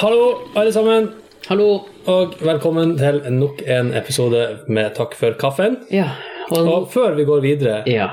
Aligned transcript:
Hallo, 0.00 0.38
alle 0.54 0.72
sammen, 0.72 1.08
Hallo. 1.48 1.80
og 2.06 2.34
velkommen 2.38 2.92
til 3.00 3.16
nok 3.34 3.64
en 3.66 3.88
episode 3.98 4.42
med 4.70 4.92
Takk 4.94 5.16
for 5.18 5.34
kaffen. 5.40 5.74
Ja. 5.90 6.12
Og, 6.52 6.68
Og 6.68 6.86
før 6.92 7.16
vi 7.16 7.24
går 7.26 7.40
videre, 7.42 7.80
ja. 7.90 8.06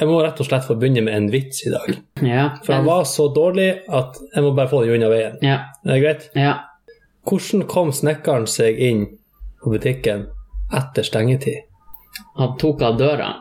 jeg 0.00 0.08
må 0.08 0.22
rett 0.24 0.40
og 0.40 0.48
slett 0.48 0.64
få 0.64 0.78
begynne 0.80 1.04
med 1.04 1.12
en 1.12 1.28
vits 1.32 1.60
i 1.68 1.74
dag. 1.74 1.92
Ja. 2.24 2.46
For 2.64 2.72
den 2.72 2.88
var 2.88 3.04
så 3.04 3.28
dårlig 3.36 3.68
at 3.84 4.16
jeg 4.32 4.46
må 4.46 4.54
bare 4.56 4.72
få 4.72 4.80
den 4.86 4.96
unna 4.96 5.12
veien. 5.12 5.36
Ja. 5.44 5.58
Er 5.84 5.92
det 5.92 6.00
greit? 6.06 6.26
Ja. 6.32 6.54
Hvordan 7.28 7.68
kom 7.68 7.92
snekkeren 7.92 8.48
seg 8.48 8.80
inn 8.80 9.04
på 9.60 9.76
butikken 9.76 10.30
etter 10.72 11.04
stengetid? 11.04 11.66
Han 12.40 12.56
tok 12.56 12.80
av 12.80 12.96
døra. 12.96 13.32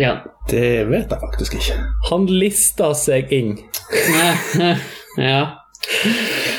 Ja. 0.00 0.16
Det 0.48 0.86
vet 0.88 1.12
jeg 1.12 1.24
faktisk 1.28 1.60
ikke. 1.60 1.80
Han 2.08 2.24
lista 2.32 2.94
seg 2.96 3.28
inn. 3.36 3.58
ja. 5.30 5.42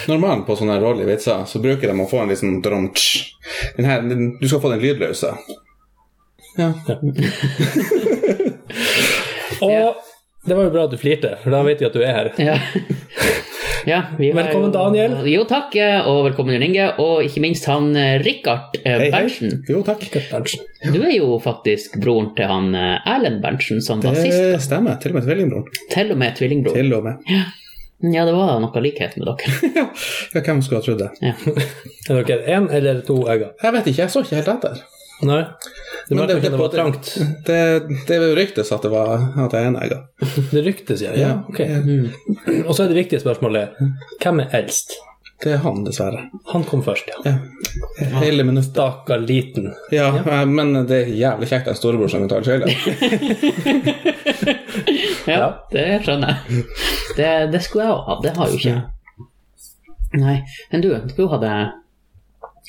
Normalt 0.10 0.46
på 0.48 0.56
sånne 0.58 0.80
rolige 0.82 1.10
vitser 1.12 1.44
så 1.50 1.62
bruker 1.62 1.92
de 1.92 2.02
å 2.02 2.08
få 2.10 2.24
en 2.24 2.32
liten 2.34 2.62
dromtsj. 2.66 3.10
Den 3.78 3.86
her, 3.90 4.02
den, 4.08 4.32
du 4.42 4.48
skal 4.48 4.62
få 4.64 4.74
den 4.74 4.84
lydløse. 4.86 5.36
Ja. 6.58 6.74
Og 9.62 9.96
det 10.48 10.56
var 10.58 10.66
jo 10.66 10.72
bra 10.74 10.84
at 10.88 10.92
du 10.94 10.98
flirte, 11.00 11.36
for 11.44 11.54
da 11.54 11.62
vet 11.64 11.80
vi 11.80 11.88
at 11.88 11.94
du 11.96 12.02
er 12.04 12.16
her. 12.18 12.30
Ja. 12.42 12.56
ja 13.88 14.00
vi 14.18 14.32
har 14.32 14.40
Velkommen, 14.40 14.72
jo- 14.72 14.74
Daniel. 14.74 15.16
Jo, 15.30 15.44
takk, 15.48 15.76
og 16.10 16.24
velkommen 16.32 16.56
Jon 16.58 16.66
Inge. 16.66 16.88
Og 17.04 17.22
ikke 17.28 17.44
minst 17.46 17.68
han 17.70 17.92
eh, 17.96 18.18
Rikard 18.24 18.80
eh, 18.82 18.90
Hei, 18.90 18.98
hei. 19.06 19.12
Berntsen. 19.14 19.62
Jo, 19.70 19.84
takk. 19.86 20.04
Berntsen. 20.32 20.66
Du 20.92 21.00
er 21.04 21.14
jo 21.14 21.38
faktisk 21.44 22.00
broren 22.02 22.32
til 22.38 22.50
han 22.52 22.74
eh, 22.76 23.10
Erlend 23.14 23.40
Berntsen, 23.46 23.84
som 23.86 24.02
var 24.04 24.18
sist. 24.18 24.36
Det 24.56 24.62
stemmer. 24.66 24.98
Til 25.04 25.14
og 25.14 25.22
med 25.22 25.30
tvillingbror. 25.30 25.72
Til 25.94 26.16
og 26.16 26.22
med 26.26 26.38
tvillingbror. 26.42 26.78
Til 26.82 26.98
og 26.98 27.08
med. 27.08 27.32
Ja, 27.32 27.46
det 28.02 28.34
var 28.34 28.60
noe 28.64 28.82
likhet 28.82 29.18
med 29.20 29.30
dere. 29.30 29.86
Ja, 30.34 30.42
hvem 30.42 30.62
skulle 30.66 30.82
ha 30.82 30.86
trodd 30.86 31.04
det? 31.04 31.12
Ja. 31.22 31.36
Er 32.10 32.24
dere 32.26 32.58
én 32.58 32.66
eller 32.74 33.04
to 33.06 33.22
øyne? 33.28 33.52
Jeg 33.62 33.76
vet 33.76 33.88
ikke, 33.92 34.02
jeg 34.02 34.14
så 34.14 34.24
ikke 34.26 34.40
helt 34.40 34.52
etter. 34.56 34.82
Nei. 35.22 35.44
Det 36.10 36.18
var 36.18 36.28
kanskje 36.28 36.50
det 36.50 36.58
var 36.60 36.72
trangt. 36.74 37.12
det, 37.46 37.82
det 38.08 38.18
ryktes 38.36 38.72
at 38.74 38.82
det 38.82 38.90
var 38.92 39.14
at 39.46 39.54
jeg 39.54 39.62
er 39.62 39.70
enegga. 39.70 40.00
Det 40.54 40.66
ryktes, 40.66 41.04
ja. 41.06 41.14
ja. 41.16 41.32
ok. 41.48 41.62
Og 42.66 42.74
så 42.76 42.84
er 42.84 42.92
det 42.92 42.98
viktige 43.04 43.22
spørsmålet 43.22 43.78
hvem 44.24 44.42
er 44.44 44.58
eldst? 44.64 44.98
Det 45.42 45.56
er 45.56 45.62
han, 45.64 45.80
dessverre. 45.86 46.28
Han 46.52 46.64
kom 46.70 46.84
først, 46.86 47.08
ja. 47.10 47.18
Ja. 47.26 47.38
Hele 48.22 48.44
minuttet. 48.46 48.70
Stakkar 48.76 49.24
liten. 49.24 49.72
Ja, 49.90 50.12
men 50.46 50.76
det 50.86 51.00
er 51.00 51.08
jævlig 51.18 51.50
kjekt 51.50 51.72
at 51.72 51.80
storebror 51.80 52.12
som 52.14 52.28
betaler 52.28 52.46
skylda. 52.46 52.68
Ja, 55.32 55.48
det 55.72 55.86
skjønner 56.06 56.34
jeg. 56.34 56.66
Det, 57.18 57.30
det 57.54 57.62
skulle 57.66 57.88
jeg 57.88 57.96
òg 57.96 58.08
ha. 58.08 58.18
Det 58.24 58.34
har 58.38 58.52
jo 58.52 58.60
ikke 58.60 58.74
jeg. 58.74 59.28
Nei. 60.22 60.38
Men 60.72 60.84
du, 60.84 60.90
du 61.16 61.22
hadde 61.32 61.52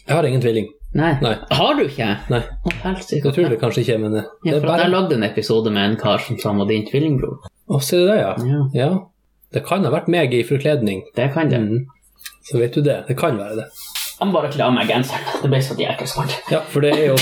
Jeg 0.07 0.15
har 0.15 0.29
ingen 0.29 0.43
tvilling. 0.45 0.69
Nei. 0.95 1.15
Nei. 1.25 1.37
Har 1.57 1.79
du 1.79 1.87
ikke? 1.87 2.09
Nei, 2.29 2.43
Å, 2.45 2.75
helsike. 2.83 3.23
det 3.25 3.33
tror 3.33 3.49
jeg 3.49 3.61
kanskje 3.63 3.85
ikke, 3.87 3.97
men 4.03 4.19
det 4.19 4.27
Ja, 4.45 4.59
for 4.59 4.69
bare 4.69 4.85
jeg 4.85 4.93
lagde 4.93 5.17
en 5.17 5.25
episode 5.25 5.73
med 5.73 5.89
en 5.89 5.97
kar 6.01 6.21
som 6.21 6.37
sa 6.39 6.51
han 6.53 6.61
var 6.61 6.69
din 6.69 6.85
tvillingbror. 6.89 7.49
Å, 7.73 7.81
ser 7.81 8.05
du 8.05 8.11
det, 8.13 8.19
ja. 8.21 8.35
Ja. 8.51 8.61
ja. 8.77 8.91
Det 9.53 9.65
kan 9.69 9.85
ha 9.89 9.93
vært 9.93 10.11
meg 10.13 10.37
i 10.37 10.43
forkledning. 10.49 11.07
Det 11.17 11.31
kan 11.33 11.49
det. 11.53 11.61
Mm. 11.65 11.87
Så 12.45 12.61
vet 12.61 12.77
du 12.77 12.85
det. 12.85 13.03
Det 13.09 13.17
kan 13.19 13.41
være 13.41 13.63
det. 13.63 13.67
Han 14.21 14.33
bare 14.35 14.53
kler 14.53 14.69
av 14.69 14.77
meg 14.77 14.91
genseren. 14.91 15.25
Det 15.43 15.49
ble 15.51 15.61
så 15.65 15.75
jækla 15.81 16.07
smart. 16.09 16.37
Ja, 16.53 16.61
for 16.69 16.85
det 16.85 16.93
er 16.95 17.09
jo, 17.11 17.17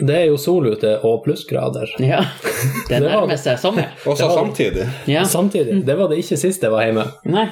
det 0.00 0.14
er 0.16 0.24
jo 0.30 0.36
sol 0.40 0.66
ute 0.72 0.94
og 1.06 1.20
plussgrader. 1.24 1.90
Ja. 2.02 2.20
Det 2.88 2.98
Det 2.98 3.00
var 3.04 3.22
nærmer 3.26 3.36
seg 3.40 3.58
sommer. 3.60 3.90
Og 4.08 4.16
så 4.18 4.26
var- 4.28 4.38
samtidig. 4.40 4.86
Ja. 5.10 5.22
Samtidig. 5.28 5.80
Det 5.86 5.96
var 5.98 6.08
det 6.10 6.18
ikke 6.22 6.38
sist 6.40 6.62
jeg 6.64 6.72
var 6.72 6.84
hjemme. 6.86 7.04
Nei. 7.28 7.46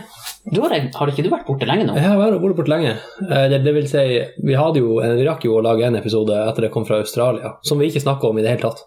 Du 0.53 0.59
har, 0.65 0.73
har 0.75 1.11
ikke 1.13 1.23
du 1.23 1.29
vært 1.31 1.47
borte 1.47 1.67
lenge 1.69 1.85
nå? 1.87 1.95
Jeg 1.95 2.09
har 2.09 2.19
vært 2.19 2.41
borte 2.43 2.57
borte 2.59 2.73
lenge. 2.73 2.95
Eh, 3.29 3.45
Det, 3.53 3.61
det 3.65 3.75
vil 3.77 3.87
si, 3.91 4.03
vi, 4.43 4.55
hadde 4.59 4.81
jo, 4.83 4.97
vi 4.99 5.27
rakk 5.29 5.45
jo 5.47 5.59
å 5.59 5.63
lage 5.63 5.87
en 5.87 5.97
episode 6.01 6.35
etter 6.49 6.67
jeg 6.67 6.73
kom 6.75 6.87
fra 6.89 6.99
Australia, 7.05 7.55
som 7.63 7.79
vi 7.79 7.91
ikke 7.93 8.03
snakka 8.03 8.31
om 8.33 8.39
i 8.39 8.43
det 8.43 8.51
hele 8.57 8.65
tatt. 8.71 8.83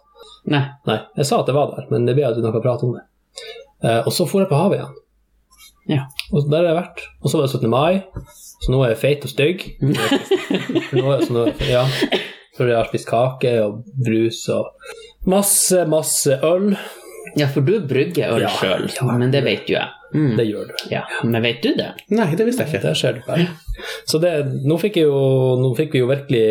Nei. 0.51 0.63
Nei, 0.90 1.00
jeg 1.18 1.25
sa 1.30 1.40
at 1.41 1.47
jeg 1.50 1.56
var 1.57 1.72
der, 1.75 1.88
men 1.94 2.06
det 2.09 2.16
ble 2.18 2.25
aldri 2.28 2.44
noe 2.44 2.59
prat 2.62 2.84
om 2.85 2.97
det. 2.97 3.06
Eh, 3.85 4.01
og 4.06 4.12
så 4.13 4.28
for 4.28 4.44
jeg 4.44 4.50
på 4.51 4.59
havet 4.59 4.81
igjen. 4.81 5.01
Ja. 5.96 6.03
Og 6.34 6.50
der 6.50 6.63
har 6.66 6.72
jeg 6.74 6.78
vært. 6.81 7.01
Og 7.22 7.30
så 7.31 7.38
var 7.40 7.46
det 7.47 7.53
17. 7.56 7.69
mai, 7.69 8.03
så 8.66 8.72
nå 8.74 8.84
er 8.84 8.96
jeg 8.96 9.01
feit 9.06 9.25
og 9.28 9.31
stygg. 9.31 9.66
For 10.90 10.97
nå, 11.00 11.18
så 11.24 11.35
nå, 11.35 11.44
ja, 11.69 11.84
for 12.58 12.70
jeg 12.72 12.78
har 12.80 12.88
spist 12.90 13.10
kake 13.10 13.56
og 13.64 13.82
brus 14.06 14.46
og 14.54 14.72
masse, 15.30 15.86
masse 15.92 16.38
øl. 16.46 16.72
Ja, 17.36 17.50
for 17.52 17.66
du 17.68 17.80
brygger 17.84 18.32
øl 18.36 18.46
Ja, 18.46 18.52
sjøl, 18.56 18.86
ja. 18.94 19.06
men 19.12 19.34
det 19.34 19.42
vet 19.44 19.68
jo 19.70 19.76
jeg. 19.76 19.92
Mm. 20.16 20.36
Det 20.38 20.46
gjør 20.48 20.70
du. 20.70 20.74
Ja, 20.94 21.02
Men 21.28 21.44
vet 21.44 21.58
du 21.64 21.74
det? 21.76 21.90
Nei, 22.16 22.30
det 22.40 22.46
visste 22.48 22.64
jeg 22.64 22.72
ikke. 22.72 22.88
Det 22.88 22.94
skjer 22.96 23.18
du 23.18 23.26
bare. 23.26 23.48
Så 24.08 24.22
det, 24.24 24.32
nå, 24.64 24.78
fikk 24.80 25.02
jo, 25.02 25.12
nå 25.60 25.74
fikk 25.76 25.98
vi 25.98 26.04
jo 26.04 26.08
virkelig 26.08 26.44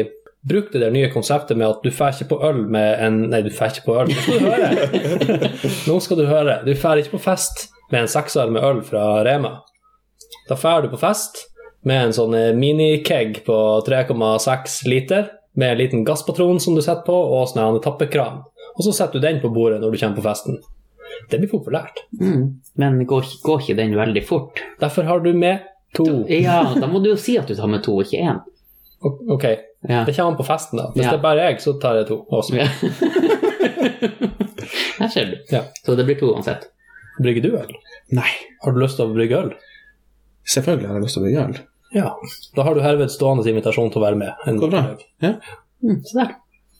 brukt 0.44 0.74
det 0.74 0.82
der 0.82 0.92
nye 0.92 1.08
konseptet 1.12 1.56
med 1.56 1.70
at 1.70 1.86
du 1.86 1.88
får 1.94 2.18
ikke 2.18 2.34
på 2.34 2.40
øl 2.44 2.58
med 2.74 3.00
en 3.06 3.22
Nei, 3.32 3.40
du 3.46 3.48
får 3.54 3.78
ikke 3.78 3.86
på 3.86 3.96
øl. 4.02 4.12
Nå 4.12 4.18
skal 4.20 4.42
du 4.42 4.50
høre. 4.50 5.30
Nå 5.88 5.96
skal 6.04 6.20
du 6.20 6.26
høre. 6.28 6.58
Du 6.66 6.74
får 6.76 7.00
ikke 7.00 7.14
på 7.16 7.22
fest 7.30 7.64
med 7.92 8.02
en 8.02 8.12
sekser 8.12 8.52
med 8.52 8.66
øl 8.68 8.82
fra 8.84 9.06
Rema. 9.24 9.54
Da 10.50 10.58
får 10.60 10.84
du 10.84 10.92
på 10.92 11.00
fest 11.00 11.46
med 11.88 12.10
en 12.10 12.14
sånn 12.16 12.36
minikeg 12.58 13.40
på 13.46 13.56
3,6 13.88 14.82
liter 14.92 15.30
med 15.54 15.72
en 15.72 15.78
liten 15.78 16.04
gasspatron 16.06 16.60
som 16.60 16.74
du 16.74 16.82
setter 16.82 17.04
på, 17.06 17.14
og 17.14 17.48
sånn 17.50 17.62
en 17.64 17.80
tappekran. 17.84 18.40
Og 18.74 18.82
så 18.86 18.92
setter 18.96 19.20
du 19.20 19.26
den 19.26 19.40
på 19.42 19.50
bordet 19.54 19.80
når 19.82 19.92
du 19.94 19.98
kommer 20.00 20.18
på 20.18 20.24
festen. 20.26 20.58
Det 21.30 21.38
blir 21.38 21.50
populært. 21.52 22.00
Mm. 22.20 22.48
Men 22.80 23.04
går, 23.06 23.28
går 23.44 23.60
ikke 23.62 23.76
den 23.78 23.94
veldig 23.96 24.24
fort? 24.26 24.58
Derfor 24.80 25.06
har 25.06 25.20
du 25.22 25.30
med 25.38 25.62
to. 25.94 26.06
Ja, 26.28 26.64
da 26.74 26.88
må 26.90 26.98
du 27.04 27.12
jo 27.12 27.16
si 27.20 27.36
at 27.38 27.46
du 27.46 27.54
tar 27.54 27.70
med 27.70 27.84
to, 27.86 28.00
ikke 28.02 28.18
én. 28.24 28.40
Ok, 29.04 29.44
Ja. 29.84 30.00
Det 30.08 30.14
kommer 30.16 30.30
an 30.32 30.36
på 30.38 30.46
festen, 30.48 30.78
da. 30.80 30.86
Hvis 30.94 31.04
Ja. 31.04 31.10
det 31.12 31.18
er 31.18 31.22
bare 31.22 31.42
jeg, 31.50 31.58
så 31.60 31.74
tar 31.80 31.94
jeg 32.00 32.06
to. 32.08 32.16
Også. 32.32 32.54
Ja. 32.56 32.64
Her 34.98 35.08
ser 35.12 35.26
du. 35.26 35.34
Ja. 35.52 35.60
Så 35.84 35.94
det 35.94 36.04
blir 36.08 36.16
to 36.18 36.30
uansett. 36.34 36.64
Brygger 37.22 37.42
du 37.44 37.50
øl? 37.58 37.74
Nei. 38.16 38.30
Har 38.64 38.72
du 38.72 38.80
lyst 38.80 38.96
til 38.98 39.06
å 39.10 39.14
brygge 39.14 39.36
øl? 39.42 39.52
Selvfølgelig 40.48 40.88
har 40.88 40.94
jeg 40.98 41.04
lyst 41.06 41.14
til 41.18 41.22
å 41.22 41.26
brygge 41.26 41.44
øl. 41.44 41.54
Ja. 41.94 42.14
Da 42.56 42.64
har 42.66 42.74
du 42.76 42.82
herved 42.84 43.12
stående 43.12 43.46
invitasjon 43.50 43.92
til 43.94 44.02
å 44.02 44.06
være 44.08 44.18
med. 44.20 44.48
En 44.50 44.58
bra. 44.62 44.82
Ja. 45.22 45.36
Mm, 45.84 46.00
så 46.04 46.18
der. 46.20 46.34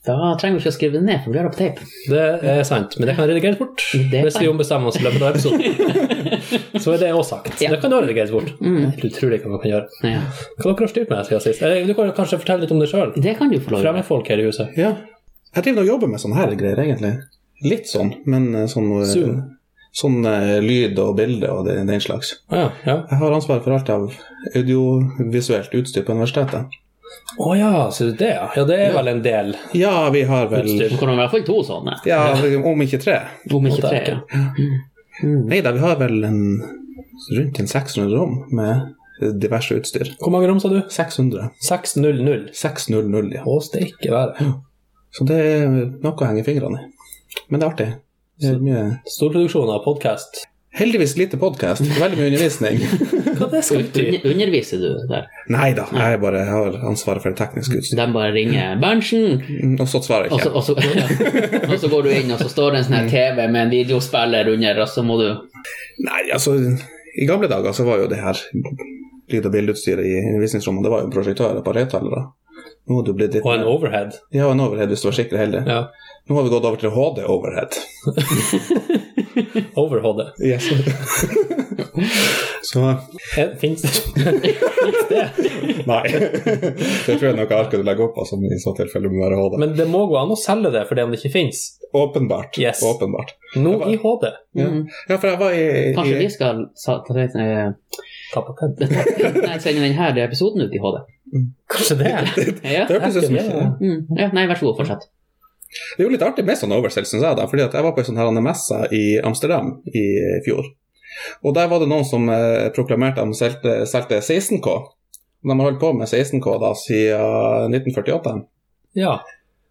Da 0.05 0.35
trenger 0.37 0.59
vi 0.59 0.61
ikke 0.61 0.69
å 0.69 0.75
skrive 0.75 0.99
det 0.99 1.05
ned, 1.07 1.21
for 1.23 1.33
vi 1.33 1.39
har 1.39 1.47
det 1.47 1.55
på 1.55 1.61
tape. 1.63 1.85
Det 2.11 2.49
er 2.51 2.59
sant, 2.67 2.93
men 2.99 3.09
det 3.09 3.15
kan 3.17 3.25
redigeres 3.25 3.57
bort. 3.57 3.81
Det 4.11 4.21
Hvis 4.27 4.37
vi 4.37 4.49
ombestemmer 4.51 4.91
oss 4.91 4.99
i 4.99 5.05
løpet 5.05 5.23
av 5.23 5.31
episoden. 5.33 6.19
så 6.83 6.93
er 6.93 7.01
det 7.01 7.09
også 7.15 7.39
sagt. 7.39 7.55
Ja. 7.63 7.71
Det 7.73 7.79
kan 7.81 7.89
også 7.95 8.05
redigeres 8.05 8.33
bort. 8.35 8.51
Mm. 8.61 8.91
Du 9.01 9.07
tror 9.15 9.33
ikke 9.33 9.49
hva 9.49 9.55
man 9.55 9.63
kan 9.63 9.71
gjøre. 9.71 10.03
Ja. 10.05 10.21
Hva 10.59 10.67
dere 10.67 10.85
har 10.85 10.93
styrt 10.93 11.09
med 11.15 11.25
siden 11.31 11.43
sist? 11.47 11.63
Eller, 11.65 11.89
du 11.89 11.95
kan 11.97 12.13
kanskje 12.19 12.41
fortelle 12.43 12.67
litt 12.67 12.75
om 12.75 12.83
deg 12.83 12.91
sjøl? 12.93 13.15
Det 13.17 13.33
kan 13.39 13.49
du 13.49 13.57
få 13.57 13.73
lov 13.73 13.81
til. 13.81 13.87
Fremmedfolk 13.87 14.29
her 14.29 14.43
i 14.43 14.47
huset. 14.51 14.77
ja. 14.77 14.93
Jeg 15.55 15.63
driver 15.69 15.85
og 15.85 15.87
jobber 15.87 16.09
med 16.11 16.19
sånne 16.19 16.35
her 16.35 16.53
greier, 16.59 16.79
egentlig. 16.83 17.09
Litt 17.63 17.87
sånn, 17.87 18.09
men 18.27 18.49
eh, 18.59 18.65
sånn 18.67 18.89
eh, 18.97 19.05
Zoom. 19.07 19.37
Sånn 19.95 20.25
eh, 20.27 20.57
lyd 20.63 20.97
og 20.99 21.13
bilde 21.19 21.51
og 21.51 21.67
det, 21.69 21.77
den 21.87 22.01
slags. 22.03 22.33
Ja. 22.51 22.69
ja. 22.83 22.97
Jeg 23.09 23.19
har 23.21 23.35
ansvar 23.35 23.61
for 23.63 23.75
alt 23.77 23.91
av 23.93 24.09
audiovisuelt 24.55 25.75
utstyr 25.79 26.03
på 26.03 26.17
universitetet. 26.17 26.73
Å 27.39 27.53
ja, 27.55 27.69
ser 27.95 28.11
du 28.11 28.19
det, 28.19 28.33
ja. 28.35 28.49
Ja, 28.55 28.65
det 28.67 28.75
er 28.79 28.91
vel 28.95 29.11
en 29.11 29.21
del. 29.23 29.53
Ja, 29.75 30.09
vi 30.11 30.25
har 30.27 30.49
vel 30.51 30.67
Utstyr. 30.67 30.91
Du 30.91 30.99
kan 30.99 31.13
i 31.13 31.15
hvert 31.19 31.31
fall 31.31 31.45
to 31.47 31.61
sånne. 31.67 31.95
Ja, 32.07 32.19
om 32.59 32.83
ikke 32.83 32.99
tre. 33.01 33.21
Om 33.51 33.71
ikke 33.71 33.87
tre. 33.87 34.03
ja. 34.11 34.19
Mm. 34.59 34.75
Ja. 35.23 35.31
Nei 35.47 35.61
da, 35.63 35.71
vi 35.71 35.79
har 35.79 35.95
vel 35.95 36.25
en, 36.27 36.39
rundt 37.31 37.59
en 37.61 37.69
600 37.71 38.11
rom 38.11 38.41
med 38.51 39.29
diverse 39.39 39.77
utstyr. 39.79 40.11
Hvor 40.19 40.33
mange 40.33 40.49
rom 40.51 40.59
sa 40.59 40.71
du? 40.71 40.81
600. 40.91 41.53
600. 41.63 42.49
600, 42.51 43.29
ja. 43.37 43.45
Å, 43.47 43.59
steike 43.63 44.11
være. 44.11 44.49
Så 45.15 45.27
det 45.27 45.37
er 45.39 45.69
noe 46.03 46.11
å 46.11 46.27
henge 46.27 46.43
fingrene 46.43 46.81
i. 46.83 46.89
Men 47.47 47.61
det 47.61 47.67
er 47.67 47.71
artig. 47.71 47.87
Storproduksjon 48.41 49.69
av 49.69 49.83
podkast. 49.85 50.41
Heldigvis 50.75 51.13
lite 51.15 51.37
podkast, 51.39 51.85
veldig 52.01 52.17
mye 52.19 52.25
undervisning. 52.33 52.81
Hva 53.39 53.47
det 53.47 53.61
skal 53.63 53.85
du 53.95 53.99
Un 54.27 54.33
underviser 54.33 54.81
du 54.83 54.89
der? 55.07 55.29
Nei 55.47 55.69
da, 55.77 55.85
jeg 55.95 56.19
bare 56.19 56.41
har 56.49 56.75
ansvaret 56.89 57.23
for 57.23 57.31
det 57.31 57.39
tekniske 57.39 57.77
utstyret. 57.79 58.01
De 58.01 58.15
bare 58.17 58.33
ringer 58.35 58.75
'Berntsen', 58.81 59.79
Og 59.79 59.87
så 59.87 60.01
svarer 60.03 60.27
jeg 60.27 60.35
og 60.35 60.41
så, 60.43 60.49
ikke. 60.49 60.55
og, 60.57 60.63
så, 60.63 60.75
ja. 60.99 61.61
og 61.71 61.79
så 61.79 61.91
går 61.93 62.03
du 62.03 62.11
inn, 62.11 62.35
og 62.35 62.43
så 62.43 62.49
står 62.51 62.75
det 62.75 62.81
en 62.81 62.87
sånn 62.89 63.09
TV 63.13 63.39
med 63.47 63.61
en 63.61 63.71
videospiller 63.71 64.51
under, 64.51 64.81
og 64.83 64.91
så 64.91 65.03
må 65.07 65.15
du 65.21 65.29
Nei, 66.03 66.21
altså, 66.33 66.57
i 67.15 67.27
gamle 67.29 67.47
dager 67.47 67.71
så 67.71 67.87
var 67.87 68.03
jo 68.03 68.09
det 68.11 68.19
her 68.19 68.35
lyd- 69.31 69.47
og 69.47 69.53
bildeutstyret 69.55 70.03
i 70.03 70.17
undervisningsrommene, 70.25 70.83
det 70.83 70.91
var 70.91 71.05
jo 71.05 71.13
prosjektører 71.15 71.63
på 71.63 71.71
høyttalere. 71.79 72.25
Nå 72.85 72.99
har 72.99 73.05
det 73.07 73.15
blitt 73.15 73.37
litt 73.37 73.45
Og 73.47 73.55
en 73.55 73.63
overhead. 73.63 74.19
Ja, 74.35 74.51
en 74.51 74.59
overhead 74.59 74.91
hvis 74.91 75.01
du 75.01 75.07
var 75.07 75.15
skikkelig 75.17 75.39
heldig. 75.39 75.63
Ja. 75.71 75.85
Nå 76.27 76.35
har 76.35 76.43
vi 76.43 76.49
gått 76.49 76.65
over 76.65 76.79
til 76.81 76.89
HD 76.89 77.19
overhead. 77.29 77.75
Over-HD. 79.75 80.21
Yes. 80.41 80.65
så 82.71 82.95
Fins 83.61 83.81
det? 83.81 84.23
det? 85.09 85.29
Nei. 85.85 86.01
det 86.09 87.17
tror 87.19 87.27
jeg 87.29 87.37
nok 87.37 87.51
arket 87.53 87.81
du 87.81 87.85
legger 87.85 88.07
opp 88.07 88.17
av, 88.23 88.25
som 88.29 88.41
i 88.47 88.57
så 88.61 88.73
tilfelle 88.77 89.11
må 89.11 89.21
være 89.21 89.37
HD. 89.37 89.57
Men 89.61 89.75
det 89.77 89.85
må 89.91 90.05
gå 90.09 90.17
an 90.17 90.33
å 90.33 90.39
selge 90.39 90.71
det 90.73 90.85
for 90.89 90.97
det 90.97 91.05
om 91.05 91.13
det 91.13 91.19
ikke 91.21 91.33
fins. 91.35 91.61
Åpenbart. 91.95 92.57
Yes. 92.61 92.81
Åpenbart. 92.89 93.35
Nå 93.61 93.75
i 93.91 93.97
HD. 94.01 94.25
Ja. 94.57 94.69
Mm. 94.71 94.81
ja, 95.11 95.17
for 95.19 95.29
jeg 95.29 95.41
var 95.43 95.57
i, 95.57 95.65
Kanskje 95.99 96.21
vi 96.23 96.29
skal 96.33 96.63
sa- 96.79 97.01
ta 97.05 97.13
det, 97.19 97.29
eh, 97.37 97.69
Ta 98.33 98.41
patent. 98.41 98.79
nei, 98.81 99.59
sende 99.61 99.85
denne 99.85 100.23
episoden 100.25 100.65
ut 100.65 100.73
i 100.73 100.81
HD? 100.81 101.03
Kanskje 101.71 101.99
det? 102.01 102.09
Ja. 102.65 102.87
Det 102.89 102.97
hørtes 102.97 103.15
ut 103.21 103.29
som 103.29 103.35
Ja. 103.37 103.43
Mm. 103.77 103.99
ja. 104.17 104.31
Nei, 104.33 104.47
vær 104.49 104.57
så 104.59 104.71
god, 104.71 104.79
fortsett. 104.81 105.05
Det 105.05 105.14
er 105.97 106.03
jo 106.05 106.11
litt 106.13 106.25
artig 106.25 106.45
med 106.47 106.57
sånn 106.59 106.73
oversell, 106.75 107.05
syns 107.07 107.23
jeg. 107.23 107.37
da, 107.37 107.45
fordi 107.51 107.65
Jeg 107.65 107.83
var 107.83 107.93
på 107.95 108.03
en 108.03 108.09
sånn 108.09 108.19
her 108.19 108.41
messe 108.41 108.81
i 108.95 109.03
Amsterdam 109.23 109.75
i 109.91 110.05
fjor. 110.45 110.65
Og 111.43 111.53
Der 111.55 111.67
var 111.71 111.79
det 111.79 111.87
noen 111.91 112.05
som 112.07 112.27
eh, 112.29 112.69
proklamerte 112.75 113.21
at 113.23 113.31
de 113.31 113.37
solgte, 113.39 113.75
solgte 113.87 114.19
16K. 114.19 114.67
Og 114.67 115.49
De 115.51 115.55
har 115.55 115.67
holdt 115.69 115.79
på 115.79 115.93
med 115.95 116.07
16K 116.07 116.59
da 116.61 116.73
siden 116.79 117.75
1948. 117.75 118.35
Ja. 118.99 119.19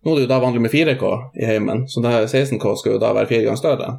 Nå 0.04 0.12
er 0.12 0.16
det 0.20 0.24
jo 0.26 0.32
da 0.32 0.40
vanlig 0.42 0.60
med 0.64 0.72
4K 0.72 1.12
i 1.40 1.46
heimen, 1.48 1.86
så 1.88 2.02
det 2.04 2.12
her 2.12 2.26
16K 2.28 2.74
skal 2.76 2.92
jo 2.96 3.00
da 3.00 3.14
være 3.16 3.30
fire 3.30 3.46
ganger 3.46 3.60
større. 3.60 3.92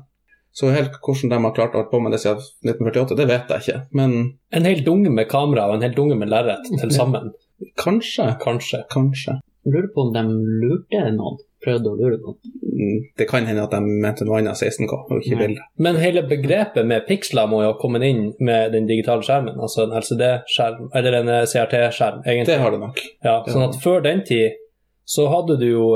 Så 0.55 0.69
helt 0.71 0.93
hvordan 1.03 1.33
de 1.33 1.39
har 1.43 1.55
klart 1.55 1.73
å 1.75 1.81
holde 1.81 1.91
på 1.91 1.99
med 1.99 2.13
det 2.15 2.21
siden 2.23 2.37
1948, 2.63 3.17
det 3.19 3.25
vet 3.27 3.49
jeg 3.51 3.63
ikke. 3.65 3.79
Men 3.99 4.13
En 4.55 4.67
hel 4.69 4.83
dunge 4.85 5.11
med 5.11 5.27
kamera 5.27 5.65
og 5.67 5.75
en 5.75 5.83
hel 5.83 5.95
dunge 5.97 6.15
med 6.15 6.29
lerret 6.31 6.63
til 6.69 6.93
sammen. 6.95 7.33
kanskje. 7.81 8.29
Kanskje. 8.43 8.85
Kanskje. 8.93 9.39
Jeg 9.65 9.73
lurer 9.73 9.89
på 9.91 10.05
om 10.05 10.13
de 10.15 10.23
lurte 10.61 11.01
noen. 11.17 11.41
Prøvde 11.65 11.91
å 11.91 11.95
lure 11.97 12.17
noen. 12.21 12.35
Mm, 12.75 12.97
Det 13.17 13.25
kan 13.29 13.47
hende 13.49 13.63
at 13.65 13.71
de 13.73 13.79
mente 13.81 14.25
noe 14.27 14.37
annet 14.41 14.59
16K, 14.59 14.97
og 15.09 15.21
ikke 15.21 15.35
Nei. 15.37 15.39
bilde. 15.47 15.65
Men 15.87 15.95
hele 16.01 16.21
begrepet 16.29 16.85
med 16.85 17.07
piksler 17.07 17.47
må 17.49 17.61
jo 17.63 17.71
ha 17.71 17.77
kommet 17.81 18.03
inn 18.05 18.27
med 18.39 18.75
den 18.75 18.85
digitale 18.89 19.25
skjermen. 19.25 19.57
Altså 19.57 19.85
en 19.85 19.95
LCD-skjerm, 20.01 20.89
eller 20.93 21.17
en 21.21 21.31
CRT-skjerm, 21.47 22.21
egentlig. 22.25 22.51
Det 22.53 22.59
har 22.61 22.75
det 22.75 22.81
nok. 22.83 23.01
Ja, 23.25 23.39
sånn 23.49 23.65
at 23.69 23.79
før 23.81 24.03
den 24.05 24.21
tid 24.27 24.61
så 25.05 25.27
hadde 25.31 25.57
du 25.61 25.67
jo 25.69 25.87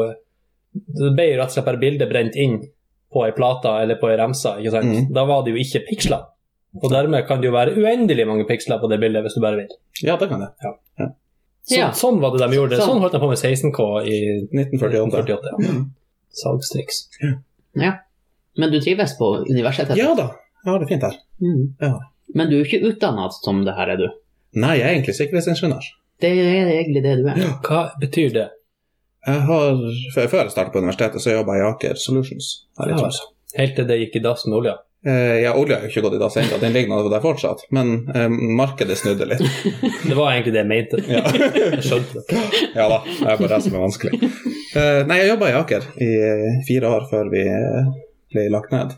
Det 0.70 1.14
ble 1.18 1.32
rett 1.34 1.50
og 1.50 1.56
slett 1.56 1.66
bare 1.66 1.80
bildet 1.82 2.10
brent 2.12 2.36
inn 2.38 2.60
på 3.12 3.24
ei 3.26 3.32
plate 3.34 3.72
eller 3.82 3.98
på 3.98 4.10
ei 4.12 4.18
remse. 4.20 4.52
ikke 4.62 4.72
sant? 4.76 4.86
Mm. 4.86 5.08
Da 5.18 5.24
var 5.26 5.42
det 5.44 5.56
jo 5.56 5.62
ikke 5.64 5.82
piksler. 5.88 6.28
Og 6.78 6.92
dermed 6.94 7.26
kan 7.26 7.42
det 7.42 7.50
jo 7.50 7.56
være 7.56 7.74
uendelig 7.74 8.28
mange 8.30 8.46
piksler 8.46 8.78
på 8.78 8.88
det 8.92 9.00
bildet 9.02 9.26
hvis 9.26 9.34
du 9.34 9.42
bare 9.42 9.64
vil. 9.64 9.72
Ja, 10.06 10.16
det 10.22 10.30
kan 10.30 10.46
det. 10.46 10.52
Så, 11.70 11.78
Ja. 11.78 11.88
Sånn 11.94 12.20
var 12.22 12.34
det 12.34 12.42
de 12.48 12.56
gjorde. 12.58 12.78
Sånn. 12.80 12.96
Sånn 12.96 13.02
holdt 13.04 13.14
de 13.14 13.20
på 13.22 13.30
med 13.30 13.38
16K 13.38 13.88
i 14.10 14.18
1948. 14.50 15.06
1948. 15.06 15.52
Mm. 15.70 15.84
Salgstriks. 16.42 17.04
Ja. 17.78 17.92
Men 18.58 18.72
du 18.74 18.80
trives 18.82 19.14
på 19.20 19.30
universitetet? 19.50 19.98
Ja 19.98 20.16
da, 20.18 20.32
jeg 20.66 20.72
har 20.74 20.80
det 20.82 20.88
fint 20.90 21.06
her. 21.06 21.16
Mm. 21.42 21.76
Ja. 21.82 21.94
Men 22.36 22.50
du 22.50 22.58
er 22.60 22.66
ikke 22.66 22.82
utdanna 22.90 23.30
som 23.34 23.64
det 23.66 23.76
her, 23.78 23.94
er 23.94 24.02
du? 24.02 24.08
Nei, 24.60 24.76
jeg 24.80 24.86
er 24.88 24.96
egentlig 24.98 25.16
sikkerhetsingeniør. 25.18 25.86
Det 26.20 26.30
er 26.34 26.72
egentlig 26.74 27.04
det 27.06 27.16
du 27.22 27.28
er. 27.32 27.38
Hva 27.64 27.84
betyr 28.02 28.34
det? 28.34 28.48
Jeg 29.28 29.42
har, 29.46 29.80
før 30.16 30.42
jeg 30.42 30.52
startet 30.52 30.74
på 30.74 30.82
universitetet, 30.82 31.22
så 31.22 31.34
jobba 31.38 31.58
jeg 31.58 31.64
i 31.64 31.70
Aker 31.70 31.96
Solutions. 32.02 32.50
her 32.80 32.90
i 32.94 32.98
Ja. 32.98 33.10
Helt 33.58 33.76
til 33.76 33.88
det 33.88 33.98
gikk 34.00 34.16
i 34.16 34.20
dass 34.26 34.46
med 34.48 34.58
olja? 34.60 34.76
Eh, 35.06 35.40
ja, 35.46 35.54
olja 35.56 35.78
har 35.78 35.86
jo 35.86 35.90
ikke 35.94 36.02
gått 36.04 36.16
i 36.18 36.20
dass 36.20 36.36
ennå, 36.42 36.58
den 36.60 36.74
ligger 36.76 36.92
nå 36.92 37.10
der 37.12 37.22
fortsatt. 37.24 37.62
Men 37.76 38.10
eh, 38.12 38.28
markedet 38.60 38.98
snudde 39.00 39.28
litt. 39.30 39.44
Det 40.10 40.16
var 40.18 40.34
egentlig 40.34 40.54
det 40.58 40.64
jeg 40.64 40.70
mente. 40.72 41.00
Ja. 41.08 41.22
Jeg 41.32 41.84
skjønte 41.86 42.24
det. 42.28 42.42
ja 42.80 42.88
da, 42.92 42.98
det 43.08 43.28
er 43.30 43.40
bare 43.40 43.52
det 43.54 43.62
som 43.64 43.78
er 43.78 43.86
vanskelig. 43.86 44.20
Uh, 44.70 45.02
nei, 45.10 45.22
jeg 45.22 45.32
jobba 45.32 45.48
i 45.50 45.56
Aker 45.58 45.86
i 46.04 46.10
fire 46.68 46.92
år 46.98 47.08
før 47.10 47.32
vi 47.32 47.46
ble 48.34 48.44
lagt 48.54 48.76
ned. 48.76 48.92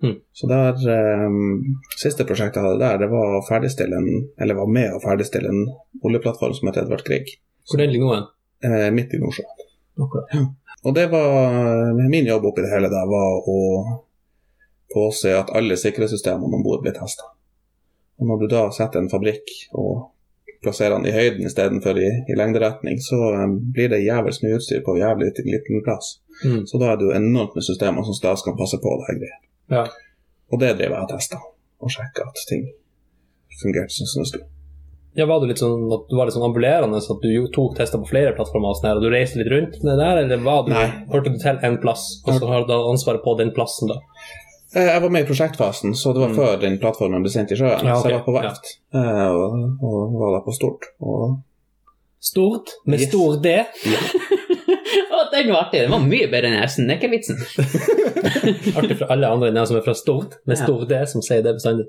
Mm. 0.00 0.14
Så 0.32 0.46
der, 0.48 0.78
um, 1.26 1.74
Siste 1.98 2.24
prosjektet 2.24 2.60
jeg 2.62 2.64
hadde 2.68 2.80
der, 2.80 3.00
det 3.02 3.08
var 3.10 3.34
å 3.36 3.42
ferdigstille 3.48 3.98
en, 3.98 4.08
eller 4.38 4.56
var 4.60 4.70
med 4.70 4.94
å 4.94 5.02
ferdigstille 5.02 5.50
en 5.50 5.64
oljeplattform 6.06 6.54
som 6.54 6.70
het 6.70 6.78
Edvard 6.84 7.02
Grieg, 7.04 7.34
Hvor 7.68 7.82
den 7.82 7.90
ligger 7.92 8.06
nå 8.06 8.14
hen? 8.14 8.28
eh, 8.64 8.88
midt 8.94 9.12
i 9.14 9.20
Nordsjøen. 9.20 9.66
Akkurat. 10.06 10.38
Og 10.86 10.94
det 10.94 11.08
var 11.10 11.98
Min 11.98 12.30
jobb 12.30 12.46
oppi 12.52 12.62
det 12.62 12.70
hele 12.70 12.88
der 12.92 13.10
var 13.10 13.42
å 13.42 13.58
påse 14.94 15.32
at 15.36 15.50
alle 15.56 15.76
sikkerhetssystemene 15.76 16.58
om 16.58 16.64
bord 16.64 16.84
blir 16.84 16.96
testa. 16.96 17.26
Når 18.18 18.40
du 18.40 18.46
da 18.50 18.62
setter 18.74 19.02
en 19.02 19.10
fabrikk 19.12 19.52
og 19.78 20.08
plasserer 20.62 20.96
den 20.96 21.06
i 21.06 21.14
høyden 21.14 21.46
istedenfor 21.46 22.00
i, 22.02 22.08
i 22.32 22.36
lengderetning, 22.38 22.98
så 23.02 23.18
um, 23.44 23.58
blir 23.74 23.92
det 23.92 24.02
jævlig 24.02 24.34
mye 24.42 24.58
utstyr 24.58 24.82
på 24.86 24.96
jævlig 24.98 25.30
liten, 25.46 25.82
plass. 25.86 26.18
Mm. 26.44 26.64
Så 26.66 26.80
da 26.82 26.92
er 26.92 26.98
det 26.98 27.06
jo 27.06 27.14
enormt 27.14 27.54
med 27.54 27.66
systemer 27.66 28.06
som 28.06 28.18
da 28.22 28.34
skal 28.40 28.58
passe 28.58 28.80
på 28.82 28.96
det 28.98 29.08
her 29.10 29.22
greia. 29.22 29.40
Ja. 29.76 29.86
Og 30.50 30.62
det 30.62 30.74
driver 30.78 30.96
jeg 30.96 31.06
og 31.06 31.10
tester, 31.12 31.48
og 31.78 31.92
sjekker 31.94 32.30
at 32.30 32.46
ting 32.50 32.70
fungerte 33.62 33.94
som 33.94 34.22
det 34.24 34.30
skulle. 34.32 34.48
Ja, 35.18 35.26
var 35.26 35.40
det 35.42 35.48
litt 35.50 35.60
sånn 35.62 35.88
at 35.90 36.04
du 36.06 36.14
var 36.14 36.28
litt 36.28 36.36
sånn 36.36 36.46
ambulerende, 36.46 37.00
så 37.02 37.16
at 37.16 37.24
du 37.24 37.48
tok 37.54 37.74
tester 37.78 37.98
på 37.98 38.10
flere 38.10 38.34
plattformer 38.36 38.70
og 38.70 38.78
sånn 38.78 38.90
her, 38.90 39.00
og 39.00 39.06
du 39.06 39.10
reiste 39.10 39.40
litt 39.40 39.50
rundt 39.50 39.78
med 39.82 39.96
det 39.96 40.04
der, 40.04 40.20
eller 40.22 40.44
var 40.44 40.66
du, 40.66 40.74
hørte 41.12 41.32
du 41.34 41.40
til 41.42 41.58
en 41.66 41.78
plass, 41.82 42.04
og 42.22 42.36
så 42.36 42.50
har 42.52 42.66
du 42.68 42.74
ansvaret 42.76 43.24
på 43.24 43.34
den 43.40 43.50
plassen 43.56 43.90
da? 43.90 43.98
Eh, 44.76 44.84
Jeg 44.84 45.02
var 45.02 45.08
med 45.10 45.22
i 45.24 45.28
prosjektfasen, 45.28 45.94
så 45.96 46.12
det 46.12 46.20
var 46.20 46.28
Mm. 46.28 46.36
før 46.36 46.60
den 46.60 46.78
plattformen 46.78 47.22
ble 47.22 47.30
sendt 47.32 47.52
i 47.52 47.56
sjøen. 47.56 47.84
Ja, 47.84 47.94
Så 48.02 48.08
jeg 48.10 48.18
var 48.18 48.24
på 48.26 48.34
verft 48.36 48.66
ja. 48.92 49.30
og, 49.32 49.78
og 49.82 50.18
var 50.20 50.32
der 50.38 50.44
på 50.44 50.52
stort. 50.54 50.84
Og 51.00 51.38
Stort, 52.20 52.70
med 52.86 52.98
Yes. 53.00 53.08
stor 53.08 53.36
D. 53.42 53.46
Ja. 55.18 55.30
den 55.32 55.48
var 55.52 55.62
artig! 55.66 55.80
Den 55.82 55.90
var 55.90 56.00
mye 56.00 56.26
bedre 56.30 56.48
enn 56.48 56.54
jeg 56.58 56.66
er 56.66 56.96
ikke 56.96 57.10
vitsen. 57.12 57.38
Artig 58.78 58.96
for 58.98 59.10
alle 59.12 59.26
andre 59.30 59.48
enn 59.50 59.58
jeg 59.60 59.66
som 59.70 59.76
er 59.78 59.84
fra 59.86 59.94
stort, 59.94 60.36
med 60.46 60.58
stor 60.58 60.84
D, 60.88 60.98
som 61.10 61.22
sier 61.22 61.42
det 61.42 61.54
bestandig. 61.58 61.86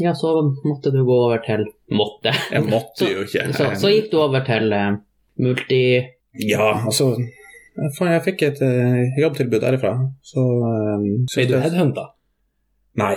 Ja, 0.00 0.12
så 0.16 0.32
måtte 0.64 0.92
du 0.94 1.02
gå 1.04 1.16
over 1.26 1.38
til 1.44 1.66
Måtte. 1.92 2.32
jeg 2.52 2.62
måtte 2.64 3.04
Så- 3.04 3.10
jo 3.12 3.24
ikke. 3.26 3.46
Så, 3.56 3.68
så 3.80 3.88
gikk 3.92 4.10
du 4.12 4.18
over 4.22 4.44
til 4.46 4.72
uh, 4.72 4.96
multi... 5.38 5.80
Ja, 6.46 6.84
altså 6.86 7.16
jeg, 7.80 8.22
fikk 8.26 8.46
et 8.46 8.62
uh, 8.64 9.18
jobbtilbud 9.20 9.60
derifra, 9.62 9.92
så 10.26 10.42
um, 10.42 11.04
Ble 11.30 11.46
du 11.48 11.56
headhunta? 11.62 12.06
Nei, 13.00 13.14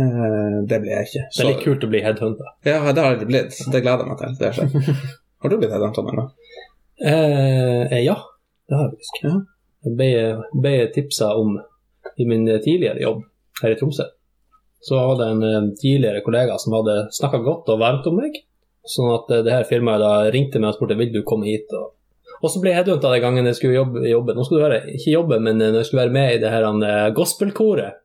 uh, 0.00 0.62
det 0.68 0.80
ble 0.82 0.94
jeg 0.94 1.08
ikke. 1.08 1.24
Det 1.28 1.44
er 1.44 1.50
litt 1.50 1.64
kult 1.64 1.86
å 1.86 1.90
bli 1.92 2.02
headhunta. 2.04 2.54
Ja, 2.66 2.80
det 2.90 3.04
har 3.04 3.16
jeg 3.16 3.28
blitt. 3.30 3.58
Det 3.72 3.82
gleder 3.84 4.04
jeg 4.04 4.10
meg 4.10 4.22
til. 4.22 4.38
Det 4.40 4.52
skjer. 4.56 5.02
Har 5.42 5.50
du 5.50 5.58
blitt 5.58 5.74
headhunta 5.74 6.04
noen 6.06 6.20
gang? 6.20 6.32
Uh, 7.02 7.98
ja, 7.98 8.16
det 8.70 8.78
har 8.78 8.84
jeg 8.86 8.92
faktisk. 8.94 9.22
Ja. 9.24 9.36
Jeg 9.82 9.94
ble, 9.98 10.10
ble 10.54 10.74
tipsa 10.94 11.32
om 11.34 11.56
i 12.14 12.26
min 12.28 12.44
tidligere 12.62 13.02
jobb 13.02 13.24
her 13.62 13.74
i 13.74 13.78
Tromsø. 13.80 14.06
Så 14.82 14.98
hadde 14.98 15.26
det 15.40 15.50
en 15.56 15.72
tidligere 15.78 16.22
kollega 16.26 16.58
som 16.58 16.74
hadde 16.78 17.08
snakka 17.14 17.42
godt 17.42 17.70
og 17.74 17.82
varmt 17.82 18.06
om 18.10 18.18
meg. 18.18 18.38
Sånn 18.82 19.12
at 19.14 19.28
det 19.46 19.54
her 19.54 19.66
firmaet 19.66 20.02
da 20.02 20.12
ringte 20.34 20.58
meg 20.62 20.72
og 20.72 20.78
spurte 20.78 20.98
vil 20.98 21.12
du 21.14 21.20
komme 21.26 21.46
hit. 21.50 21.70
Og, 21.78 21.92
og 22.42 22.50
så 22.50 22.60
ble 22.60 22.70
jeg 22.72 22.80
headhunta 22.82 23.10
den 23.12 23.22
gangen 23.22 23.46
jeg 23.46 23.54
skulle 23.58 23.76
jobbe. 23.78 24.02
jobbe. 24.10 24.34
Nå 24.34 24.44
skulle 24.44 24.60
du 24.62 24.66
høre, 24.66 24.80
ikke 24.96 25.12
jobbe, 25.14 25.38
men 25.40 25.60
eh, 25.62 25.70
når 25.70 25.78
jeg 25.82 25.86
skulle 25.90 26.02
være 26.06 26.16
med 26.16 26.34
i 26.34 26.40
det 26.42 26.50
her 26.50 26.66
eh, 26.68 27.10
gospelkoret. 27.14 27.98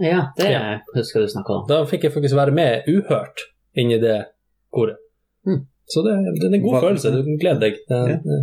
Ja, 0.00 0.26
det 0.36 0.50
Ja. 0.50 0.78
husker 0.94 1.20
du 1.20 1.28
snakka 1.28 1.52
om. 1.58 1.66
Da 1.68 1.82
fikk 1.86 2.04
jeg 2.08 2.12
faktisk 2.12 2.34
være 2.36 2.52
med 2.56 2.88
uhørt 2.88 3.40
inni 3.76 3.98
det 4.00 4.24
koret. 4.72 4.96
Mm. 5.46 5.66
Så 5.90 6.02
det, 6.06 6.14
det 6.40 6.46
er 6.50 6.54
en 6.56 6.62
god 6.62 6.74
Hva- 6.74 6.80
følelse. 6.88 7.10
Du 7.14 7.22
kan 7.22 7.38
glede 7.38 7.60
deg. 7.60 7.74
Det, 7.88 8.00
Ja. 8.10 8.16
det, 8.24 8.40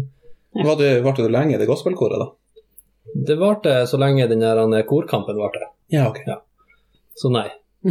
Ja. 0.58 0.64
Varte 1.04 1.22
du 1.24 1.30
lenge 1.30 1.54
i 1.56 1.58
det 1.60 1.68
gospelkoret, 1.68 2.18
da? 2.20 2.28
det 3.28 3.38
varte 3.40 3.86
så 3.88 3.98
lenge 3.98 4.28
den 4.28 4.40
der 4.42 4.58
eh, 4.58 4.84
korkampen 4.84 5.38
varte. 5.38 5.60
Ja, 5.92 6.08
ok. 6.10 6.20
Så 7.16 7.30
nei. 7.32 7.48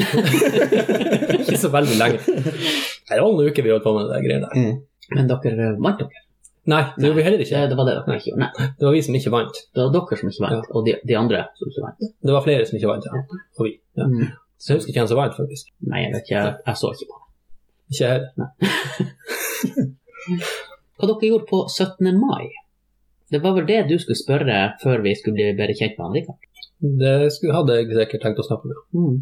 ikke 1.41 1.59
så 1.59 1.71
veldig 1.73 1.97
lenge. 2.01 2.19
Det 3.07 3.21
var 3.23 3.31
noen 3.31 3.47
uker 3.53 3.63
vi 3.63 3.71
holdt 3.71 3.85
på 3.87 3.93
med 3.95 4.09
det 4.11 4.19
greiene 4.25 4.49
der. 4.51 4.59
Mm. 4.59 4.79
Men 5.15 5.29
dere 5.31 5.67
vant 5.79 6.01
dere? 6.03 6.23
Nei, 6.67 6.81
det 6.97 7.05
gjorde 7.07 7.19
vi 7.21 7.25
heller 7.27 7.43
ikke. 7.45 7.61
det 7.71 7.77
var 7.79 7.87
det 7.87 7.93
dere 7.99 8.17
ikke 8.19 8.31
gjorde. 8.33 8.43
Nei, 8.43 8.67
Det 8.79 8.87
var 8.89 8.95
vi 8.97 9.03
som 9.07 9.15
ikke 9.19 9.31
vant. 9.37 9.57
det 9.75 9.83
var 9.85 9.93
dere 9.95 10.17
som 10.21 10.31
ikke 10.33 10.45
vant, 10.47 10.67
og 10.75 10.87
de, 10.89 10.95
de 11.11 11.17
andre 11.19 11.45
som 11.59 11.69
ikke 11.71 11.85
vant. 11.85 12.01
Det 12.27 12.35
var 12.35 12.43
flere 12.47 12.67
som 12.67 12.77
ikke 12.81 12.91
vant, 12.91 13.07
ja. 13.07 13.23
Og 13.59 13.63
vi. 13.69 13.73
Ja. 14.01 14.07
Mm. 14.11 14.27
Så 14.59 14.73
jeg 14.73 14.79
husker 14.81 14.91
ikke 14.93 15.01
hvem 15.05 15.11
som 15.13 15.21
vant, 15.21 15.37
faktisk. 15.37 15.71
Nei, 15.93 16.01
jeg 16.07 16.13
vet 16.15 16.25
ikke, 16.27 16.37
jeg, 16.41 16.55
jeg 16.67 16.77
så 16.81 16.91
ikke 16.97 17.09
på 17.13 17.19
det. 17.21 17.25
Ikke 17.93 18.03
jeg 18.03 18.13
heller. 18.17 18.49
Hva 20.97 21.09
dere 21.11 21.29
gjorde 21.31 21.49
på 21.51 21.59
17. 21.69 22.11
mai? 22.21 22.47
Det 23.31 23.41
var 23.43 23.57
vel 23.57 23.67
det 23.69 23.81
du 23.91 23.97
skulle 23.99 24.19
spørre 24.19 24.59
før 24.83 25.03
vi 25.05 25.13
skulle 25.19 25.37
bli 25.39 25.49
bedre 25.59 25.75
kjent 25.77 25.97
med 25.99 26.07
andre. 26.07 26.37
Det 27.03 27.15
skulle, 27.35 27.57
hadde 27.57 27.77
jeg 27.79 27.89
sikkert 27.97 28.23
tenkt 28.27 28.43
å 28.43 28.47
snakke 28.47 28.71
med. 28.71 28.83
Mm. 28.97 29.17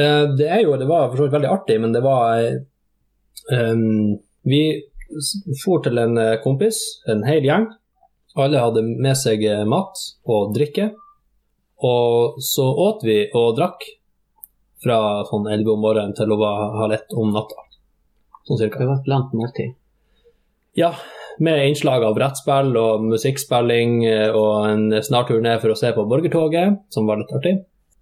Eh, 0.00 0.24
Det 0.38 0.48
er 0.48 0.60
jo, 0.64 0.76
det 0.78 0.88
var 0.90 1.08
for 1.10 1.18
så 1.18 1.26
vidt 1.26 1.34
veldig 1.38 1.50
artig, 1.50 1.78
men 1.82 1.92
det 1.94 2.02
var 2.04 2.44
um, 3.50 4.18
Vi 4.46 4.60
for 5.64 5.82
til 5.84 6.00
en 6.00 6.18
eh, 6.18 6.38
kompis, 6.44 6.80
en 7.10 7.24
hel 7.26 7.46
gjeng. 7.46 7.68
Alle 8.38 8.62
hadde 8.62 8.84
med 8.86 9.16
seg 9.18 9.42
eh, 9.46 9.64
mat 9.68 9.98
og 10.28 10.54
drikke. 10.56 10.90
Og 11.86 12.40
så 12.44 12.66
åt 12.86 13.04
vi 13.06 13.22
og 13.36 13.54
drakk 13.56 13.86
fra 14.84 15.24
sånn 15.28 15.48
11 15.48 15.72
om 15.74 15.82
morgenen 15.84 16.16
til 16.16 16.32
å 16.32 16.38
var 16.40 16.76
halv 16.82 16.96
ett 16.96 17.16
om 17.16 17.32
natta. 17.34 17.66
Sånn 18.48 18.60
cirka. 18.60 18.80
Det 18.80 18.90
var 18.90 19.00
et 19.00 19.10
langt 19.10 19.34
måltid. 19.36 19.74
Ja, 20.78 20.92
med 21.42 21.64
innslag 21.66 22.04
av 22.06 22.14
brettspill 22.16 22.76
og 22.78 23.08
musikkspilling 23.08 24.04
eh, 24.08 24.28
og 24.36 24.68
en 24.68 25.02
snartur 25.04 25.42
ned 25.42 25.60
for 25.62 25.74
å 25.74 25.78
se 25.78 25.92
på 25.96 26.06
Borgertoget, 26.08 26.80
som 26.94 27.08
var 27.08 27.20
litt 27.20 27.32
artig. 27.36 27.58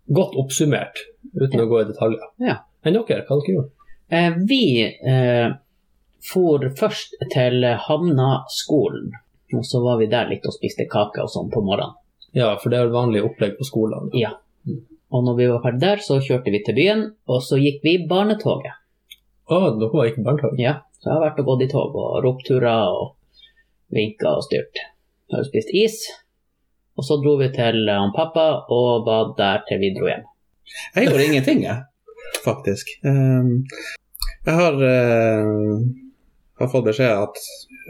Godt 0.08 0.36
oppsummert, 0.40 1.00
uten 1.36 1.62
å 1.62 1.68
gå 1.70 1.82
i 1.82 1.88
detaljer. 1.88 2.30
Ja. 2.42 2.60
Men 2.84 2.94
dere, 2.94 3.24
hva 3.26 3.40
dere 3.40 3.54
gjorde 3.56 3.74
Eh, 4.08 4.32
vi 4.48 4.80
eh, 4.86 5.50
for 6.24 6.64
først 6.78 7.16
til 7.32 7.64
Hamna-skolen, 7.86 9.12
og 9.54 9.64
så 9.64 9.80
var 9.84 10.00
vi 10.00 10.10
der 10.10 10.28
litt 10.30 10.46
og 10.46 10.56
spiste 10.56 10.88
kake 10.90 11.24
og 11.24 11.32
sånn 11.32 11.50
på 11.52 11.62
morgenen. 11.64 11.96
Ja, 12.36 12.52
for 12.60 12.70
det 12.70 12.78
er 12.78 12.88
vel 12.88 12.96
vanlig 12.96 13.22
opplegg 13.24 13.56
på 13.56 13.66
skolen. 13.66 14.10
Ja. 14.16 14.34
Og 15.08 15.24
når 15.24 15.38
vi 15.38 15.46
var 15.48 15.62
ferdig 15.64 15.80
der, 15.80 16.02
så 16.04 16.18
kjørte 16.20 16.52
vi 16.52 16.60
til 16.64 16.76
byen, 16.76 17.04
og 17.30 17.40
så 17.44 17.56
gikk 17.60 17.80
vi 17.86 17.94
barnetoget. 18.10 18.76
Å, 19.48 19.58
dere 19.80 19.94
var 19.94 20.10
ikke 20.10 20.24
barnetog? 20.26 20.58
Ja, 20.60 20.74
så 21.00 21.08
jeg 21.08 21.14
har 21.14 21.24
vært 21.24 21.38
og 21.40 21.46
gått 21.48 21.64
i 21.64 21.70
tog 21.72 21.94
og 21.96 22.18
ropt 22.24 22.50
hurra 22.52 22.74
og 22.92 23.14
vinka 23.96 24.34
og 24.36 24.44
styrt. 24.44 24.82
Så 25.28 25.38
har 25.38 25.46
vi 25.46 25.48
spist 25.48 25.72
is. 25.72 26.00
Og 26.98 27.06
så 27.06 27.16
dro 27.22 27.36
vi 27.40 27.48
til 27.54 27.86
eh, 27.86 28.00
han 28.02 28.12
pappa 28.12 28.66
og 28.74 29.06
var 29.06 29.32
der 29.38 29.62
til 29.68 29.80
vi 29.80 29.94
dro 29.96 30.10
hjem. 30.10 30.26
Jeg 30.96 31.08
gjorde 31.08 31.26
ingenting, 31.30 31.62
jeg, 31.64 31.78
faktisk. 32.44 32.90
Um, 33.06 33.62
jeg 34.44 34.56
har, 34.58 34.74
uh, 34.76 35.86
har 36.58 36.72
fått 36.72 36.88
beskjed 36.90 37.22
at 37.26 37.40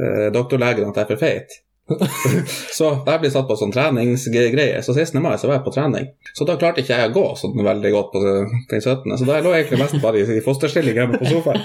eh, 0.02 0.28
doktorlegen 0.34 0.90
at 0.90 1.00
jeg 1.00 1.06
er 1.06 1.10
for 1.12 1.22
feit. 1.22 1.58
så 2.78 2.88
jeg 3.06 3.20
blir 3.22 3.30
satt 3.32 3.48
på 3.48 3.56
sånn 3.56 3.72
treningsgreie. 3.72 4.82
Så 4.84 4.94
16. 4.94 5.20
mai 5.24 5.36
så 5.40 5.48
var 5.48 5.58
jeg 5.58 5.66
på 5.66 5.74
trening. 5.74 6.10
Så 6.36 6.46
da 6.48 6.58
klarte 6.60 6.82
ikke 6.82 6.98
jeg 6.98 7.10
å 7.10 7.14
gå 7.14 7.26
sånn 7.40 7.56
veldig 7.64 7.92
godt 7.94 8.12
på 8.12 8.24
den 8.24 8.82
17. 8.82 9.16
Så 9.16 9.28
da 9.28 9.40
lå 9.44 9.54
jeg 9.54 9.64
egentlig 9.64 9.82
mest 9.84 10.00
bare 10.04 10.20
i, 10.20 10.26
i 10.38 10.44
fosterstilling 10.44 11.00
hjemme 11.00 11.20
på 11.20 11.32
sofaen. 11.32 11.62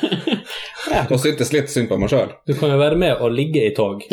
Og 1.10 1.20
syntes 1.20 1.54
litt 1.56 1.72
synd 1.74 1.90
på 1.92 2.00
meg 2.00 2.12
sjøl. 2.12 2.34
Du 2.48 2.56
kan 2.58 2.72
jo 2.74 2.80
være 2.80 3.00
med 3.00 3.20
og 3.24 3.34
ligge 3.36 3.64
i 3.68 3.74
tog. 3.76 4.04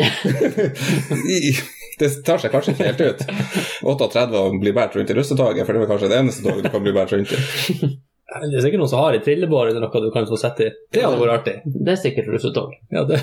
det 2.01 2.09
tar 2.25 2.41
seg 2.41 2.53
kanskje 2.53 2.75
ikke 2.75 2.89
helt 2.89 3.03
ut. 3.05 3.25
38 3.95 4.39
og 4.39 4.61
bli 4.61 4.73
båret 4.75 4.97
rundt 4.97 5.11
i 5.13 5.17
russetoget, 5.17 5.65
for 5.65 5.75
det 5.75 5.83
er 5.85 5.91
kanskje 5.91 6.11
det 6.11 6.23
eneste 6.23 6.45
toget 6.47 6.67
du 6.67 6.73
kan 6.73 6.83
bli 6.83 6.95
båret 6.95 7.13
rundt 7.15 7.35
i. 7.35 7.91
Det 8.31 8.55
er 8.55 8.63
sikkert 8.63 8.79
noen 8.79 8.89
som 8.89 9.01
har 9.03 9.15
i 9.17 9.19
trillebår 9.23 9.69
eller 9.69 9.83
noe 9.83 10.01
du 10.05 10.11
kan 10.13 10.27
få 10.29 10.37
sette 10.39 10.63
i. 10.63 10.69
Det 10.95 11.01
hadde 11.03 11.19
vært 11.19 11.33
artig. 11.41 11.55
Det 11.67 11.91
er 11.91 11.97
sikkert 11.99 12.29
russetog. 12.31 12.77
Ja, 12.93 13.03
det, 13.09 13.19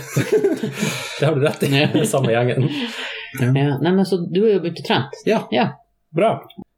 det 1.19 1.23
har 1.25 1.37
du 1.37 1.47
rett 1.47 1.65
i. 1.65 1.71
Det 1.73 2.03
er 2.03 2.11
samme 2.11 2.35
gjengen. 2.35 2.69
Ja. 3.41 3.49
Nei, 3.55 3.93
men 3.93 4.05
Så 4.09 4.21
du 4.21 4.43
er 4.43 4.59
jo 4.59 4.65
begynt 4.67 4.83
å 4.83 4.85
trene? 4.85 5.23
Ja. 5.29 5.41
ja. 5.55 5.71
Bra. 6.13 6.35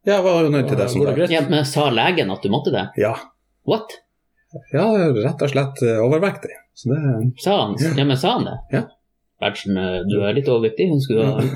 Jeg 0.07 0.23
var 0.23 0.45
jo 0.45 0.53
nødt 0.53 0.71
til 0.71 0.79
det 0.79 0.87
som 0.93 1.03
greit? 1.03 1.33
Ja, 1.33 1.43
men 1.51 1.67
Sa 1.67 1.89
legen 1.91 2.31
at 2.31 2.43
du 2.43 2.49
måtte 2.53 2.71
det? 2.73 2.87
Ja. 3.03 3.17
What? 3.67 3.99
ja, 4.73 4.87
rett 5.15 5.43
og 5.43 5.51
slett 5.51 5.83
eh, 5.85 5.99
overvektig. 6.03 6.55
Så 6.75 6.89
det 6.91 7.03
Sa 7.43 7.59
han, 7.65 7.77
ja, 7.79 8.03
men 8.07 8.17
sa 8.19 8.33
han 8.37 8.47
det? 8.47 8.57
Ja. 8.73 8.81
Berntsen, 9.43 9.77
eh, 9.77 10.01
du 10.07 10.21
er 10.23 10.35
litt 10.39 10.49
overvektig. 10.51 10.89
Hun 10.91 11.03
skulle 11.03 11.29
ha 11.29 11.45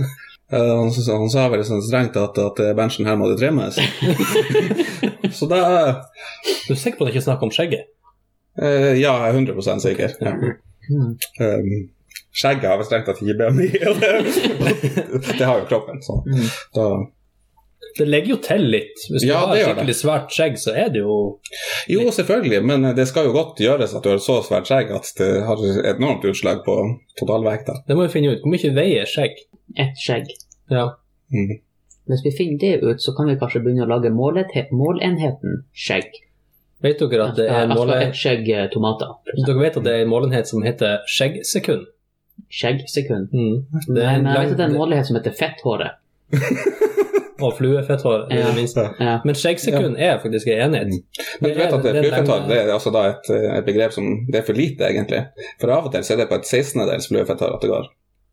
Eh, 0.53 0.61
han, 0.61 0.91
han 0.93 1.29
sa 1.33 1.47
vel 1.49 1.63
sånn 1.65 1.79
strengt 1.81 2.17
at, 2.21 2.37
at 2.37 2.59
Berntsen 2.77 3.07
her 3.09 3.15
måtte 3.17 3.33
det 3.33 3.47
trimmes. 3.47 3.79
så 5.33 5.47
da 5.49 5.59
Du 6.67 6.73
er 6.73 6.79
sikker 6.79 6.97
på 6.97 7.05
at 7.05 7.09
det 7.09 7.15
ikke 7.15 7.23
er 7.23 7.27
snakk 7.31 7.43
om 7.43 7.51
skjegget? 7.51 7.87
Uh, 8.61 8.93
Ja, 8.99 9.15
jeg 9.25 9.29
er 9.29 9.33
100 9.33 9.79
sikker. 9.83 10.13
Ja. 10.21 10.33
Um, 11.41 11.89
skjegget 12.35 12.69
har 12.69 12.77
vel 12.79 12.85
strengt 12.87 13.07
tatt 13.09 13.21
ikke 13.23 13.35
BMI, 13.39 13.67
og 13.89 13.99
det, 15.39 15.45
har 15.45 15.59
jo 15.59 15.65
kroppen. 15.69 16.01
Så 16.05 16.21
Mm. 16.25 16.47
da 16.75 16.87
Det 17.97 18.07
legger 18.07 18.29
jo 18.33 18.37
til 18.43 18.61
litt. 18.73 19.03
Hvis 19.09 19.21
du 19.23 19.27
Ja, 19.29 19.45
har 19.47 19.55
skikkelig 19.55 19.95
svært 19.95 20.31
skjegg, 20.35 20.57
så 20.59 20.73
er 20.75 20.89
det 20.91 20.99
jo 20.99 21.39
Jo, 21.87 22.11
selvfølgelig, 22.11 22.63
men 22.65 22.83
det 22.95 23.07
skal 23.07 23.25
jo 23.29 23.31
godt 23.31 23.57
gjøres 23.61 23.93
at 23.95 24.03
du 24.03 24.09
har 24.09 24.17
så 24.19 24.41
svært 24.43 24.67
skjegg 24.67 24.91
at 24.91 25.11
det 25.17 25.29
har 25.47 25.55
et 25.63 25.95
enormt 25.95 26.25
utslag 26.27 26.63
på 26.65 26.75
totalvekta. 27.19 27.77
Det 27.87 27.95
må 27.95 28.07
vi 28.07 28.13
finne 28.17 28.33
ut. 28.35 28.41
Hvor 28.43 28.51
mye 28.51 28.73
veier 28.75 29.05
skjegg? 29.07 29.31
ett 29.77 29.97
skjegg. 29.97 30.27
Ja. 30.71 30.89
Mm. 31.33 31.55
Hvis 32.05 32.21
vi 32.25 32.31
finner 32.37 32.59
det 32.61 32.73
ut, 32.83 33.01
så 33.01 33.15
kan 33.17 33.27
vi 33.31 33.37
kanskje 33.41 33.63
begynne 33.65 33.85
å 33.87 33.89
lage 33.89 34.11
målenheten 34.13 35.63
skjegg. 35.73 36.11
Vet 36.85 36.99
dere 37.01 37.29
at 37.31 37.37
det 37.39 37.47
er 37.49 37.63
Altså 37.63 37.79
måle... 37.81 37.99
skjegg 38.13 38.49
eh, 38.53 38.65
tomater. 38.73 39.15
Dere 39.39 39.57
vet 39.59 39.77
at 39.79 39.85
det 39.87 39.93
er 39.95 40.03
en 40.05 40.11
målenhet 40.11 40.49
som 40.51 40.61
heter 40.65 40.99
skjeggsekund? 41.09 41.87
Skjeggsekund. 42.51 43.31
Mm. 43.33 43.55
Det 43.87 43.95
Nei, 43.95 44.03
er 44.03 44.17
en 44.19 44.25
men 44.27 44.35
jeg 44.35 44.41
vet 44.43 44.51
at 44.51 44.57
det 44.59 44.65
er 44.65 44.69
en 44.73 44.77
målenhet 44.77 45.07
som 45.09 45.17
heter 45.17 45.35
fetthåret. 45.39 46.01
Og 47.45 47.51
fluefetthår, 47.57 48.21
i 48.31 48.37
Ja. 48.37 48.45
det 48.47 48.55
minste. 48.55 48.83
Ja. 48.99 49.17
Men 49.27 49.35
skjeggsekund 49.35 49.97
er 49.99 50.19
faktisk 50.23 50.47
en 50.47 50.75
enhet. 50.75 50.93
Men 51.41 51.51
du 51.51 51.57
vet 51.59 51.73
at 51.73 51.83
Det 51.83 51.91
fluefetthår 51.97 52.45
det 52.47 52.59
er 52.61 52.71
altså 52.71 52.93
da 52.95 53.01
et, 53.09 53.29
et 53.57 53.65
begrep 53.65 53.91
som 53.91 54.05
det 54.31 54.39
er 54.39 54.45
for 54.47 54.55
lite, 54.55 54.87
egentlig. 54.87 55.19
For 55.59 55.73
av 55.75 55.89
og 55.89 55.91
til 55.91 56.05
så 56.05 56.13
er 56.15 56.21
det 56.23 56.29
på 56.29 56.37
et 56.39 56.47
16-dels 56.47 57.09
fluefetthår 57.11 57.57
at 57.57 57.65
det 57.65 57.71
går. 57.73 57.89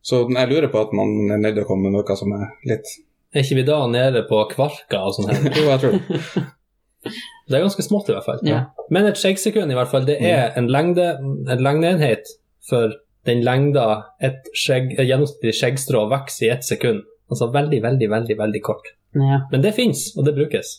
Så 0.06 0.22
jeg 0.30 0.48
lurer 0.50 0.68
på 0.70 0.80
at 0.86 0.94
man 0.98 1.10
er 1.34 1.42
nødt 1.42 1.54
til 1.58 1.64
å 1.64 1.66
komme 1.72 1.90
med 1.90 1.96
noe 1.98 2.16
som 2.18 2.30
er 2.36 2.46
litt 2.70 2.86
Er 3.34 3.40
ikke 3.44 3.56
vi 3.60 3.64
da 3.68 3.78
nede 3.88 4.22
på 4.28 4.40
kvarka 4.50 5.00
og 5.08 5.14
sånn 5.16 5.30
her? 5.32 5.46
Jo, 5.58 5.68
jeg 5.70 5.80
tror 5.84 5.96
det. 5.96 6.48
Det 7.50 7.56
er 7.58 7.64
ganske 7.64 7.82
smått, 7.82 8.08
i 8.08 8.14
hvert 8.14 8.24
fall. 8.24 8.38
Ja. 8.46 8.58
Men 8.94 9.08
et 9.08 9.18
skjeggsekund, 9.18 9.72
i 9.72 9.74
hvert 9.74 9.90
fall, 9.90 10.04
det 10.06 10.14
er 10.22 10.52
en 10.56 10.68
lengde, 10.70 11.08
en 11.50 11.62
lengdeenhet 11.66 12.28
for 12.68 12.92
den 13.26 13.42
lengda 13.44 13.86
et, 14.22 14.46
skjegg, 14.56 14.92
et 14.94 15.08
gjennomsnittlig 15.08 15.52
skjeggstrå 15.58 16.04
vokser 16.12 16.46
i 16.46 16.52
ett 16.54 16.64
sekund. 16.64 17.02
Altså 17.32 17.48
veldig, 17.52 17.80
veldig, 17.82 18.08
veldig 18.12 18.36
veldig 18.38 18.62
kort. 18.64 18.86
Ja. 19.18 19.40
Men 19.50 19.64
det 19.66 19.74
fins, 19.76 20.12
og 20.16 20.24
det 20.28 20.36
brukes. 20.38 20.70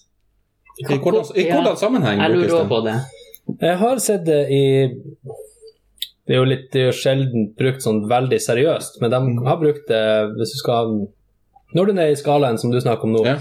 I 0.80 0.88
hvordan, 0.96 1.28
i 1.36 1.44
Ja. 1.50 1.60
hvordan 1.60 1.78
sammenheng 1.78 2.24
Jeg 2.24 2.32
lurer 2.32 2.48
brukes 2.48 2.62
det? 2.62 2.70
på 2.72 2.80
det. 2.88 2.96
Jeg 3.68 3.78
har 3.84 4.00
sett 4.08 4.24
det 4.26 4.40
i 4.50 4.64
Det 6.26 6.34
er 6.34 6.40
jo 6.40 6.46
litt 6.48 6.70
det 6.72 6.82
er 6.82 6.86
jo 6.88 6.96
sjelden 6.96 7.50
brukt 7.60 7.84
sånn 7.84 8.06
veldig 8.10 8.40
seriøst, 8.40 9.02
men 9.04 9.12
de 9.12 9.20
har 9.46 9.58
brukt 9.60 9.84
det 9.92 10.04
hvis 10.38 10.54
du 10.56 10.60
skal 10.64 10.94
Når 11.74 11.86
du 11.86 11.92
er 11.92 11.96
nede 11.98 12.12
i 12.14 12.20
skalaen 12.20 12.58
som 12.62 12.70
du 12.72 12.78
snakker 12.82 13.04
om 13.08 13.14
nå, 13.16 13.24
Ja. 13.26 13.36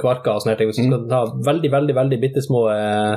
kvarker 0.00 0.34
og 0.34 0.42
sånne 0.42 0.56
ting, 0.58 0.68
hvis 0.68 0.76
du 0.76 0.82
skal 0.90 1.06
ta 1.08 1.20
veldig, 1.52 1.70
veldig 1.72 1.94
veldig 1.96 2.18
bitte 2.20 2.42
små 2.44 2.66
eh, 2.72 3.16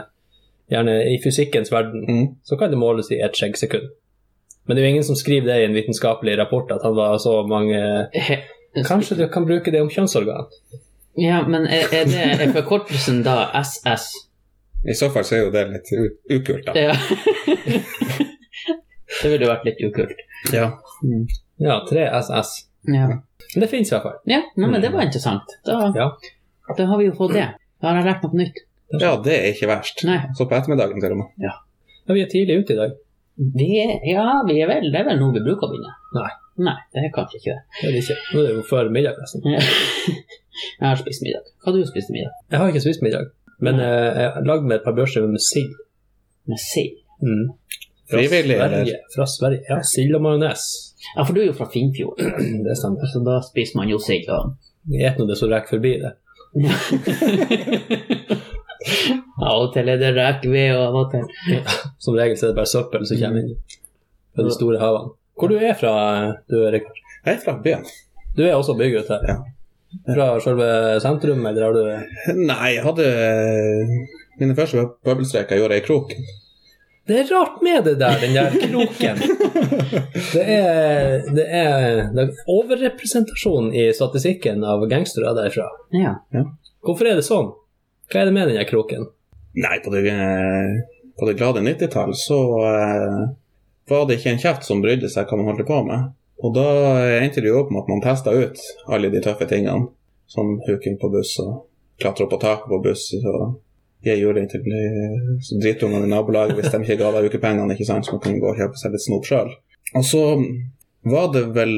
Gjerne 0.69 0.93
i 1.09 1.15
fysikkens 1.23 1.71
verden, 1.73 2.03
Mm. 2.07 2.27
så 2.45 2.55
kan 2.59 2.69
det 2.69 2.77
måles 2.77 3.07
i 3.11 3.17
ett 3.25 3.33
skjeggsekund. 3.33 3.87
Men 4.67 4.75
det 4.77 4.83
er 4.83 4.87
jo 4.87 4.91
ingen 4.93 5.03
som 5.03 5.15
skriver 5.15 5.45
det 5.47 5.55
i 5.61 5.65
en 5.65 5.73
vitenskapelig 5.73 6.37
rapport 6.37 6.71
at 6.71 6.83
han 6.83 6.93
var 6.95 7.17
så 7.17 7.41
mange 7.47 8.07
Kanskje 8.85 9.15
du 9.17 9.27
kan 9.33 9.45
bruke 9.47 9.71
det 9.71 9.81
om 9.81 9.89
kjønnsorgan? 9.89 10.45
Ja, 11.17 11.41
men 11.47 11.65
er, 11.65 11.87
er 11.91 12.05
det 12.05 12.41
er 12.45 12.53
forkortelsen 12.53 13.23
da 13.25 13.49
SS? 13.63 14.11
I 14.87 14.93
så 14.93 15.09
fall 15.11 15.23
så 15.25 15.35
er 15.35 15.39
jo 15.47 15.51
det 15.51 15.65
litt 15.71 15.89
u- 15.91 16.37
ukult, 16.37 16.65
da. 16.67 16.73
Ja. 16.77 16.93
det 19.23 19.31
ville 19.33 19.49
vært 19.49 19.65
litt 19.67 19.81
ukult. 19.89 20.21
Ja. 20.53 20.69
Mm. 21.03 21.25
Ja, 21.59 21.79
3SS. 21.89 22.53
Ja. 22.93 23.09
Men 23.55 23.63
det 23.65 23.69
fins 23.71 23.89
i 23.91 23.95
hvert 23.95 24.03
fall. 24.05 24.17
Ja, 24.29 24.41
nei, 24.57 24.69
men 24.69 24.81
det 24.83 24.91
var 24.93 25.01
interessant. 25.07 25.55
Da, 25.65 25.79
Ja. 25.95 26.09
da 26.77 26.85
har 26.85 26.97
vi 27.01 27.05
jo 27.09 27.13
fått 27.17 27.33
det. 27.33 27.47
Da 27.81 27.87
har 27.91 28.01
jeg 28.01 28.05
lært 28.11 28.23
noe 28.27 28.37
nytt. 28.43 28.57
ja, 28.99 29.15
det 29.25 29.33
er 29.39 29.47
ikke 29.53 29.67
verst. 29.71 30.03
Nei. 30.05 30.19
Så 30.37 30.45
på 30.49 30.55
ettermiddagen 30.57 31.01
til 31.01 31.11
og 31.15 31.17
med. 31.23 31.27
Ja, 31.41 31.55
vi 32.13 32.21
er 32.21 32.29
tidlig 32.29 32.59
ute 32.63 32.73
i 32.73 32.79
dag. 32.81 32.91
Vi 33.55 33.67
er, 33.79 33.93
ja, 34.03 34.41
vi 34.45 34.59
er 34.61 34.67
vel, 34.67 34.91
det 34.91 34.99
er 34.99 35.05
vel 35.07 35.19
noe 35.21 35.31
vi 35.33 35.39
bruker 35.45 35.67
å 35.67 35.71
begynne. 35.71 35.93
Nei. 36.17 36.29
Nei, 36.59 36.75
det 36.91 37.05
er 37.05 37.11
kanskje 37.15 37.37
ikke 37.39 37.53
det. 37.55 37.61
Det 37.79 37.87
er 37.87 37.91
det 37.95 37.99
ikke. 38.03 38.15
Nå 38.33 38.39
er 38.41 38.47
det 38.49 38.55
jo 38.57 38.63
før 38.67 38.89
middag, 38.91 39.15
nesten. 39.21 39.45
Jeg 40.79 40.83
har 40.89 40.97
spist 40.99 41.21
middag. 41.23 41.45
Hva 41.63 41.71
har 41.71 41.77
du 41.77 41.85
spist 41.87 42.09
til 42.09 42.17
middag? 42.17 42.33
Jeg 42.51 42.59
har 42.59 42.67
ikke 42.73 42.81
spist 42.83 43.01
middag, 43.05 43.29
men 43.63 43.77
Nei. 43.79 43.85
jeg 43.85 44.31
har 44.35 44.43
lagd 44.49 44.65
med 44.67 44.75
et 44.75 44.83
par 44.83 44.91
børser 44.97 45.23
med 45.31 45.39
sild. 45.39 45.71
Med 46.51 46.59
sild. 46.59 46.97
Mm. 47.23 47.45
Frivillig, 48.11 48.57
eller? 48.57 48.83
Sverige. 48.83 48.99
Fra 49.15 49.25
Sverige. 49.25 49.61
Ja, 49.69 49.77
sild 49.87 50.15
og 50.15 50.21
majones. 50.25 50.65
Ja, 51.15 51.23
for 51.23 51.33
du 51.33 51.41
er 51.41 51.45
jo 51.49 51.53
fra 51.57 51.69
Finnfjord, 51.73 52.17
Det 52.65 52.75
stemmer. 52.77 53.07
så 53.13 53.21
da 53.25 53.39
spiser 53.45 53.77
man 53.79 53.89
jo 53.91 53.97
sild. 53.99 54.29
og- 54.29 54.55
Vi 54.89 54.97
spiser 55.03 55.19
nå 55.19 55.27
det 55.29 55.37
som 55.37 55.49
rekker 55.51 55.75
forbi 55.77 55.93
det. 56.01 56.13
Av 59.39 59.61
og 59.63 59.69
til 59.73 59.87
er 59.91 59.99
det 60.01 60.09
rekved, 60.15 60.71
og 60.75 60.81
av 60.87 60.95
og 60.99 61.11
til 61.13 61.23
Som 62.01 62.15
regel 62.17 62.37
så 62.39 62.47
er 62.47 62.51
det 62.53 62.57
bare 62.59 62.71
søppel 62.71 63.05
som 63.07 63.19
kommer 63.21 63.39
inn 63.43 63.53
fra 64.35 64.45
de 64.45 64.51
store 64.55 64.79
havene. 64.81 65.13
Hvor 65.39 65.47
du 65.51 65.55
er 65.59 65.75
fra, 65.79 65.91
du 66.51 66.57
Rikard? 66.73 66.99
Jeg 67.25 67.33
er 67.37 67.41
fra 67.43 67.53
byen. 67.63 67.85
Du 68.37 68.43
er 68.45 68.55
også 68.55 68.75
bygget 68.79 69.07
her? 69.11 69.23
Ja. 69.27 69.37
Fra 70.13 70.27
selve 70.43 70.67
sentrum, 71.03 71.45
eller 71.49 71.65
har 71.65 71.73
du 71.73 71.81
Nei, 72.39 72.75
jeg 72.75 72.83
hadde 72.85 73.07
Mine 74.39 74.55
første 74.55 74.83
bøbelstreker 75.03 75.57
gjorde 75.59 75.75
jeg 75.75 75.83
i 75.83 75.87
kroken. 75.87 76.27
Det 77.09 77.15
er 77.17 77.29
rart 77.33 77.61
med 77.65 77.87
det 77.87 77.95
der, 77.97 78.19
den 78.21 78.35
der 78.37 78.53
kroken. 78.69 79.21
Det 80.33 80.43
er, 80.43 81.23
det 81.33 81.45
er, 81.45 82.03
det 82.13 82.21
er 82.21 82.41
overrepresentasjon 82.53 83.71
i 83.73 83.87
statistikken 83.97 84.61
av 84.61 84.83
gangstere 84.91 85.31
derfra. 85.33 85.65
Ja. 85.97 86.11
Hvorfor 86.85 87.09
er 87.09 87.17
det 87.17 87.25
sånn? 87.25 87.49
Hva 88.13 88.21
er 88.21 88.29
det 88.29 88.35
med 88.35 88.51
den 88.51 88.59
der 88.59 88.67
kroken? 88.69 89.07
Nei, 89.57 89.79
på 89.81 89.89
det, 89.95 90.03
på 91.17 91.25
det 91.25 91.33
glade 91.39 91.63
90-tall 91.65 92.13
så 92.13 92.37
eh, 92.69 93.23
var 93.89 94.05
det 94.05 94.19
ikke 94.19 94.35
en 94.35 94.43
kjeft 94.43 94.69
som 94.69 94.83
brydde 94.85 95.09
seg 95.09 95.25
hva 95.25 95.39
man 95.39 95.49
holdt 95.49 95.65
på 95.65 95.79
med. 95.87 96.11
Og 96.45 96.53
da 96.55 96.67
endte 97.17 97.41
det 97.41 97.49
jo 97.49 97.63
opp 97.63 97.73
med 97.73 97.81
at 97.87 97.89
man 97.89 98.03
testa 98.05 98.35
ut 98.37 98.61
alle 98.85 99.09
de 99.09 99.23
tøffe 99.25 99.49
tingene. 99.49 99.89
Sånn 100.29 100.59
huking 100.67 101.01
på 101.01 101.09
buss 101.09 101.33
og 101.41 101.65
klatre 101.97 102.27
opp 102.27 102.35
på 102.35 102.41
taket 102.45 102.69
på 102.69 102.79
buss 102.85 103.09
og 103.17 103.57
gi 104.03 104.15
det 104.35 104.45
til 104.51 104.67
eh, 104.75 105.15
drittungene 105.63 106.07
i 106.07 106.11
nabolaget 106.11 106.59
hvis 106.59 106.71
de 106.71 106.81
ikke 106.83 106.99
ga 107.01 107.11
deg 107.15 107.29
ukepengene, 107.29 107.75
ikke 107.75 107.87
sant, 107.89 108.07
så 108.07 108.15
man 108.15 108.23
kunne 108.23 108.41
gå 108.43 108.53
og 108.53 108.61
kjøpe 108.61 108.79
seg 108.79 108.93
litt 108.93 109.05
snop 109.05 109.27
sjøl. 109.27 109.51
Og 109.99 110.05
så 110.05 110.23
var 111.09 111.31
det 111.33 111.45
vel, 111.55 111.75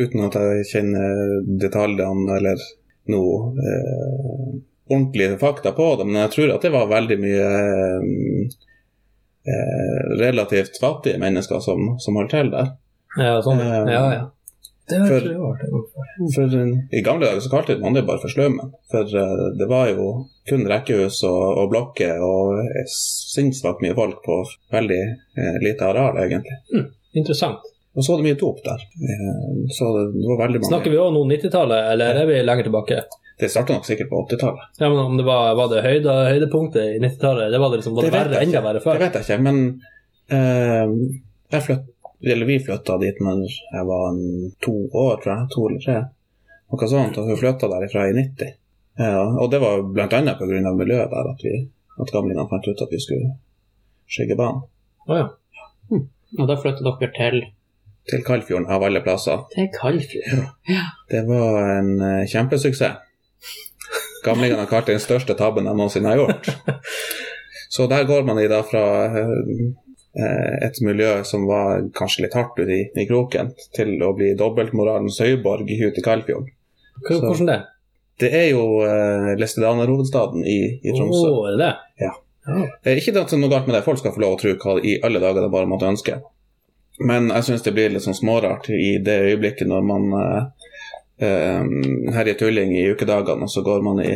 uten 0.00 0.26
at 0.26 0.38
jeg 0.38 0.68
kjenner 0.70 1.40
detaljene 1.60 2.38
eller 2.38 2.66
noe 3.10 3.52
eh, 3.60 4.50
ordentlige 4.90 5.38
fakta 5.38 5.72
på 5.76 5.94
det, 5.98 6.08
men 6.08 6.22
jeg 6.24 6.34
tror 6.34 6.54
at 6.56 6.66
det 6.66 6.74
var 6.74 6.90
veldig 6.90 7.18
mye 7.20 7.48
eh, 9.44 10.02
relativt 10.20 10.80
fattige 10.80 11.20
mennesker 11.22 11.62
som, 11.64 11.94
som 12.02 12.18
holdt 12.18 12.34
til 12.34 12.52
der. 12.54 12.74
Ja, 13.18 13.40
sånn. 13.44 13.60
Eh, 13.62 13.90
ja, 13.90 14.04
ja. 14.16 14.24
Det 14.90 15.00
har 15.00 15.08
For- 15.08 15.30
jeg 15.30 15.40
hørt 15.40 15.64
en 15.66 15.88
før. 15.94 16.12
For 16.36 16.58
eh, 16.60 16.98
I 16.98 17.02
gamle 17.06 17.26
dager 17.26 17.44
så 17.44 17.52
kalte 17.54 17.78
man 17.80 17.96
det 17.96 18.04
bare 18.08 18.22
for 18.22 18.32
Slømmen. 18.32 18.72
For 18.92 19.06
uh, 19.06 19.48
det 19.58 19.68
var 19.70 19.90
jo 19.94 20.12
kun 20.50 20.66
rekkehus 20.68 21.22
og, 21.28 21.42
og 21.62 21.72
blokker 21.72 22.22
og 22.26 22.60
sinnssvakt 22.90 23.84
mye 23.84 23.96
folk 23.98 24.22
på 24.26 24.40
veldig 24.74 25.02
uh, 25.38 25.58
lite 25.62 25.90
areal, 25.92 26.18
egentlig. 26.24 26.58
Interessant. 27.14 27.70
Og 27.96 28.04
så 28.04 28.12
var 28.12 28.20
det 28.20 28.28
mye 28.28 28.38
dop 28.38 28.60
der. 28.64 28.82
Eh, 29.10 29.54
så 29.74 29.88
det, 29.96 30.26
var 30.28 30.44
veldig 30.44 30.60
mange 30.60 30.70
Snakker 30.70 30.92
vi 30.92 31.00
òg 31.02 31.10
nå 31.14 31.24
90-tallet, 31.32 31.88
eller 31.94 32.20
er 32.22 32.28
vi 32.28 32.36
lenger 32.44 32.68
tilbake? 32.68 33.00
Det 33.40 33.48
starta 33.50 33.74
nok 33.74 33.88
sikkert 33.88 34.10
på 34.12 34.20
80-tallet. 34.28 34.68
Ja, 34.78 34.90
men 34.92 35.00
om 35.02 35.16
det 35.18 35.26
var, 35.26 35.56
var 35.58 35.72
det 35.72 35.82
høyde, 35.82 36.14
høydepunktet 36.28 36.94
i 36.94 37.00
90-tallet? 37.02 37.50
Det 37.50 37.60
var 37.62 37.72
det 37.72 37.80
liksom 37.80 37.96
var 37.96 38.06
det 38.06 38.12
Det 38.12 38.18
verre, 38.18 38.44
enda 38.44 38.62
verre 38.66 38.84
Det 38.84 39.02
vet 39.02 39.18
jeg 39.18 39.26
ikke, 39.26 39.40
men 39.48 39.60
eh, 40.30 40.94
jeg 41.50 41.66
flytt, 41.66 41.89
eller 42.22 42.46
vi 42.46 42.58
flytta 42.60 42.98
dit 43.00 43.20
når 43.24 43.44
jeg 43.48 43.84
var 43.88 44.16
to 44.64 44.74
år, 44.86 45.20
tror 45.22 45.32
jeg. 45.34 45.50
To 45.54 45.66
eller 45.68 45.84
tre. 45.84 45.98
Noe 46.70 46.88
sånt. 46.90 47.18
Og 47.18 47.30
hun 47.30 47.38
flytta 47.40 47.70
derifra 47.72 48.08
i 48.10 48.16
90. 48.16 48.56
Ja, 49.00 49.22
og 49.40 49.50
det 49.52 49.60
var 49.62 49.80
annet 49.80 50.38
pga. 50.38 50.72
miljøet 50.76 51.10
der 51.10 51.30
at, 51.32 51.44
vi, 51.44 51.54
at 52.00 52.12
gamlingene 52.12 52.48
fant 52.50 52.68
ut 52.68 52.82
at 52.84 52.92
vi 52.92 53.00
skulle 53.00 53.32
skygge 54.10 54.36
banen. 54.36 54.66
Å 55.08 55.16
ja. 55.16 55.28
Og 56.38 56.46
da 56.46 56.58
flytta 56.60 56.84
dere 56.86 57.10
til, 57.16 57.40
Til 58.10 58.22
Kaldfjorden, 58.24 58.68
av 58.70 58.82
alle 58.82 59.02
plasser. 59.04 59.46
til 59.54 59.68
Kaldfjord. 59.74 60.52
Det 61.10 61.24
var 61.28 61.78
en 61.78 61.90
uh, 62.00 62.26
kjempesuksess. 62.28 63.06
Gamlingene 64.24 64.60
har 64.60 64.68
kalt 64.68 64.86
det 64.86 64.98
den 64.98 65.02
største 65.02 65.34
tabben 65.34 65.64
de 65.64 65.72
noensinne 65.72 66.12
har 66.12 66.20
gjort. 66.20 66.50
Så 67.74 67.86
der 67.86 68.04
går 68.04 68.26
man 68.26 68.38
i 68.42 68.48
da 68.50 68.60
fra 68.66 68.82
eh, 69.06 69.30
et 70.14 70.80
miljø 70.82 71.22
som 71.24 71.44
var 71.46 71.84
kanskje 71.94 72.24
litt 72.24 72.34
hardt 72.34 72.56
ute 72.58 72.72
i, 72.74 72.80
i 72.98 73.06
kroken, 73.06 73.52
til 73.76 73.92
å 74.02 74.12
bli 74.16 74.32
dobbeltmoralens 74.38 75.20
høyborg 75.22 75.68
ute 75.70 76.00
i 76.00 76.02
Kaldfjorden. 76.02 76.48
Så- 77.06 77.20
Hvordan 77.22 77.46
det? 77.52 77.60
Det 78.20 78.28
er 78.36 78.48
jo 78.50 78.64
eh, 78.84 79.30
Lestedaner-hovedstaden 79.40 80.42
i, 80.44 80.58
i 80.84 80.92
Tromsø. 80.92 81.30
Oh, 81.30 81.46
er 81.48 81.54
det 81.56 81.62
det? 81.62 81.70
Ja. 82.04 82.10
Ja. 82.50 82.64
Eh, 82.84 82.98
Ikke 82.98 83.14
at 83.16 83.30
det 83.30 83.36
er 83.36 83.40
noe 83.40 83.48
galt 83.52 83.66
med 83.70 83.76
det, 83.78 83.84
folk 83.86 83.98
skal 84.02 84.12
få 84.12 84.20
lov 84.20 84.34
å 84.34 84.40
tro 84.42 84.52
hva 84.60 84.74
i 84.84 84.98
alle 85.06 85.22
dager 85.22 85.40
det 85.46 85.52
bare 85.54 85.68
måtte 85.70 85.88
ønske. 85.88 86.18
Men 87.00 87.30
jeg 87.32 87.46
syns 87.46 87.62
det 87.64 87.72
blir 87.72 87.88
litt 87.94 88.04
sånn 88.04 88.18
smårart 88.18 88.68
i 88.76 88.98
det 89.00 89.14
øyeblikket 89.30 89.70
når 89.70 89.86
man 89.88 90.10
eh, 90.20 90.42
eh, 91.24 91.62
herjer 92.18 92.36
tulling 92.42 92.74
i 92.76 92.84
ukedagene, 92.92 93.46
og 93.46 93.52
så 93.54 93.62
går 93.64 93.80
man 93.88 94.02
i 94.04 94.12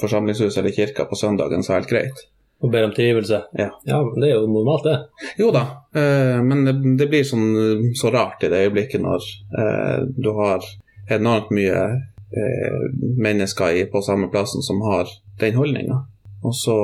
forsamlingshus 0.00 0.58
eller 0.60 0.74
kirka 0.76 1.06
på 1.08 1.16
søndagen, 1.16 1.62
så 1.64 1.72
er 1.72 1.80
det 1.80 1.88
helt 1.88 1.94
greit. 1.94 2.26
Og 2.60 2.72
ber 2.72 2.84
om 2.88 2.92
tilgivelse? 2.92 3.38
Ja. 3.54 3.68
men 3.86 4.20
Det 4.20 4.28
er 4.32 4.34
jo 4.40 4.46
normalt, 4.50 4.84
det. 4.84 4.96
Jo 5.38 5.52
da, 5.54 5.60
eh, 5.94 6.40
men 6.42 6.64
det, 6.66 6.72
det 6.98 7.06
blir 7.12 7.22
sånn 7.24 7.48
eh, 7.54 7.84
så 7.94 8.10
rart 8.10 8.42
i 8.42 8.48
det 8.50 8.64
øyeblikket 8.66 9.00
når 9.04 9.22
eh, 9.62 10.00
du 10.18 10.32
har 10.34 10.64
enormt 11.14 11.52
mye 11.54 11.84
eh, 12.34 12.80
mennesker 13.22 13.76
i, 13.78 13.84
på 13.92 14.02
samme 14.02 14.26
plassen 14.32 14.62
som 14.66 14.82
har 14.90 15.06
den 15.40 15.54
holdninga. 15.54 16.00
Og 16.42 16.54
så 16.54 16.74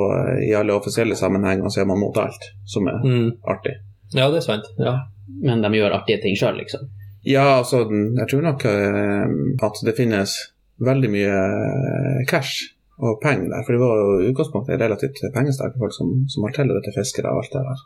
i 0.47 0.53
alle 0.55 0.73
offisielle 0.75 1.15
sammenhenger 1.15 1.67
så 1.71 1.83
er 1.83 1.89
man 1.91 1.99
mot 1.99 2.17
alt 2.23 2.47
som 2.67 2.87
er 2.91 3.03
Mm. 3.03 3.29
artig. 3.47 3.75
Ja, 4.13 4.29
det 4.31 4.37
er 4.41 4.47
sant. 4.47 4.65
Ja. 4.79 4.95
Men 5.41 5.61
de 5.61 5.69
gjør 5.75 5.95
artige 5.99 6.21
ting 6.21 6.35
sjøl, 6.39 6.55
liksom. 6.59 6.87
Ja, 7.25 7.57
altså, 7.59 7.83
jeg 7.89 8.27
tror 8.31 8.41
nok 8.47 8.65
eh, 8.65 9.27
at 9.65 9.79
det 9.83 9.95
finnes 9.97 10.35
veldig 10.79 11.09
mye 11.09 12.25
cash 12.29 12.63
og 12.97 13.19
penger 13.23 13.49
der. 13.51 13.65
For 13.65 13.75
det 13.75 13.81
var 13.81 13.99
jo 14.01 14.07
i 14.21 14.29
utgangspunktet 14.31 14.79
relativt 14.81 15.19
pengesterke 15.35 15.79
folk 15.81 15.95
som, 15.95 16.13
som 16.31 16.45
har 16.47 16.55
tilhørt 16.55 16.85
til 16.87 16.95
fiskere 16.95 17.33
og 17.33 17.43
alt 17.43 17.53
det 17.55 17.63
der. 17.67 17.83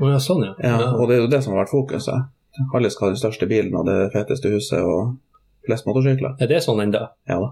Oh, 0.00 0.08
ja, 0.10 0.18
sånn, 0.22 0.44
ja. 0.46 0.52
Ja, 0.64 0.76
og 0.96 1.08
det 1.10 1.16
er 1.16 1.24
jo 1.24 1.30
det 1.32 1.42
som 1.44 1.54
har 1.54 1.62
vært 1.64 1.72
fokuset. 1.74 2.28
Alle 2.74 2.90
skal 2.92 3.08
ha 3.08 3.14
den 3.14 3.20
største 3.20 3.48
bilen 3.48 3.74
og 3.78 3.86
det 3.88 3.98
feteste 4.12 4.50
huset 4.52 4.80
og 4.84 5.16
flest 5.66 5.86
motorsykler. 5.88 6.36
Er 6.42 6.50
det 6.50 6.62
sånn 6.64 6.82
ennå? 6.84 7.02
Ja 7.28 7.38
da. 7.42 7.50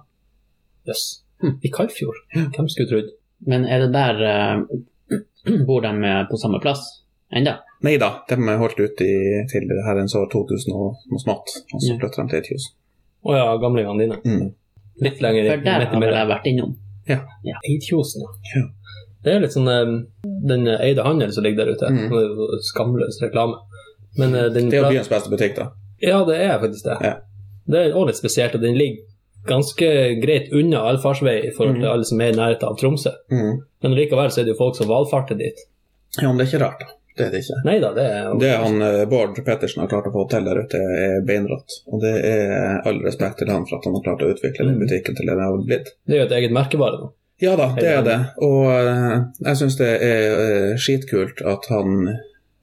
Jøss. 0.88 1.04
I 1.40 1.70
Kaldfjord? 1.72 2.18
Hvem 2.34 2.68
skulle 2.68 2.90
trodd? 2.90 3.12
Men 3.48 3.64
er 3.64 3.86
det 3.86 3.92
der 3.94 4.18
uh, 4.20 4.80
Bor 5.68 5.80
de 5.80 5.92
eh, 6.04 6.18
på 6.28 6.36
samme 6.36 6.58
plass 6.60 6.82
enda? 7.32 7.60
Nei 7.86 7.94
da, 8.00 8.10
de 8.28 8.36
holdt 8.60 8.80
ut 8.82 9.00
i, 9.00 9.12
til 9.48 9.70
herrens 9.86 10.12
år 10.18 10.26
2000 10.32 10.74
og 10.76 10.98
noe 11.08 11.22
smått, 11.22 11.54
og 11.72 11.80
så 11.80 11.94
Ja. 11.94 11.96
flytter 12.02 12.20
de 12.20 12.28
til 12.28 12.40
Eidfjord. 12.42 12.66
Å 13.24 13.36
ja, 13.38 13.46
gamlingene 13.62 14.02
dine. 14.04 14.18
Mm. 14.24 14.50
Litt 15.00 15.22
lenger 15.24 15.48
For 15.48 15.64
der 15.64 15.86
har 15.86 16.02
vel 16.04 16.12
jeg 16.18 16.28
vært 16.28 16.50
innom. 16.50 16.74
Eidkjosen, 17.18 18.24
ja. 18.24 18.30
Ja. 18.54 18.66
Det 19.20 19.32
er 19.34 19.42
litt 19.42 19.52
sånn 19.52 19.68
eh, 19.68 19.90
den 20.48 20.68
Eide 20.72 21.04
handel 21.04 21.32
som 21.34 21.44
ligger 21.44 21.66
der 21.66 21.74
ute. 21.76 21.90
Mm. 21.92 22.54
Skamløs 22.70 23.20
reklame. 23.22 23.58
Men 24.16 24.34
eh, 24.34 24.48
den 24.54 24.70
Det 24.72 24.78
er 24.78 24.86
jo 24.86 24.94
byens 24.94 25.10
beste 25.12 25.32
butikk, 25.32 25.58
da. 25.58 25.70
Ja, 26.00 26.22
det 26.24 26.38
er 26.40 26.56
faktisk 26.62 26.86
det. 26.88 26.96
Ja. 27.04 27.16
Det 27.70 27.82
er 27.82 27.96
òg 27.96 28.08
litt 28.08 28.20
spesielt, 28.20 28.56
at 28.56 28.64
den 28.64 28.78
ligger 28.78 29.04
ganske 29.48 29.90
greit 30.20 30.52
unna 30.56 30.82
allfarvei 30.90 31.36
i 31.48 31.52
forhold 31.56 31.78
til 31.78 31.86
mm. 31.86 31.92
alle 31.92 32.08
som 32.08 32.20
er 32.20 32.32
i 32.32 32.36
nærheten 32.36 32.68
av 32.68 32.78
Tromsø. 32.80 33.12
Mm. 33.32 33.60
Men 33.82 33.96
likevel 33.96 34.32
så 34.32 34.42
er 34.42 34.48
det 34.48 34.54
jo 34.54 34.60
folk 34.60 34.76
som 34.76 34.88
valfarter 34.90 35.38
dit. 35.38 35.62
Ja, 36.18 36.28
men 36.28 36.40
det 36.40 36.46
er 36.46 36.50
ikke 36.50 36.64
rart, 36.64 36.82
da. 36.84 36.96
Det 37.20 37.26
er 37.28 37.32
det 37.36 37.40
ikke. 37.44 37.58
Neida, 37.68 37.90
det 37.96 38.04
er 38.08 38.34
Det 38.40 38.50
han 38.64 38.82
eh, 38.86 39.04
Bård 39.10 39.38
Pettersen 39.46 39.82
har 39.84 39.90
klart 39.92 40.08
å 40.08 40.12
få 40.14 40.24
til 40.32 40.48
der 40.48 40.60
ute, 40.64 40.80
er 41.04 41.20
beinrått. 41.28 41.76
Og 41.92 42.00
det 42.02 42.14
er 42.32 42.80
all 42.88 43.00
respekt 43.04 43.38
til 43.42 43.52
han 43.52 43.66
for 43.68 43.78
at 43.78 43.86
han 43.88 43.96
har 43.98 44.04
klart 44.08 44.24
å 44.26 44.30
utvikle 44.32 44.66
den 44.66 44.76
Mm. 44.78 44.84
butikken 44.86 45.16
til 45.18 45.26
det 45.30 45.36
det 45.36 45.46
har 45.48 45.62
blitt. 45.68 45.92
Det 46.08 46.16
er 46.16 46.22
jo 46.24 46.26
et 46.30 46.36
eget 46.40 46.54
merkevare 46.56 47.00
da. 47.04 47.10
Ja 47.40 47.54
da, 47.56 47.70
det 47.76 47.88
er 47.88 48.02
det. 48.04 48.18
Og 48.44 48.66
eh, 48.72 49.14
jeg 49.46 49.56
syns 49.62 49.78
det 49.78 49.92
er 50.04 50.26
eh, 50.46 50.74
skitkult 50.76 51.40
at 51.48 51.70
han 51.72 52.10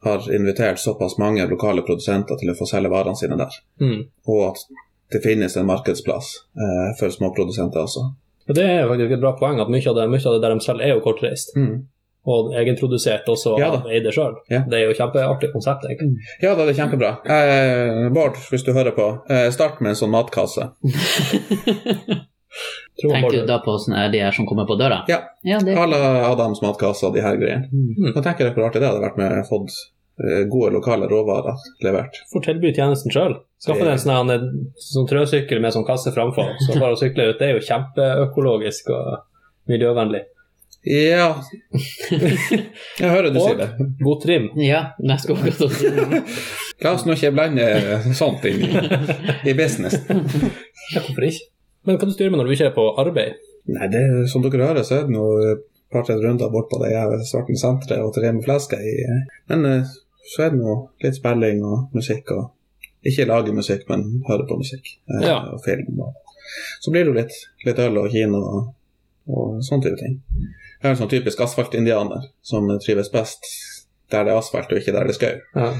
har 0.05 0.27
invitert 0.33 0.77
såpass 0.79 1.17
mange 1.17 1.45
lokale 1.49 1.81
produsenter 1.81 2.37
til 2.37 2.51
å 2.53 2.55
få 2.59 2.67
selge 2.69 2.91
varene 2.93 3.17
sine 3.17 3.37
der. 3.39 3.55
Mm. 3.81 4.03
Og 4.29 4.43
at 4.51 4.61
det 5.11 5.23
finnes 5.23 5.55
en 5.57 5.65
markedsplass 5.65 6.29
for 6.99 7.09
småprodusenter 7.15 7.79
også. 7.81 8.03
Og 8.47 8.55
det 8.55 8.63
er 8.63 8.87
faktisk 8.87 9.11
et 9.15 9.21
bra 9.23 9.33
poeng 9.39 9.59
at 9.59 9.69
mye 9.71 9.87
av 9.89 9.95
det, 9.97 10.05
mye 10.11 10.21
av 10.29 10.35
det 10.37 10.41
der 10.45 10.53
de 10.55 10.63
selger, 10.63 10.85
er 10.85 10.93
jo 10.93 11.01
kortreist. 11.03 11.51
Mm. 11.57 11.87
Og 12.27 12.51
egenprodusert 12.59 13.27
også 13.31 13.55
Ja 13.61 13.69
av 13.77 13.85
Eide 13.87 14.11
sjøl. 14.11 14.33
Ja. 14.51 14.63
Det 14.67 14.81
er 14.81 14.89
jo 14.89 14.95
kjempeartig 14.97 15.51
konsept, 15.53 15.85
egentlig. 15.87 16.25
Ja 16.43 16.55
da, 16.57 16.65
det 16.67 16.73
er 16.73 16.79
kjempebra. 16.81 17.11
Eh, 17.23 18.07
Bård, 18.15 18.39
hvis 18.51 18.65
du 18.67 18.73
hører 18.75 18.95
på, 18.95 19.07
eh, 19.31 19.47
start 19.55 19.79
med 19.79 19.95
en 19.95 20.01
sånn 20.01 20.11
matkasse. 20.11 20.71
Tror 23.01 23.11
man 23.13 23.21
Tenker 23.21 23.41
du 23.41 23.45
da 23.45 23.59
på 23.61 23.75
sånne, 23.77 24.07
de 24.11 24.21
her 24.25 24.33
som 24.33 24.47
kommer 24.49 24.65
på 24.65 24.75
døra? 24.79 25.03
Ja. 25.11 25.19
ja 25.45 25.59
det, 25.61 25.75
À 25.77 26.31
Adams 26.31 26.63
matkasse 26.63 27.05
og 27.07 27.13
de 27.13 27.21
her 27.21 27.37
greiene. 27.37 27.69
Mm. 27.69 28.13
Da 28.15 28.23
tenker 28.25 28.47
jeg 28.47 28.57
hvor 28.57 28.67
artig 28.67 28.81
det 28.81 28.89
hadde 28.89 29.03
vært 29.03 29.19
med 29.21 29.43
fått 29.49 29.75
eh, 30.23 30.43
gode 30.49 30.71
lokale 30.73 31.09
råvarer 31.11 31.67
levert. 31.85 32.23
får 32.33 32.47
tilby 32.49 32.73
tjenesten 32.73 33.13
sjøl. 33.13 33.37
Skaffe 33.61 33.85
deg 33.85 33.93
en 33.93 34.01
sånn 34.01 34.33
sånn 34.87 35.09
trøsykkel 35.09 35.61
med 35.61 35.75
sånn 35.75 35.85
kasse 35.85 36.13
framfor, 36.15 36.57
så 36.65 36.79
bare 36.79 36.97
å 36.97 36.99
sykle 36.99 37.29
ut. 37.29 37.37
Det 37.37 37.51
er 37.51 37.59
jo 37.59 37.67
kjempeøkologisk 37.69 38.89
og 38.95 39.13
miljøvennlig. 39.69 40.25
Ja 40.87 41.27
Jeg 43.01 43.09
hører 43.11 43.31
du 43.33 43.39
sier 43.41 43.57
det. 43.59 43.67
God 44.01 44.21
trim. 44.23 44.47
Ja, 44.61 44.81
neste 45.03 45.31
gang 45.33 45.41
akkurat 45.41 45.65
å. 45.67 46.21
La 46.85 46.93
oss 46.93 47.05
nå 47.07 47.15
ikke 47.17 47.31
blande 47.35 47.65
sånt 48.17 48.45
inn 48.47 48.61
i, 48.63 48.71
i 49.51 49.55
business. 49.57 49.97
Ja, 50.07 51.01
hvorfor 51.01 51.25
ikke? 51.27 51.47
Men 51.87 51.97
hva 51.99 52.07
du 52.09 52.13
styrer 52.13 52.33
med 52.33 52.41
når 52.41 52.49
du 52.49 52.55
ikke 52.57 52.69
er 52.69 52.75
på 52.75 52.85
arbeid? 53.01 53.39
Nei, 53.71 53.87
det 53.91 54.03
som 54.31 54.43
dere 54.45 54.63
hører, 54.69 54.85
så 54.87 54.99
er 55.01 55.07
det 55.07 55.15
nå 55.15 55.25
et 55.53 55.65
par-tre 55.91 56.17
runder 56.21 56.51
bort 56.51 56.69
på 56.71 56.79
det 56.83 56.91
Svarten 57.27 57.59
senteret 57.59 58.03
og 58.03 58.13
til 58.15 58.27
med 58.27 58.43
Fleske 58.45 58.79
i 58.79 58.95
Men 59.51 59.65
eh, 59.67 59.91
så 60.33 60.45
er 60.47 60.53
det 60.53 60.61
nå 60.61 60.77
litt 61.03 61.17
spilling 61.19 61.63
og 61.67 61.95
musikk 61.95 62.31
og 62.35 62.53
Ikke 63.07 63.27
lage 63.29 63.53
musikk, 63.55 63.85
men 63.91 64.23
høre 64.27 64.47
på 64.49 64.57
musikk 64.59 64.89
eh, 65.07 65.27
Ja. 65.27 65.37
og 65.53 65.61
film. 65.63 65.99
Og, 66.03 66.15
så 66.83 66.91
blir 66.91 67.05
det 67.05 67.11
jo 67.11 67.17
litt, 67.19 67.37
litt 67.67 67.79
øl 67.83 67.99
og 68.01 68.11
kino 68.11 68.39
og, 68.43 68.73
og 69.27 69.63
sånne 69.65 69.87
type 69.87 69.99
ting. 70.01 70.19
Jeg 70.77 70.85
er 70.85 70.93
en 70.93 70.99
sånn 70.99 71.11
typisk 71.11 71.41
asfaltindianer 71.43 72.29
som 72.45 72.69
trives 72.83 73.11
best 73.13 73.47
der 74.11 74.23
det 74.23 74.31
er 74.31 74.39
asfalt 74.39 74.71
og 74.71 74.79
ikke 74.79 74.93
der 74.95 75.07
det 75.07 75.15
er 75.15 75.17
skau. 75.17 75.39
Ja, 75.57 75.71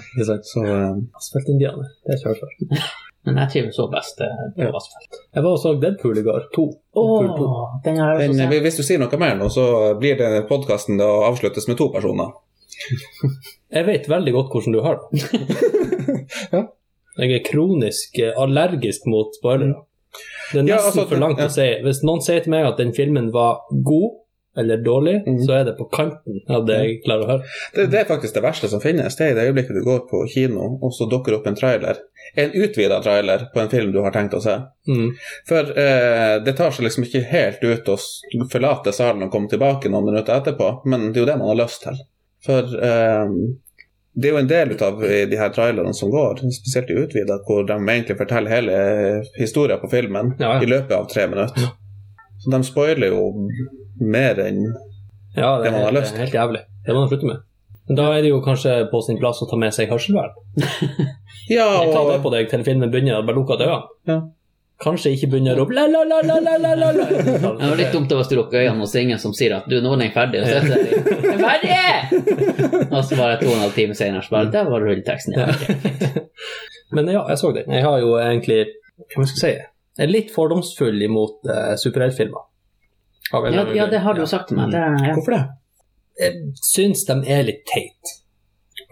um... 0.62 1.04
Asfaltindianer. 1.16 1.92
Det 2.04 2.18
er 2.18 2.24
kjørt 2.26 2.42
for. 2.42 2.88
Men 3.28 3.40
jeg 3.42 3.52
trives 3.54 3.76
så 3.76 3.88
best 3.92 4.22
eh, 4.24 4.42
på 4.56 4.68
Ja. 4.68 4.72
asfalt. 4.80 5.20
Jeg 5.36 5.44
var 5.44 5.52
og 5.52 5.60
så 5.60 5.74
Deadpool 5.80 6.20
i 6.20 6.24
går. 6.24 6.48
To. 6.56 6.66
Oh, 6.96 7.26
to. 7.38 7.48
den 7.84 8.00
er 8.00 8.14
jeg 8.14 8.30
men, 8.32 8.36
også 8.40 8.56
eh, 8.56 8.62
hvis 8.64 8.80
du 8.80 8.84
sier 8.88 9.02
noe 9.02 9.20
mer 9.20 9.36
nå, 9.40 9.50
så 9.52 9.66
blir 10.00 10.16
det 10.20 10.46
podkasten 10.48 11.00
å 11.04 11.10
avsluttes 11.28 11.68
med 11.68 11.80
to 11.80 11.90
personer. 11.94 12.36
Jeg 13.78 13.84
vet 13.88 14.06
veldig 14.08 14.32
godt 14.36 14.54
hvordan 14.54 14.76
du 14.76 14.82
har 14.86 15.00
det. 15.02 15.22
Ja. 16.54 16.64
Jeg 17.18 17.34
er 17.34 17.44
kronisk 17.48 18.20
allergisk 18.38 19.08
mot 19.10 19.34
spoilere. 19.36 19.87
Det 20.52 20.62
er 20.62 20.68
nesten 20.68 20.72
Ja, 20.72 20.80
altså, 20.84 21.08
for 21.10 21.22
langt 21.22 21.42
ja. 21.44 21.50
å 21.50 21.54
si. 21.54 21.68
Hvis 21.84 22.04
noen 22.08 22.24
sier 22.26 22.46
til 22.46 22.54
meg 22.56 22.70
at 22.70 22.80
den 22.82 22.94
filmen 22.96 23.32
var 23.36 23.62
god 23.72 24.24
eller 24.58 24.78
dårlig, 24.78 25.24
mm. 25.28 25.42
så 25.46 25.54
er 25.54 25.66
det 25.68 25.76
på 25.78 25.86
kanten 25.94 26.40
av 26.50 26.64
det 26.66 26.78
jeg 26.82 26.94
klarer 27.04 27.26
å 27.26 27.30
høre. 27.32 27.52
Det, 27.76 27.84
det 27.94 28.00
er 28.00 28.08
faktisk 28.10 28.38
det 28.38 28.42
verste 28.42 28.70
som 28.72 28.82
finnes. 28.82 29.18
Det 29.18 29.28
er 29.28 29.34
i 29.34 29.38
det 29.38 29.46
øyeblikket 29.52 29.78
du 29.78 29.84
går 29.86 30.08
på 30.10 30.24
kino, 30.34 30.72
og 30.82 30.94
så 30.98 31.06
dukker 31.12 31.38
opp 31.38 31.46
en 31.50 31.58
trailer. 31.58 32.00
En 32.34 32.56
utvida 32.58 32.98
trailer 33.06 33.46
på 33.54 33.62
en 33.62 33.70
film 33.70 33.94
du 33.94 34.02
har 34.02 34.16
tenkt 34.16 34.34
å 34.34 34.42
se. 34.44 34.58
Mm. 34.90 35.12
For 35.50 35.78
eh, 35.78 36.34
det 36.46 36.56
tar 36.58 36.74
seg 36.74 36.88
liksom 36.88 37.06
ikke 37.06 37.24
helt 37.30 37.62
ut 37.62 37.94
å 37.94 38.00
forlate 38.50 38.96
salen 38.98 39.28
og 39.28 39.34
komme 39.36 39.52
tilbake 39.52 39.94
noen 39.94 40.10
minutter 40.10 40.40
etterpå, 40.40 40.74
men 40.90 41.12
det 41.12 41.22
er 41.22 41.26
jo 41.26 41.30
det 41.30 41.40
man 41.44 41.54
har 41.54 41.62
lyst 41.62 41.86
til. 41.86 42.02
For 42.48 42.78
eh, 42.90 43.38
det 44.18 44.30
er 44.30 44.34
jo 44.34 44.40
en 44.42 44.50
del 44.50 44.72
av 44.82 45.02
de 45.32 45.38
her 45.38 45.52
trailerne 45.54 45.94
som 45.94 46.10
går, 46.10 46.40
spesielt 46.56 46.90
i 46.90 46.98
utvida, 46.98 47.38
hvor 47.46 47.68
de 47.70 47.76
egentlig 47.78 48.18
forteller 48.18 48.50
hele 48.50 48.78
historien 49.38 49.78
på 49.82 49.90
filmen 49.92 50.34
Ja, 50.40 50.56
ja. 50.56 50.64
i 50.64 50.70
løpet 50.70 50.96
av 50.98 51.06
tre 51.12 51.28
minutter. 51.30 51.70
Så 52.42 52.54
de 52.54 52.62
spoiler 52.66 53.14
jo 53.14 53.50
mer 54.02 54.42
enn 54.42 54.64
Ja, 55.36 55.58
det 55.60 55.68
Det 55.68 55.72
man 55.76 55.84
har 55.84 55.92
Det 55.92 56.04
er 56.08 56.24
helt 56.26 56.34
jævlig. 56.34 56.64
Det 56.86 56.96
må 56.96 57.04
man 57.04 57.12
slutte 57.12 57.30
med. 57.30 57.44
Men 57.88 58.00
da 58.00 58.08
er 58.16 58.22
det 58.26 58.32
jo 58.34 58.42
kanskje 58.44 58.74
på 58.92 59.02
sin 59.06 59.20
plass 59.22 59.42
å 59.42 59.48
ta 59.50 59.60
med 59.60 59.74
seg 59.76 59.94
hørselvern. 59.94 60.34
Ja, 61.50 61.68
og... 61.80 61.94
Ta 61.94 62.02
det 62.12 62.18
på 62.24 62.32
deg 62.34 62.50
til 62.52 62.66
filmen 62.68 62.92
begynner, 62.92 63.22
og 63.22 63.30
bare 63.30 63.38
lukke 63.38 63.56
øynene. 63.56 63.84
ja. 64.10 64.20
Kanskje 64.78 65.16
ikke 65.16 65.32
begynner 65.32 65.58
å 65.58 65.64
rope 65.64 65.74
la, 65.74 65.88
la, 65.90 66.04
la, 66.06 66.20
la, 66.22 66.36
la, 66.38 66.58
la, 66.62 66.74
la, 66.78 66.90
la. 66.94 67.06
Det 67.34 67.70
var 67.70 67.80
litt 67.80 67.96
dumt 67.96 68.12
hvis 68.14 68.28
du 68.30 68.36
lukker 68.38 68.62
øynene 68.62 68.84
hos 68.84 68.94
ingen 69.00 69.22
som 69.22 69.34
sier 69.34 69.56
at 69.56 69.66
du, 69.66 69.80
nå 69.82 69.96
er 69.96 70.04
den 70.04 70.12
ferdig, 70.14 70.44
og 70.44 70.46
så 70.46 70.60
er 70.60 70.68
det 70.68 70.82
«Jeg 70.92 71.32
er 71.32 71.40
ferdig! 71.42 72.28
Og 72.98 73.00
så 73.04 73.18
bare 73.18 73.40
to 73.42 73.48
og 73.50 73.56
en 73.56 73.64
halv 73.66 73.74
time 73.74 73.96
senere, 73.98 74.22
så 74.22 74.36
bare, 74.36 74.52
der 74.54 74.70
var 74.70 74.86
rulleteksten 74.86 75.34
Ja. 75.38 75.48
Men 76.94 77.10
ja, 77.12 77.24
jeg 77.32 77.42
så 77.42 77.52
den. 77.56 77.74
Jeg 77.74 77.84
har 77.84 77.98
jo 78.00 78.14
egentlig, 78.22 78.60
hva 79.16 79.26
skal 79.26 79.34
jeg 79.34 79.42
si, 79.42 79.66
jeg 79.98 80.06
er 80.06 80.14
litt 80.14 80.30
fordomsfull 80.32 81.02
imot 81.08 81.50
uh, 81.50 81.74
superheltfilmer. 81.82 82.46
Av 83.34 83.50
Ja, 83.52 83.66
ja, 83.76 83.90
det 83.92 84.04
har 84.06 84.16
du 84.16 84.22
jo 84.22 84.30
sagt 84.30 84.52
til 84.52 84.62
meg. 84.62 84.70
Det, 84.72 84.84
ja. 85.04 85.18
Hvorfor 85.18 85.36
det? 85.36 85.42
Jeg 86.22 86.54
syns 86.64 87.04
de 87.10 87.18
er 87.34 87.44
litt 87.50 87.66
teit. 87.68 88.14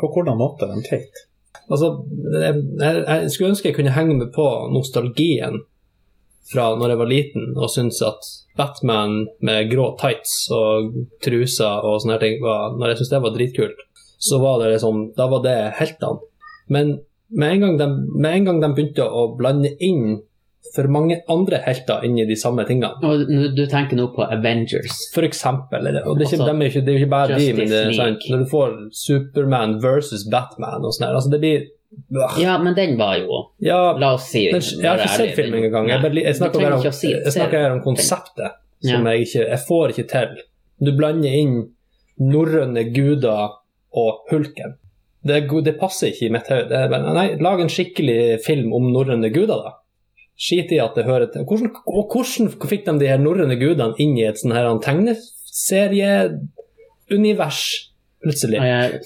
På 0.01 0.09
hvordan 0.11 0.41
måte 0.41 0.65
er 0.67 0.75
de 0.75 0.89
teit? 0.89 1.23
Altså, 1.69 1.93
jeg, 2.33 2.57
jeg, 2.81 3.05
jeg 3.05 3.31
skulle 3.33 3.53
ønske 3.53 3.69
jeg 3.69 3.77
kunne 3.77 3.93
henge 3.95 4.17
med 4.17 4.33
på 4.35 4.49
nostalgien 4.73 5.61
fra 6.51 6.67
når 6.77 6.93
jeg 6.93 7.01
var 7.01 7.09
liten 7.11 7.55
og 7.55 7.71
syntes 7.73 8.01
at 8.05 8.29
Batman 8.57 9.25
med 9.45 9.71
grå 9.71 9.89
tights 9.99 10.45
og 10.53 10.93
truser 11.25 11.83
og 11.83 11.99
sånne 12.01 12.15
her 12.15 12.23
ting 12.23 12.37
var, 12.43 12.77
Når 12.77 12.91
jeg 12.91 12.99
syntes 12.99 13.11
det 13.11 13.23
var 13.25 13.35
dritkult, 13.35 13.81
så 14.21 14.39
var 14.39 14.61
det 14.61 14.75
liksom 14.75 15.01
Da 15.17 15.27
var 15.31 15.43
det 15.43 15.57
heltene. 15.79 16.21
Men 16.69 16.95
med 17.29 17.63
en 17.63 17.77
de, 17.77 17.87
med 18.15 18.31
en 18.31 18.45
gang 18.45 18.61
de 18.61 18.71
begynte 18.77 19.03
å 19.03 19.27
blande 19.37 19.73
inn 19.83 20.21
for 20.75 20.89
mange 20.91 21.19
andre 21.31 21.59
helter 21.65 22.03
inn 22.05 22.17
i 22.19 22.25
de 22.27 22.35
samme 22.39 22.65
tingene 22.67 22.97
Og 23.05 23.29
du 23.55 23.63
tenker 23.69 23.97
nå 23.99 24.07
på 24.15 24.25
Avengers. 24.25 24.97
for 25.13 25.27
eksempel, 25.27 25.87
eller, 25.87 26.07
og 26.07 26.17
det 26.19 26.27
er, 26.27 26.33
ikke, 26.33 26.45
de 26.45 26.55
er 26.55 26.71
ikke, 26.71 26.83
det 26.85 26.93
er 26.93 27.01
ikke 27.01 27.13
bare 27.13 27.39
de, 27.39 27.49
men 27.57 27.69
det 27.69 27.81
er 27.81 27.93
sant, 27.97 28.25
når 28.29 28.43
du 28.43 28.49
får 28.51 28.75
Superman 29.05 29.77
versus 29.83 30.25
Batman 30.31 30.85
og 30.85 30.95
sånn 30.95 31.07
her, 31.07 31.17
altså 31.19 31.33
det 31.33 31.41
blir 31.43 31.67
Ja, 32.39 32.57
men 32.61 32.73
den 32.77 32.97
var 32.99 33.17
jo 33.19 33.27
ja, 33.63 33.79
La 33.99 34.13
oss 34.15 34.29
si 34.31 34.41
men 34.51 34.61
jeg 34.61 34.89
har 34.89 34.97
ikke 35.01 35.17
sett 35.17 35.35
filmen 35.37 35.63
engang. 35.67 35.85
Jeg, 35.89 35.99
jeg 36.23 36.35
snakker 36.39 36.59
bare 36.65 36.75
om, 36.79 36.83
si 36.93 37.11
jeg 37.13 37.33
snakker 37.35 37.57
her 37.65 37.71
om 37.75 37.81
konseptet, 37.85 38.51
som 38.83 39.05
Ja. 39.05 39.11
jeg 39.13 39.19
ikke 39.27 39.41
Jeg 39.49 39.61
får 39.67 39.85
ikke 39.93 40.07
til. 40.11 40.29
Du 40.85 40.91
blander 40.97 41.31
inn 41.33 41.55
norrøne 42.19 42.83
guder 42.95 43.43
og 43.95 44.11
hulken. 44.31 44.71
Det, 45.25 45.37
det 45.65 45.79
passer 45.79 46.07
ikke 46.11 46.25
i 46.27 46.29
mitt 46.35 46.47
hode. 46.51 46.67
Det 46.69 46.77
Nei, 47.15 47.27
lag 47.41 47.57
en 47.63 47.69
skikkelig 47.71 48.19
film 48.45 48.69
om 48.77 48.83
norrøne 48.93 49.29
guder, 49.33 49.59
da. 49.65 49.71
Skit 50.37 50.71
i 50.75 50.79
at 50.83 50.95
det 50.99 51.05
hører 51.07 51.27
til 51.31 51.45
hvordan, 51.47 51.69
Og 51.87 52.11
hvordan 52.11 52.49
fikk 52.67 52.83
de 52.85 52.91
de 52.99 53.07
her 53.07 53.17
norrøne 53.23 53.55
gudene 53.55 53.95
inn 54.03 54.17
i 54.19 54.25
et 54.27 54.35
sånn 54.41 54.51
her 54.53 54.67
tegneserieunivers 54.83 57.61
plutselig? 58.25 58.59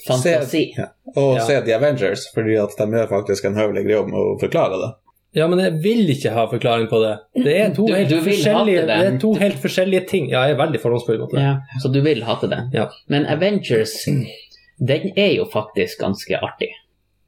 Fantasi. 0.07 0.63
Se, 0.75 0.87
Og 1.15 1.35
Ja. 1.37 1.45
se 1.45 1.59
The 1.65 1.75
Avengers, 1.75 2.25
fordi 2.33 2.55
at 2.63 2.73
de 2.79 2.87
gjør 2.97 3.09
faktisk 3.11 3.45
en 3.45 3.55
høvelig 3.59 3.85
jobb 3.89 4.09
om 4.13 4.17
å 4.19 4.39
forklare 4.41 4.79
det. 4.81 4.91
Ja, 5.37 5.45
men 5.47 5.59
jeg 5.61 5.73
vil 5.83 6.07
ikke 6.09 6.31
ha 6.33 6.47
forklaring 6.49 6.87
på 6.89 6.99
det. 7.03 7.43
Det 7.43 7.55
er 7.61 7.73
to, 7.75 7.85
Du- 7.85 7.93
helt, 7.93 8.09
du 8.09 8.15
forskjellige, 8.25 8.87
det. 8.87 8.87
det 8.87 9.13
er 9.13 9.17
to 9.21 9.33
helt 9.37 9.59
forskjellige 9.61 10.07
ting. 10.09 10.29
Ja, 10.31 10.45
jeg 10.47 10.55
er 10.57 10.63
veldig 10.65 10.79
forhåndsfull 10.81 11.19
mot 11.19 11.29
det. 11.31 11.39
Ja, 11.43 11.57
så 11.83 11.91
du 11.93 12.01
vil 12.01 12.23
hate 12.23 12.49
det. 12.49 12.63
Ja. 12.73 12.87
Men 13.07 13.27
Avengers, 13.27 13.93
den 14.05 15.11
er 15.15 15.35
jo 15.35 15.45
faktisk 15.45 15.99
ganske 16.01 16.33
artig. 16.41 16.69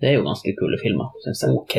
Det 0.01 0.09
er 0.09 0.13
jo 0.17 0.23
ganske 0.23 0.55
kule 0.57 0.79
filmer, 0.81 1.11
syns 1.25 1.43
jeg. 1.43 1.51
Ok. 1.51 1.75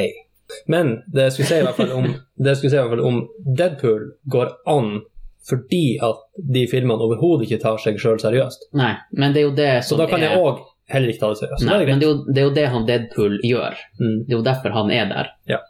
Men 0.69 1.03
det 1.13 1.23
jeg 1.25 1.33
skulle 1.33 1.47
si 1.49 1.55
i 1.55 1.63
hvert 1.65 1.75
fall 1.81 1.93
om, 1.93 2.05
det 2.39 2.47
jeg 2.53 2.57
skulle 2.57 2.71
si 2.71 2.77
i 2.77 2.81
hvert 2.81 2.91
fall 2.91 3.07
om 3.09 3.29
Deadpool 3.57 4.11
går 4.31 4.53
an 4.67 5.01
fordi 5.49 5.99
at 6.03 6.21
de 6.55 6.67
filmene 6.71 7.03
overhodet 7.03 7.49
ikke 7.49 7.63
tar 7.65 7.81
seg 7.83 7.99
sjøl 8.01 8.21
seriøst. 8.23 8.69
Nei, 8.79 8.93
men 9.19 9.35
det 9.35 9.43
er 9.43 9.49
jo 9.49 9.55
det 9.57 9.71
Så 9.87 9.99
da 9.99 10.07
kan 10.11 10.23
er 10.23 10.31
jeg 10.31 10.43
òg 10.43 10.63
heller 10.93 11.13
ikke 11.13 11.25
ta 11.25 11.33
det 11.33 11.41
seriøst. 11.43 11.67
Nei, 11.67 11.79
det 11.81 11.89
men 11.89 12.03
det 12.03 12.07
er, 12.07 12.13
jo, 12.13 12.25
det 12.29 12.43
er 12.43 12.47
jo 12.47 12.55
det 12.59 12.67
han 12.75 12.87
Deadpool 12.89 13.39
gjør. 13.47 13.81
Mm. 13.99 14.17
Det 14.27 14.35
er 14.35 14.39
jo 14.39 14.45
derfor 14.47 14.77
han 14.77 14.93
er 14.95 15.11
der. 15.11 15.33
Ja. 15.51 15.61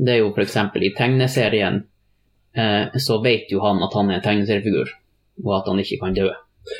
Det 0.00 0.16
er 0.16 0.22
jo 0.22 0.32
f.eks. 0.34 0.56
i 0.80 0.92
tegneserien 0.96 1.82
eh, 2.56 2.98
så 2.98 3.20
vet 3.22 3.52
jo 3.52 3.62
han 3.64 3.82
at 3.84 3.94
han 3.98 4.10
er 4.10 4.18
en 4.18 4.24
tegneseriefigur, 4.24 4.90
og 5.44 5.54
at 5.60 5.70
han 5.70 5.82
ikke 5.82 6.00
kan 6.02 6.16
dø. 6.16 6.30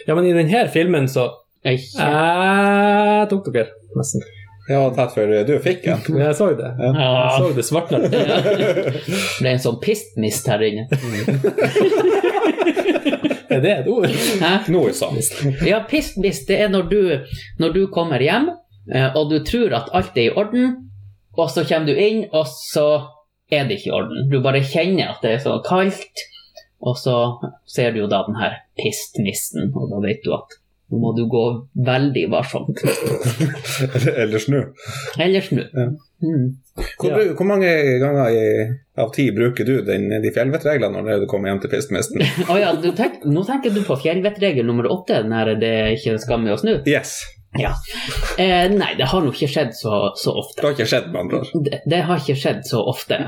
Ja, 0.07 0.17
men 0.17 0.27
i 0.29 0.35
denne 0.37 0.67
filmen 0.73 1.09
så 1.11 1.31
Ikke. 1.61 2.01
Jeg 2.01 3.27
tok 3.29 3.51
dere, 3.53 3.75
nesten. 3.99 4.23
Ja, 4.71 4.85
før 5.13 5.33
du 5.47 5.55
fikk 5.65 5.83
den. 5.85 5.99
Ja. 6.21 6.29
jeg 6.29 6.37
så 6.39 6.51
det. 6.55 6.71
Jeg 6.79 7.31
så 7.37 7.53
det 7.57 7.65
svartna 7.67 7.99
litt. 8.05 8.15
Det 8.17 9.03
Ble 9.41 9.55
en 9.57 9.63
sånn 9.63 9.81
pistmist 9.83 10.49
her 10.49 10.63
inne. 10.69 10.87
Er 13.55 13.63
det 13.65 13.71
et 13.73 13.89
ord? 13.91 14.07
Hæ? 14.41 14.51
Sant. 14.95 15.33
Ja, 15.67 15.81
pistmist, 15.89 16.47
det 16.49 16.61
er 16.61 16.69
når 16.71 16.83
du, 16.91 17.01
når 17.59 17.73
du 17.75 17.81
kommer 17.91 18.23
hjem, 18.23 18.51
eh, 18.95 19.09
og 19.17 19.33
du 19.33 19.41
tror 19.45 19.75
at 19.81 19.91
alt 19.93 20.19
er 20.19 20.29
i 20.29 20.35
orden, 20.39 20.77
og 21.39 21.51
så 21.51 21.65
kommer 21.67 21.91
du 21.91 21.99
inn, 21.99 22.25
og 22.31 22.47
så 22.47 22.87
er 23.51 23.67
det 23.67 23.81
ikke 23.81 23.91
i 23.91 23.97
orden. 23.97 24.31
Du 24.31 24.39
bare 24.45 24.63
kjenner 24.63 25.15
at 25.15 25.25
det 25.25 25.35
er 25.35 25.43
så 25.43 25.59
kaldt, 25.67 26.25
og 26.81 26.97
så 26.97 27.17
ser 27.69 27.93
du 27.93 28.05
jo 28.05 28.11
da 28.11 28.23
den 28.29 28.39
her 28.39 28.61
pistmisten, 28.79 29.73
og 29.75 29.91
da 29.91 30.01
vet 30.07 30.23
du 30.25 30.35
at 30.37 30.61
nå 30.91 30.99
må 30.99 31.13
du 31.15 31.25
gå 31.31 31.45
veldig 31.87 32.25
varsomt. 32.33 32.81
Eller 34.23 34.43
snu. 34.43 34.63
Eller 35.19 35.45
snu. 35.45 35.63
Ja. 35.63 35.91
Mm. 36.21 36.47
Hvor, 37.01 37.11
Ja. 37.11 37.33
hvor 37.37 37.47
mange 37.49 37.69
ganger 38.01 38.31
i, 38.37 38.45
av 39.01 39.09
ti 39.15 39.31
bruker 39.33 39.65
du 39.65 39.81
den, 39.87 40.09
de 40.23 40.31
fjellvettreglene 40.35 41.01
når 41.05 41.23
du 41.25 41.27
kommer 41.31 41.49
hjem 41.51 41.61
til 41.65 41.71
pistmesten? 41.73 42.21
oh, 42.49 42.57
ja, 42.65 42.75
tenk, 42.97 43.23
nå 43.25 43.45
tenker 43.49 43.73
du 43.75 43.81
på 43.89 43.97
fjellvettregel 44.03 44.67
nummer 44.69 44.87
åtte, 44.93 45.23
når 45.29 45.55
det 45.61 45.75
ikke 45.99 46.19
skam 46.21 46.45
med 46.45 46.55
å 46.57 46.61
snu? 46.61 46.75
Yes. 46.89 47.19
Ja. 47.59 47.73
Eh, 48.39 48.69
nei, 48.71 48.93
det 49.01 49.09
har 49.11 49.25
nå 49.25 49.33
ikke 49.35 49.49
skjedd 49.51 49.73
så, 49.75 50.13
så 50.21 50.37
ofte. 50.39 50.61
Det 50.61 50.69
har 50.69 50.77
ikke 50.77 50.91
skjedd, 50.93 51.09
med 51.11 51.21
andre 51.25 51.41
ord. 51.41 51.49
Det, 51.67 51.81
det 51.91 52.03
har 52.07 52.21
ikke 52.23 52.37
skjedd 52.39 52.61
så 52.69 52.85
ofte. 52.93 53.19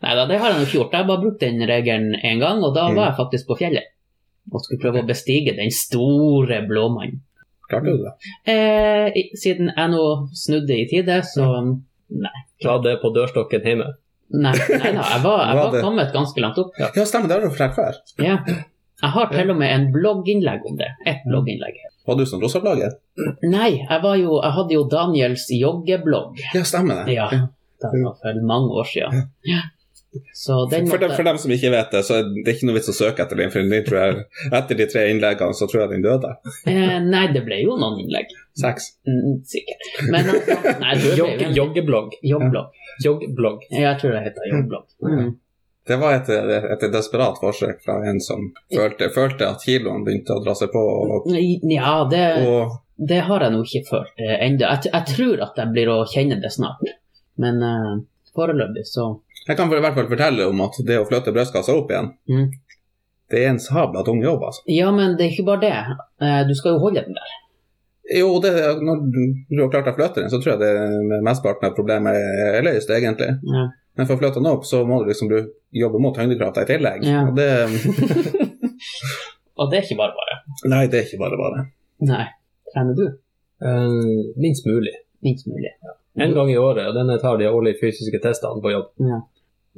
Nei 0.00 0.12
da, 0.16 0.24
det 0.28 0.38
har 0.40 0.52
jeg 0.54 0.60
nok 0.62 0.74
gjort. 0.74 0.92
Jeg 0.94 1.02
har 1.02 1.08
bare 1.08 1.22
brukt 1.24 1.40
den 1.42 1.60
regelen 1.68 2.14
én 2.24 2.40
gang, 2.40 2.62
og 2.64 2.74
da 2.76 2.86
Mm. 2.88 2.96
var 2.96 3.10
jeg 3.10 3.16
faktisk 3.18 3.46
på 3.50 3.56
fjellet. 3.60 3.88
Og 4.52 4.60
skulle 4.64 4.80
prøve 4.82 5.02
å 5.02 5.06
bestige 5.08 5.52
den 5.56 5.70
store 5.70 6.62
blåmannen. 6.68 7.20
Klarte 7.70 7.94
du 7.94 8.04
det? 8.04 8.12
Eh, 8.50 9.20
siden 9.38 9.70
jeg 9.70 9.92
nå 9.92 10.04
snudde 10.36 10.76
i 10.76 10.86
tide, 10.90 11.20
så 11.26 11.48
nei. 11.62 12.36
Du 12.60 12.70
det 12.84 12.96
på 13.02 13.12
dørstokken 13.14 13.66
hjemme. 13.66 13.92
Nei, 14.30 14.52
nei 14.54 14.90
da, 14.94 15.04
jeg 15.10 15.22
var, 15.24 15.40
jeg 15.48 15.58
Var 15.58 15.70
var 15.74 15.84
kommet 15.86 16.12
ganske 16.14 16.42
langt 16.42 16.58
opp. 16.62 16.76
Ja, 16.78 16.90
stemmer, 17.06 17.30
det 17.30 17.38
har 17.38 17.46
du 17.46 17.54
fortalt 17.54 17.78
før. 17.78 18.02
Ja. 18.22 18.36
Jeg 19.00 19.14
har 19.14 19.30
til 19.32 19.50
og 19.54 19.56
med 19.56 19.72
en 19.72 19.86
blogginnlegg 19.94 20.66
om 20.68 20.76
det. 20.76 20.90
Et 21.08 21.22
blogginnlegg. 21.26 21.78
Var 22.06 22.18
du 22.18 22.26
som 22.28 22.42
rosa-blogger? 22.42 22.98
Nei, 23.48 23.70
jeg, 23.78 23.98
var 24.02 24.18
jo, 24.20 24.36
jeg 24.42 24.56
hadde 24.58 24.76
jo 24.76 24.84
Daniels 24.92 25.46
joggeblogg. 25.54 26.40
Ja, 26.54 26.62
stemmer 26.68 27.04
det. 27.06 27.16
Ja. 27.16 27.28
Det 27.80 27.90
var 28.04 28.18
for 28.20 28.40
mange 28.44 28.74
år 28.82 28.90
siden. 28.90 29.30
Ja. 29.48 29.62
Så 30.34 30.56
den 30.70 30.88
For, 30.90 30.98
dem, 30.98 31.10
måtte- 31.10 31.16
for 31.16 31.28
dem 31.28 31.38
som 31.38 31.52
ikke 31.54 31.70
vet 31.70 31.90
det, 31.94 32.00
så 32.06 32.16
er 32.18 32.30
det 32.44 32.54
ikke 32.56 32.66
noe 32.66 32.74
vits 32.78 32.90
å 32.90 32.94
søke 32.96 33.22
etter 33.22 33.38
den, 33.38 33.50
for 33.52 33.62
den 33.62 33.84
tror 33.86 33.98
jeg, 34.00 34.24
etter 34.58 34.78
de 34.80 34.86
tre 34.90 35.04
innleggene 35.12 35.54
så 35.54 35.68
tror 35.70 35.84
jeg 35.84 35.90
den 35.92 36.02
døde. 36.06 36.32
Eh, 36.66 36.96
nei, 37.06 37.26
det 37.34 37.44
ble 37.46 37.60
jo 37.62 37.76
noen 37.78 38.00
innlegg. 38.02 38.32
Seks. 38.58 38.88
Mm, 39.06 39.36
sikkert. 39.46 39.86
Men 40.10 40.32
altså, 40.34 40.74
nei, 40.82 40.96
Jogg, 41.20 41.44
joggeblogg. 41.60 42.18
joggblogg. 42.26 42.74
Joggblogg. 43.04 43.62
Jeg 43.70 44.00
tror 44.02 44.16
det 44.18 44.24
heter 44.26 44.50
joggblogg. 44.50 44.86
Mm. 45.06 45.30
Det 45.90 45.96
var 45.98 46.12
et, 46.18 46.28
et 46.74 46.82
desperat 46.92 47.38
forsøk 47.40 47.80
fra 47.82 47.96
en 48.06 48.18
som 48.22 48.50
følte, 48.74 49.08
følte 49.14 49.46
at 49.48 49.62
kiloene 49.64 50.04
begynte 50.06 50.34
å 50.36 50.42
dra 50.44 50.52
seg 50.58 50.70
på. 50.74 50.82
Og, 50.82 51.30
Ja, 51.70 51.94
det, 52.10 52.26
og 52.46 52.76
det 52.98 53.22
har 53.30 53.46
jeg 53.46 53.54
nå 53.54 53.62
ikke 53.64 53.86
følt 53.88 54.20
eh, 54.20 54.36
ennå. 54.44 54.60
Jeg, 54.66 54.90
jeg 54.92 55.06
tror 55.14 55.46
at 55.46 55.56
jeg 55.62 55.72
blir 55.72 55.88
å 55.94 56.02
kjenne 56.10 56.36
det 56.42 56.50
snart. 56.52 56.82
Men 57.40 57.62
uh, 57.64 57.94
foreløpig 58.36 58.84
så 58.86 59.06
jeg 59.46 59.56
kan 59.56 59.70
i 59.72 59.80
hvert 59.80 59.96
fall 59.96 60.10
fortelle 60.10 60.48
om 60.50 60.64
at 60.66 60.80
det 60.86 60.98
å 61.00 61.06
flytte 61.08 61.34
brystkassa 61.34 61.74
opp 61.76 61.92
igjen, 61.92 62.12
mm. 62.30 62.48
det 63.32 63.42
er 63.42 63.52
en 63.54 63.62
sabla 63.62 64.04
tung 64.06 64.22
jobb, 64.24 64.42
altså. 64.50 64.64
Ja, 64.70 64.90
men 64.94 65.16
det 65.18 65.26
er 65.26 65.34
ikke 65.34 65.48
bare 65.48 65.62
det. 65.64 65.98
Eh, 66.22 66.40
du 66.48 66.54
skal 66.58 66.76
jo 66.76 66.82
holde 66.84 67.04
den 67.06 67.16
der. 67.18 67.36
Jo, 68.10 68.30
det, 68.42 68.52
når 68.82 69.04
du 69.12 69.60
har 69.62 69.70
klart 69.70 69.92
å 69.92 69.94
flytte 69.94 70.22
den, 70.22 70.30
så 70.32 70.40
tror 70.42 70.56
jeg 70.56 70.62
det 70.64 71.20
mesteparten 71.22 71.68
av 71.68 71.76
problemet 71.76 72.18
er 72.18 72.64
løst, 72.66 72.90
egentlig. 72.90 73.36
Ja. 73.46 73.68
Men 73.98 74.08
for 74.08 74.16
å 74.16 74.22
flytte 74.22 74.40
den 74.40 74.50
opp, 74.50 74.66
så 74.66 74.82
må 74.86 75.02
du 75.02 75.10
liksom 75.10 75.30
jobbe 75.76 76.00
mot 76.02 76.16
tyngdekrafta 76.16 76.64
i 76.64 76.70
tillegg. 76.72 77.06
Ja. 77.06 77.26
Og 77.28 77.38
det 77.38 77.50
Og 79.60 79.68
det 79.70 79.76
er 79.76 79.84
ikke 79.84 79.98
bare 80.00 80.16
bare. 80.16 80.36
Nei, 80.72 80.84
det 80.88 81.02
er 81.02 81.08
ikke 81.08 81.20
bare 81.20 81.36
bare. 81.36 81.64
Nei. 82.08 82.26
Trener 82.72 82.96
du? 82.96 83.06
Uh, 83.60 84.30
minst 84.40 84.64
mulig. 84.64 84.94
Minst 85.26 85.48
mulig. 85.50 85.74
En 86.18 86.34
gang 86.34 86.50
i 86.50 86.58
året, 86.58 86.88
og 86.90 86.96
denne 86.96 87.18
tar 87.22 87.38
de 87.38 87.46
årlige 87.50 87.78
fysiske 87.80 88.18
testene 88.22 88.62
på 88.62 88.72
jobb. 88.72 88.88
Ja. 89.06 89.20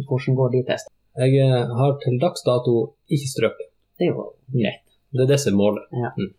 Hvordan 0.09 0.39
går 0.39 0.55
de 0.55 0.63
testene? 0.71 0.97
Jeg 1.21 1.37
eh, 1.45 1.73
har 1.79 1.99
til 2.01 2.17
dags 2.21 2.45
dato 2.47 2.77
ikke 3.13 3.29
strøket. 3.29 3.69
Det 4.01 4.09
er 4.09 4.15
jo 4.15 4.31
greit. 4.55 4.87
Det 5.13 5.27
er 5.27 5.29
det 5.29 5.39
som 5.43 5.53
er 5.53 5.59
målet. 5.61 6.33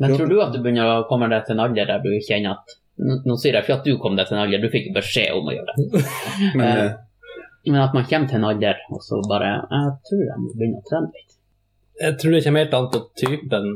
Men 0.00 0.14
tror 0.16 0.30
du 0.30 0.38
at 0.40 0.54
du 0.54 0.62
begynner 0.64 0.88
å 0.88 1.06
komme 1.10 1.28
deg 1.32 1.44
til 1.44 1.56
en 1.56 1.64
alder 1.66 1.88
der 1.88 2.04
du 2.04 2.12
kjenner 2.24 2.56
at 2.56 2.76
Nå 2.96 3.34
sier 3.36 3.52
jeg 3.52 3.66
ikke 3.66 3.74
at 3.74 3.84
du 3.84 3.98
kom 4.00 4.14
deg 4.16 4.24
til 4.24 4.38
en 4.38 4.46
alder, 4.46 4.62
du 4.62 4.72
fikk 4.72 4.86
beskjed 4.94 5.34
om 5.36 5.50
å 5.50 5.52
gjøre 5.52 5.74
det. 5.76 6.04
Men 6.56 6.70
eh, 6.80 6.94
Men 7.66 7.82
at 7.82 7.96
man 7.96 8.06
kommer 8.08 8.30
til 8.30 8.38
en 8.38 8.46
alder, 8.48 8.78
og 8.94 9.02
så 9.04 9.18
bare 9.28 9.50
Jeg 9.58 9.90
tror 10.08 10.22
jeg 10.22 10.38
må 10.40 10.52
begynne 10.54 10.80
å 10.80 10.86
trene 10.86 11.10
litt. 11.12 11.36
Jeg 12.00 12.16
tror 12.22 12.32
det 12.32 12.40
kommer 12.46 12.64
helt 12.64 12.76
an 12.78 12.88
på 12.92 13.00
typen. 13.20 13.68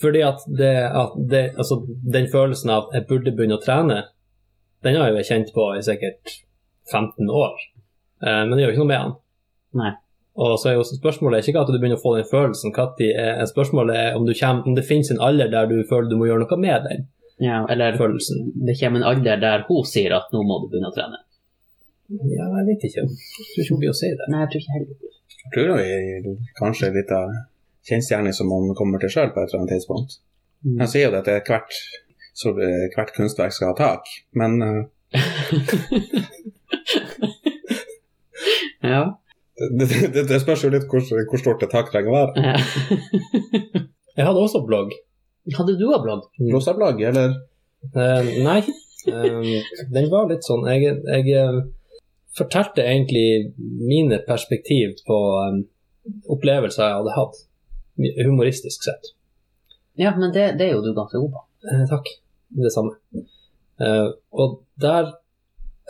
Fordi 0.00 0.22
at 0.24 0.46
det, 0.56 0.72
at 1.02 1.18
det 1.32 1.42
Altså, 1.58 1.82
den 2.16 2.30
følelsen 2.32 2.72
av 2.72 2.86
at 2.86 2.96
jeg 2.96 3.08
burde 3.10 3.34
begynne 3.36 3.58
å 3.58 3.64
trene, 3.64 3.98
den 4.84 4.96
har 4.96 5.10
jeg 5.10 5.16
jo 5.18 5.28
kjent 5.30 5.52
på 5.56 5.66
i 5.76 5.82
sikkert 5.84 6.36
15 6.92 7.30
år. 7.30 7.58
Eh, 8.24 8.42
men 8.46 8.54
det 8.56 8.64
gjør 8.64 8.74
ikke 8.74 8.84
noe 8.84 8.92
med 8.92 9.02
den. 9.04 9.14
Nei. 9.80 9.92
Og 10.40 10.54
så 10.62 10.70
er 10.70 10.76
jo 10.78 10.84
spørsmålet 10.86 11.48
ikke 11.50 11.60
at 11.60 11.68
du 11.68 11.76
begynner 11.76 11.98
å 11.98 12.02
få 12.02 12.14
den 12.16 12.28
følelsen, 12.28 12.72
Katti, 12.72 13.10
spørsmålet 13.50 13.96
er 13.98 14.14
om, 14.16 14.24
du 14.24 14.32
kommer, 14.38 14.66
om 14.68 14.76
det 14.78 14.86
finnes 14.88 15.10
en 15.12 15.20
alder 15.20 15.50
der 15.52 15.66
du 15.68 15.80
føler 15.90 16.08
du 16.08 16.16
må 16.16 16.28
gjøre 16.30 16.46
noe 16.46 16.60
med 16.62 16.86
den 16.86 17.02
Ja, 17.42 17.64
eller 17.72 17.98
følelsen. 17.98 18.52
det 18.66 18.78
kommer 18.80 19.02
en 19.02 19.08
alder 19.10 19.42
der 19.42 19.66
hun 19.68 19.84
sier 19.88 20.14
at 20.16 20.32
nå 20.32 20.40
må 20.46 20.62
du 20.62 20.70
begynne 20.70 20.88
å 20.92 20.96
trene. 20.96 21.18
Ja, 22.30 22.46
jeg 22.60 22.66
vet 22.70 22.86
ikke. 22.88 23.04
Jeg 23.04 23.48
tror 23.50 23.64
ikke 23.64 23.74
hun 23.74 23.82
blir 23.82 23.92
å 23.92 23.98
si 24.00 24.10
det. 24.10 24.28
Nei, 24.32 24.40
jeg 24.46 24.52
tror 24.52 24.62
ikke 24.62 24.76
heller 24.78 25.18
jeg 25.40 25.52
tror 25.54 25.70
det 25.78 25.84
er 25.90 26.24
kanskje 26.58 26.90
litt 26.94 27.12
av 27.16 27.30
kjensgjerning 27.88 28.34
som 28.36 28.50
man 28.50 28.74
kommer 28.78 29.00
til 29.02 29.12
sjøl 29.12 29.30
på 29.34 29.40
et 29.40 29.50
eller 29.50 29.62
annet 29.62 29.72
tidspunkt. 29.76 30.18
Mm. 30.66 30.74
Han 30.82 30.90
sier 30.90 31.06
jo 31.08 31.12
det 31.14 31.22
at 31.24 31.48
hvert, 31.48 31.78
så 32.40 32.52
hvert 32.56 33.12
kunstverk 33.16 33.52
skal 33.54 33.72
ha 33.72 33.76
tak, 33.78 34.08
men 34.36 34.50
eh, 34.64 34.82
Ja. 38.90 39.02
det, 39.76 39.86
det, 40.14 40.22
det 40.30 40.40
spørs 40.40 40.64
jo 40.64 40.70
litt 40.72 40.86
hvor, 40.88 41.04
hvor 41.04 41.40
stort 41.42 41.62
et 41.66 41.72
tak 41.72 41.90
trenger 41.92 42.10
å 42.10 42.16
være. 42.16 42.32
Jeg 44.16 44.26
hadde 44.26 44.40
også 44.40 44.62
blogg. 44.66 44.94
Hadde 45.56 45.76
du 45.78 45.86
òg 45.90 46.02
blogg? 46.04 46.22
Rosablogg, 46.52 47.00
eller 47.12 47.38
Uh, 47.96 48.26
nei, 48.44 48.58
uh, 49.08 49.46
den 49.88 50.08
var 50.12 50.26
litt 50.28 50.44
sånn 50.44 50.66
Jeg, 50.68 50.98
jeg 51.08 51.62
fortalte 52.36 52.84
egentlig 52.84 53.54
mine 53.56 54.18
perspektiv 54.26 54.98
på 55.06 55.16
um, 55.40 55.62
opplevelser 56.30 56.84
jeg 56.84 56.98
hadde 56.98 57.14
hatt, 57.16 57.40
humoristisk 58.24 58.84
sett. 58.86 59.12
Ja, 60.00 60.12
men 60.16 60.32
det, 60.32 60.58
det 60.60 60.68
er 60.68 60.76
jo 60.76 60.84
du 60.84 60.92
ganske 60.96 61.18
god 61.18 61.32
på. 61.34 61.42
Eh, 61.68 61.82
takk. 61.90 62.08
Det 62.50 62.72
samme. 62.74 62.96
Uh, 63.80 64.10
og 64.32 64.60
der 64.80 65.12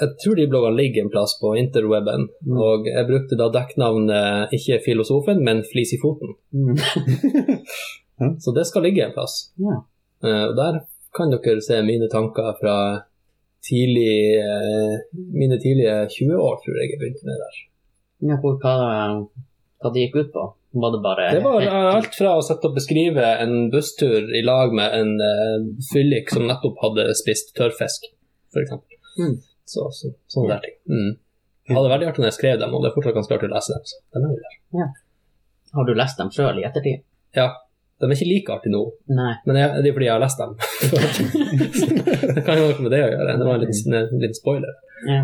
Jeg 0.01 0.14
tror 0.23 0.35
de 0.38 0.46
bloggene 0.49 0.77
ligger 0.79 1.03
en 1.05 1.11
plass 1.12 1.35
på 1.40 1.51
interweben, 1.61 2.23
Mm. 2.46 2.57
og 2.57 2.87
jeg 2.88 3.05
brukte 3.07 3.37
da 3.37 3.51
dekknavnet 3.53 4.49
ikke 4.57 4.79
Filosofen, 4.85 5.42
men 5.44 5.61
Flis 5.73 5.92
i 5.92 5.99
foten. 6.01 6.31
Mm. 6.57 6.77
Så 8.42 8.55
det 8.57 8.64
skal 8.66 8.83
ligge 8.83 9.05
en 9.05 9.12
plass. 9.12 9.53
Yeah. 9.61 9.83
Uh, 10.25 10.44
og 10.51 10.55
der 10.57 10.79
kan 11.16 11.29
dere 11.35 11.61
se 11.61 11.83
mine 11.85 12.09
tanker 12.09 12.49
fra 12.61 12.77
tidlig, 13.68 14.40
uh, 14.40 14.96
mine 15.37 15.61
tidlige 15.61 16.09
20 16.16 16.37
år, 16.49 16.55
tror 16.62 16.81
jeg 16.81 16.90
jeg 16.94 17.01
begynte 17.03 17.29
med 17.29 17.37
der. 17.44 17.61
Ja, 18.31 18.37
hva, 18.40 18.57
hva 19.81 19.92
det 19.92 20.07
gikk 20.07 20.16
ut 20.23 20.33
på? 20.33 20.46
Var 20.72 20.92
det 20.94 21.00
bare 21.02 21.30
Det 21.35 21.42
var 21.42 21.64
alt 21.66 22.14
fra 22.14 22.37
å 22.38 22.42
sette 22.46 22.68
og 22.68 22.76
beskrive 22.76 23.24
en 23.42 23.70
busstur 23.72 24.28
i 24.38 24.42
lag 24.46 24.74
med 24.76 24.92
en 24.94 25.16
uh, 25.18 25.64
fyllik 25.90 26.30
som 26.30 26.46
nettopp 26.46 26.78
hadde 26.85 27.09
spist 27.18 27.50
tørrfisk, 27.59 28.06
f.eks. 28.54 28.76
Mm. 29.18 29.35
Så, 29.66 29.88
så, 29.94 30.12
sånne 30.30 30.52
der 30.54 30.62
ting. 30.66 30.76
Mm. 30.90 31.16
Det 31.66 31.76
hadde 31.78 31.90
veldig 31.92 32.06
artig 32.11 32.22
når 32.22 32.30
jeg 32.30 32.38
skrev 32.38 32.61
dem, 32.62 32.74
og 32.74 32.85
det 32.85 32.90
er 32.90 32.94
fortsatt 32.94 33.16
ganske 33.18 33.37
artig 33.37 33.50
å 33.50 33.54
lese 33.54 33.74
dem. 33.74 33.88
Så 33.90 33.98
de 34.14 34.22
er 34.22 34.30
jo 34.30 34.38
der. 34.44 34.94
Har 35.78 35.87
du 35.87 35.92
lest 35.98 36.22
dem 36.22 36.30
sjøl 36.35 36.62
i 36.62 36.66
ettertid? 36.66 37.02
Ja, 37.38 37.48
de 38.00 38.09
er 38.09 38.14
ikke 38.16 38.30
like 38.30 38.54
artige 38.54 38.74
nå, 38.74 38.85
Nei. 39.12 39.33
men 39.46 39.59
jeg, 39.61 39.83
det 39.83 39.90
er 39.90 39.96
fordi 39.98 40.06
jeg 40.09 40.14
har 40.14 40.22
lest 40.22 40.40
dem. 40.40 40.54
det 42.37 42.44
kan 42.46 42.59
jo 42.59 42.64
ha 42.64 42.70
noe 42.70 42.87
med 42.87 42.94
det 42.94 43.02
å 43.04 43.11
gjøre. 43.11 43.35
Det 43.42 43.48
var 43.50 43.59
en 43.59 43.66
liten, 43.66 43.98
en 43.98 44.22
liten 44.24 44.38
spoiler. 44.38 44.78
Ja, 45.06 45.20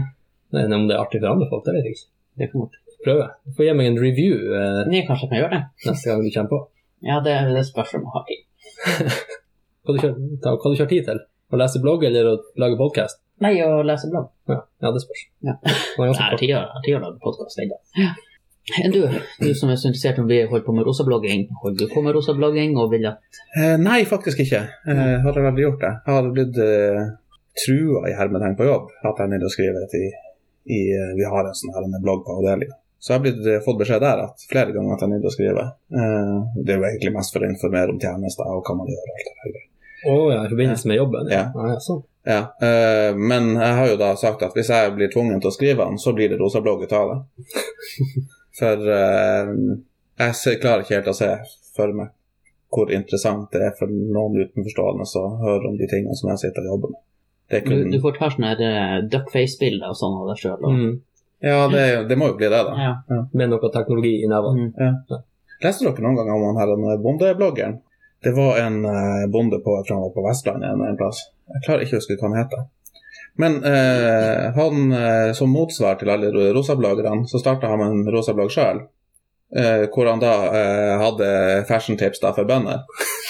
Men 0.54 0.74
om 0.76 0.90
det 0.90 0.98
er 0.98 1.02
artig 1.02 1.22
for 1.22 1.32
andre 1.32 1.48
folk, 1.50 1.64
det 1.66 1.78
vet 1.78 1.88
jeg 1.88 1.96
ikke. 1.96 2.11
det 2.37 2.50
kan 2.50 2.66
godt 2.66 2.78
Prøve. 3.06 3.26
Du 3.46 3.54
får 3.56 3.68
gi 3.68 3.74
meg 3.78 3.86
en 3.92 3.98
review 4.02 4.34
eh, 4.50 4.80
Nei, 4.90 5.04
Kanskje 5.06 5.28
jeg 5.28 5.30
kan 5.32 5.40
gjøre 5.44 5.54
det? 5.54 5.62
neste 5.86 6.10
gang 6.10 6.24
du 6.26 6.30
kommer 6.34 6.50
på. 6.52 6.58
Ja, 7.06 7.20
det, 7.22 7.34
det 7.54 7.62
spørs 7.68 7.94
om 7.98 8.06
jeg 8.08 8.14
har 8.16 8.26
tid. 8.26 8.42
Hva 9.86 9.94
du 9.94 9.98
kjører, 10.02 10.20
ta, 10.42 10.52
hva 10.58 10.70
du 10.72 10.76
kjører 10.80 10.90
tid 10.90 11.04
til? 11.06 11.18
Å 11.54 11.58
lese 11.60 11.78
blogg 11.84 12.02
eller 12.08 12.26
å 12.26 12.34
lage 12.58 12.78
podkast? 12.80 13.20
Nei, 13.44 13.52
å 13.62 13.82
lese 13.86 14.08
blogg. 14.10 14.32
Ja, 14.50 14.56
ja, 14.82 14.90
det 14.96 15.02
spørs. 15.04 15.20
Ja. 15.46 15.54
Det 15.62 15.74
var 16.00 16.08
ganske 16.10 16.24
Nei, 16.24 16.30
kort. 16.32 16.40
tid 16.42 16.54
å 16.58 16.80
tid 16.82 16.96
å 16.96 17.02
lage 17.04 17.20
podkast 17.22 17.60
ennå. 17.62 17.78
Du, 18.90 18.98
du 19.44 19.52
som 19.54 19.70
er 19.70 19.78
så 19.78 19.86
interessert 19.92 20.16
i 20.18 20.22
om 20.24 20.26
vi 20.26 20.40
holder 20.42 20.64
på 20.66 20.72
med 20.74 20.88
rosablogging, 20.88 21.44
holder 21.62 21.84
du 21.86 21.92
på 21.92 22.02
med 22.02 22.16
rosablogging 22.16 22.74
og 22.82 22.88
vil 22.96 23.06
at 23.12 23.38
Eh, 23.60 23.76
nei, 23.78 24.00
faktisk 24.10 24.40
ikke. 24.42 24.64
Eh, 24.90 25.02
har 25.22 25.38
jeg 25.38 25.46
aldri 25.52 25.62
gjort 25.68 25.84
det. 25.84 25.92
Jeg 26.08 26.16
har 26.16 26.32
blitt 26.34 26.58
eh, 26.64 27.04
trua 27.62 28.02
i 28.10 28.16
hermetegn 28.18 28.56
på 28.58 28.66
jobb 28.66 28.88
at 29.06 29.12
jeg 29.22 29.28
er 29.28 29.30
nødt 29.36 29.44
til 29.44 29.52
å 29.52 29.54
skrive 29.54 29.84
til 29.94 30.08
i, 30.10 30.80
eh, 30.98 31.12
Vi 31.20 31.30
har 31.30 31.46
en 31.46 31.54
sånn 31.60 31.76
her 31.76 31.86
en 31.86 31.94
blogg 32.02 32.24
på 32.26 32.40
avdelinga. 32.40 32.74
Så 32.98 33.12
jeg 33.12 33.18
har 33.18 33.24
blitt, 33.26 33.46
eh, 33.46 33.62
fått 33.64 33.78
beskjed 33.78 34.02
der 34.02 34.24
at 34.24 34.44
flere 34.50 34.72
ganger 34.74 34.94
at 34.94 35.02
jeg 35.02 35.09
er 35.09 35.12
nødt 35.14 35.24
til 35.26 35.30
å 35.30 35.37
skrive. 35.37 35.64
Eh, 36.00 36.37
det 36.64 36.74
er 36.74 36.78
jo 36.80 36.88
egentlig 36.88 37.14
mest 37.16 37.32
for 37.35 37.44
å 37.44 37.50
informere 37.50 37.94
om 37.94 38.00
tjenester 38.02 38.50
og 38.50 38.64
hva 38.64 38.76
man 38.78 38.92
gjør. 38.92 39.09
og 39.11 39.16
alt 39.16 39.32
det 39.44 39.54
der. 39.56 39.64
Oh, 40.06 40.26
ja, 40.32 40.44
i 40.44 40.50
forbindelse 40.52 40.88
med 40.88 41.00
jobben? 41.00 41.30
Ja. 41.32 41.44
ja 41.54 41.78
sånn. 41.82 42.02
Ja, 42.26 42.40
eh, 42.61 43.12
men 43.14 43.52
jeg 43.54 43.74
har 43.78 43.88
jo 43.88 43.98
da 44.00 44.14
sagt 44.18 44.42
at 44.42 44.56
hvis 44.56 44.70
jeg 44.72 44.94
blir 44.96 45.11
tvungen 45.12 45.40
til 45.40 45.50
å 45.50 45.54
skrive 45.54 45.85
den, 45.85 45.98
så 45.98 46.14
blir 46.14 46.32
det 46.32 46.40
rosablogg 46.40 46.82
ut 46.87 46.96
av 46.96 47.12
det. 47.12 47.48
For 48.59 48.90
eh, 48.96 49.52
jeg 50.24 50.61
klarer 50.62 50.82
ikke 50.82 50.98
helt 50.98 51.12
å 51.12 51.16
se 51.16 51.32
for 51.76 51.92
meg 51.94 52.14
hvor 52.72 52.90
interessant 52.92 53.52
det 53.54 53.62
er 53.62 53.74
for 53.78 53.90
noen 53.90 54.40
utenforstående 54.42 55.06
å 55.06 55.26
høre 55.44 55.70
om 55.70 55.76
de 55.78 55.87
tingene 55.90 56.16
som 56.18 56.32
jeg 56.32 56.42
sitter 56.46 56.66
og 56.66 56.74
jobber 56.74 56.94
med. 56.94 57.02
Er 57.46 57.62
Du, 57.62 57.76
du 57.92 58.00
får 58.02 58.16
ta 58.18 58.30
sånne 58.35 58.54
eh, 58.59 58.96
duckface-bilder 59.12 59.92
og 59.92 59.98
sånn 60.00 60.16
av 60.18 60.32
deg 60.32 60.40
sjøl. 60.42 60.66
Mm. 60.66 60.96
Ja, 61.44 61.59
det, 61.68 61.81
er 61.81 62.05
det 62.09 62.16
må 62.18 62.31
jo 62.33 62.37
bli 62.38 62.49
det, 62.49 62.62
da. 62.68 62.77
Ja. 62.81 63.18
Med 63.33 63.51
noe 63.53 63.70
teknologi 63.75 64.14
i 64.22 64.29
nevene. 64.31 64.70
Mm. 64.77 65.20
Leste 65.64 65.85
dere 65.87 66.05
noen 66.05 66.16
gang 66.20 66.31
om 66.33 66.46
han 66.51 66.61
her 66.61 66.72
den 66.72 67.03
bondebloggeren? 67.05 67.79
Det 68.25 68.33
var 68.37 68.59
en 68.62 68.81
eh, 68.88 69.27
bonde 69.33 69.59
på, 69.62 69.77
jeg 69.79 69.87
tror 69.88 69.99
han 69.99 70.07
var 70.09 70.14
på 70.16 70.25
Vestlandet 70.25 70.72
en, 70.72 70.83
en 70.88 70.96
plass. 70.99 71.20
Jeg 71.53 71.64
klarer 71.66 71.85
ikke 71.85 71.99
å 71.99 72.01
huske 72.01 72.16
hva 72.18 72.31
han 72.31 72.38
heter. 72.40 72.64
Men 73.37 73.59
eh, 73.68 74.46
han, 74.57 74.87
eh, 74.96 75.31
som 75.37 75.53
motsvar 75.53 75.99
til 76.01 76.11
alle 76.14 76.31
ro- 76.33 76.49
rosabloggerne, 76.57 77.27
så 77.29 77.40
starta 77.42 77.68
han 77.70 77.83
med 77.83 77.92
en 77.92 78.14
rosablogg 78.14 78.51
sjøl. 78.55 78.81
Eh, 79.57 79.85
hvor 79.92 80.09
han 80.11 80.22
da 80.25 80.33
eh, 80.49 80.94
hadde 81.05 81.29
fashion-tips 81.68 82.25
for 82.25 82.49
bønder. 82.49 82.83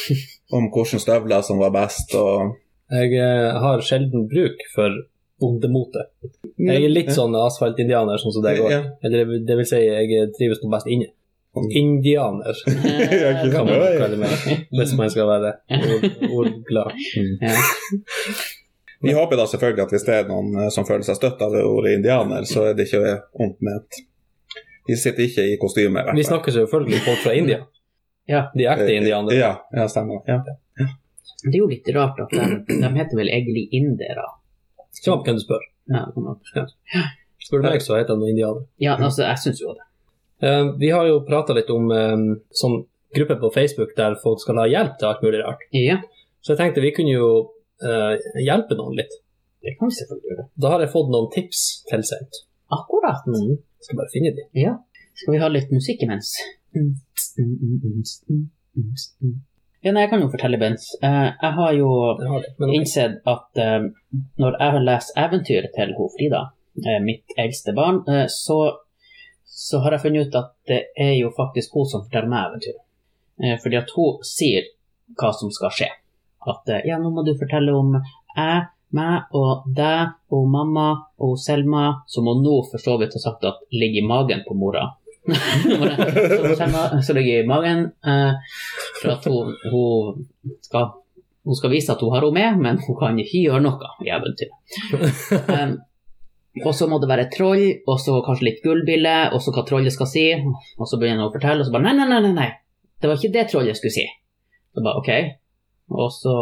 om 0.56 0.70
hvilke 0.70 1.00
støvler 1.02 1.42
som 1.42 1.58
var 1.58 1.74
best. 1.74 2.14
og 2.14 2.54
Jeg 2.94 3.18
eh, 3.18 3.58
har 3.60 3.82
sjelden 3.82 4.28
bruk 4.30 4.62
for 4.74 4.94
bondemote. 5.40 6.06
Jeg 6.56 6.84
er 6.86 6.92
litt 6.92 7.10
sånn 7.12 7.34
asfaltindianer, 7.36 8.18
sånn 8.22 8.32
som 8.36 8.44
deg 8.46 8.60
òg. 8.64 8.70
Ja. 8.72 8.82
Eller 9.04 9.24
det- 9.46 9.56
vil 9.58 9.66
si, 9.68 9.76
jeg 9.84 10.32
trives 10.38 10.62
nå 10.62 10.70
best 10.72 10.86
inne. 10.88 11.12
Indianer, 11.56 12.52
kan 13.52 13.64
man 13.64 13.78
kalle 13.96 14.16
meg. 14.20 14.66
Hvis 14.76 14.92
man 14.96 15.08
skal 15.08 15.26
være 15.30 15.54
ord- 15.72 16.18
ordglad. 16.36 16.92
Ja. 17.40 17.54
Vi 19.00 19.12
håper 19.12 19.36
da 19.40 19.46
selvfølgelig 19.48 19.84
at 19.86 19.92
hvis 19.94 20.04
det 20.08 20.14
er 20.18 20.28
noen 20.28 20.52
eh, 20.56 20.68
som 20.72 20.84
føler 20.88 21.04
seg 21.06 21.16
støtt 21.18 21.40
av 21.44 21.52
det 21.52 21.62
ordet 21.64 21.94
indianer, 21.98 22.44
så 22.48 22.66
er 22.70 22.76
det 22.76 22.86
ikke 22.88 23.16
vondt 23.38 23.60
ment. 23.64 23.98
Vi 24.88 24.96
sitter 25.00 25.24
ikke 25.26 25.44
i 25.52 25.56
kostyme. 25.60 26.00
i 26.00 26.14
Vi 26.16 26.24
snakker 26.28 26.52
selvfølgelig 26.54 27.00
folk 27.04 27.24
fra 27.24 27.34
India. 27.36 27.60
Ja. 28.28 28.46
De 28.56 28.66
ekte 28.68 28.92
indianere. 28.94 29.36
Ja, 29.38 29.52
ja 29.76 29.86
stemmer. 29.88 30.22
Ja. 30.28 30.40
Det 31.46 31.52
er 31.54 31.60
jo 31.60 31.68
litt 31.70 31.88
rart 31.94 32.18
at 32.24 32.32
de, 32.32 32.46
de 32.68 32.88
heter 32.96 33.18
vel 33.18 33.28
egentlig 33.30 33.66
indere. 33.76 34.24
Kjapt 35.04 35.24
hvem 35.28 35.36
du 35.38 35.42
spør. 35.44 35.62
Ja, 35.92 36.04
det 36.06 36.14
kan 36.14 36.22
man- 36.22 36.40
Spør 37.46 37.62
du 37.62 37.68
meg, 37.68 37.80
så 37.82 37.94
heter 37.98 38.14
han 38.16 38.22
indianer. 38.28 38.64
ja 38.80 38.96
altså, 38.96 39.22
jeg 39.22 39.38
syns 39.38 39.60
jo 39.62 39.74
det. 39.74 39.84
Uh, 40.42 40.76
vi 40.78 40.88
har 40.90 41.06
jo 41.06 41.20
prata 41.24 41.54
litt 41.56 41.70
om 41.70 41.90
eh, 41.92 42.16
sånn 42.52 42.84
gruppe 43.16 43.36
på 43.40 43.50
Facebook 43.54 43.94
der 43.96 44.16
folk 44.22 44.40
skal 44.42 44.58
ha 44.60 44.66
hjelp 44.68 44.98
til 44.98 45.08
alt 45.08 45.22
mulig 45.22 45.40
rart. 45.44 45.62
Ja, 45.72 45.96
Så 46.42 46.52
jeg 46.52 46.58
tenkte 46.58 46.82
vi 46.84 46.90
kunne 46.96 47.14
jo 47.14 47.28
uh, 47.82 48.16
hjelpe 48.42 48.76
noen 48.76 48.96
litt. 48.98 49.14
det 49.62 49.76
kan 49.78 49.88
vi 49.88 49.94
selvfølgelig 49.94 50.30
gjøre. 50.32 50.44
Da 50.60 50.68
har 50.74 50.80
jeg 50.84 50.90
fått 50.92 51.08
noen 51.14 51.30
tips 51.32 51.62
tilsendt. 51.90 52.42
Akkurat. 52.70 53.24
Mm. 53.26 53.56
Skal 53.80 53.96
bare 53.96 54.12
finne 54.12 54.34
de. 54.36 54.44
Ja. 54.60 54.74
Skal 55.14 55.32
vi 55.34 55.38
ha 55.40 55.48
litt 55.48 55.70
musikk 55.72 56.02
imens? 56.02 56.34
Ja, 59.86 59.92
nei, 59.94 60.02
jeg 60.02 60.10
kan 60.10 60.22
jo 60.24 60.32
fortelle, 60.32 60.58
Bens. 60.58 60.88
Eh, 60.98 61.28
jeg 61.30 61.54
har 61.56 61.74
jo 61.76 61.88
har 62.18 62.40
det. 62.42 62.70
Innsett 62.74 63.20
at 63.30 63.60
eh, 63.62 63.84
når 64.42 64.56
jeg 64.58 64.74
har 64.74 64.82
lest 64.82 65.12
eventyret 65.22 65.70
til 65.76 65.92
hun 65.94 66.10
Frida, 66.16 66.40
eh, 66.82 66.98
mitt 67.04 67.36
eldste 67.38 67.74
barn, 67.76 68.00
så, 68.34 68.56
så 69.46 69.84
har 69.84 69.94
jeg 69.94 70.02
funnet 70.08 70.26
ut 70.26 70.38
at 70.40 70.50
det 70.66 70.80
er 70.98 71.12
jo 71.20 71.30
faktisk 71.36 71.78
hun 71.78 71.86
som 71.86 72.02
forteller 72.02 72.32
meg 72.32 72.48
eventyret. 72.48 72.82
Fordi 73.62 73.78
at 73.78 73.94
hun 73.94 74.18
sier 74.26 74.66
hva 75.20 75.30
som 75.38 75.54
skal 75.54 75.74
skje. 75.78 75.90
At 76.50 76.72
ja, 76.88 76.98
nå 76.98 77.12
må 77.14 77.22
du 77.22 77.36
fortelle 77.38 77.74
om 77.76 77.94
jeg, 77.94 78.66
meg 78.96 79.36
og 79.38 79.68
deg 79.76 80.34
og 80.34 80.50
mamma 80.50 80.88
og 81.22 81.38
Selma, 81.38 82.00
som 82.10 82.26
hun 82.26 82.42
nå 82.42 82.58
for 82.72 82.82
så 82.82 82.98
vidt 82.98 83.14
har 83.14 83.22
sagt 83.28 83.46
at 83.46 83.62
ligger 83.70 84.02
i 84.02 84.08
magen 84.08 84.42
på 84.48 84.58
mora. 84.58 84.88
Så, 85.26 87.02
så 87.06 87.16
ligger 87.16 87.42
i 87.42 87.48
magen. 87.48 87.82
Eh, 88.06 88.54
for 89.00 89.12
at 89.16 89.26
hun, 89.30 89.52
hun, 89.72 90.22
skal, 90.64 90.88
hun 91.44 91.58
skal 91.58 91.72
vise 91.74 91.92
at 91.92 92.02
hun 92.04 92.14
har 92.14 92.26
henne 92.26 92.38
med, 92.38 92.62
men 92.62 92.80
hun 92.84 92.98
kan 93.00 93.18
ikke 93.20 93.44
gjøre 93.48 93.64
noe 93.64 93.92
i 94.06 94.12
eventyret. 94.16 94.56
Um, 95.50 95.76
og 96.64 96.72
så 96.74 96.88
må 96.88 97.00
det 97.02 97.10
være 97.10 97.28
troll, 97.34 97.66
og 97.84 97.98
så 98.00 98.20
kanskje 98.24 98.48
litt 98.48 98.62
gullbille, 98.64 99.16
og 99.36 99.42
så 99.44 99.52
hva 99.52 99.66
trollet 99.68 99.94
skal 99.94 100.08
si. 100.08 100.28
Og 100.78 100.88
så 100.88 101.00
begynner 101.00 101.24
hun 101.24 101.30
å 101.30 101.34
fortelle, 101.34 101.60
og 101.60 101.68
så 101.68 101.74
bare 101.74 101.90
nei, 101.90 101.96
nei, 101.98 102.20
nei, 102.24 102.32
nei. 102.36 102.50
det 103.02 103.10
var 103.10 103.18
ikke 103.20 103.34
det 103.34 103.48
trollet 103.52 103.78
skulle 103.78 103.96
si. 103.98 104.06
Så 104.72 104.84
bare 104.84 105.02
ok. 105.02 105.10
Og 105.96 106.08
så 106.12 106.36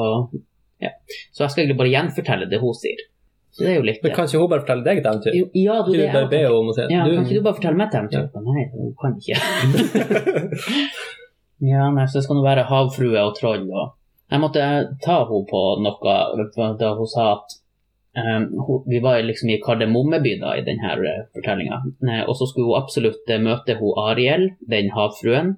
ja. 0.82 0.90
Så 1.32 1.44
jeg 1.44 1.52
skal 1.52 1.64
egentlig 1.64 1.80
bare 1.80 1.92
gjenfortelle 1.92 2.48
det 2.50 2.60
hun 2.62 2.76
sier. 2.76 3.02
Så 3.54 3.62
det 3.62 3.70
er 3.70 3.76
jo 3.78 3.86
litt 3.86 4.02
Men 4.02 4.14
kan 4.16 4.26
ikke 4.26 4.38
hun 4.42 4.48
bare 4.50 4.62
fortelle 4.64 4.82
deg 4.82 5.00
et 5.00 5.04
eventyr? 5.06 5.34
Jo, 5.38 5.48
Ja, 5.54 5.74
du, 5.86 5.90
det 5.94 6.06
bare 6.10 6.30
be 6.30 6.40
om 6.50 6.70
å 6.70 6.74
ja, 6.74 6.86
du, 7.06 7.12
Kan 7.14 7.26
ikke 7.26 7.36
du 7.36 7.44
bare 7.44 7.58
fortelle 7.60 7.78
meg 7.78 7.86
et 7.86 7.98
eventyr? 8.00 8.24
Nei, 8.42 8.64
hun 8.72 8.94
kan 8.98 9.18
ikke. 9.20 9.36
ja, 11.72 11.90
nei, 11.94 12.06
så 12.08 12.18
det 12.18 12.24
skal 12.26 12.40
nå 12.40 12.46
være 12.46 12.64
havfrue 12.70 13.20
og 13.22 13.36
troll 13.38 13.68
og 13.68 13.92
Jeg 14.32 14.42
måtte 14.42 14.70
ta 15.04 15.20
henne 15.28 15.44
på 15.52 15.60
noe 15.84 16.70
da 16.80 16.94
hun 16.98 17.10
sa 17.12 17.28
at 17.36 17.54
um, 18.18 18.48
hun, 18.66 18.80
Vi 18.90 19.02
var 19.04 19.20
liksom 19.22 19.52
i 19.54 19.60
Kardemommeby 19.62 20.34
da 20.42 20.56
i 20.58 20.64
denne 20.66 20.96
fortellinga, 21.36 21.82
og 22.26 22.34
så 22.34 22.48
skulle 22.50 22.72
hun 22.72 22.80
absolutt 22.80 23.30
eh, 23.30 23.42
møte 23.42 23.78
hun 23.78 24.00
Ariel, 24.08 24.48
den 24.70 24.90
havfruen. 24.96 25.54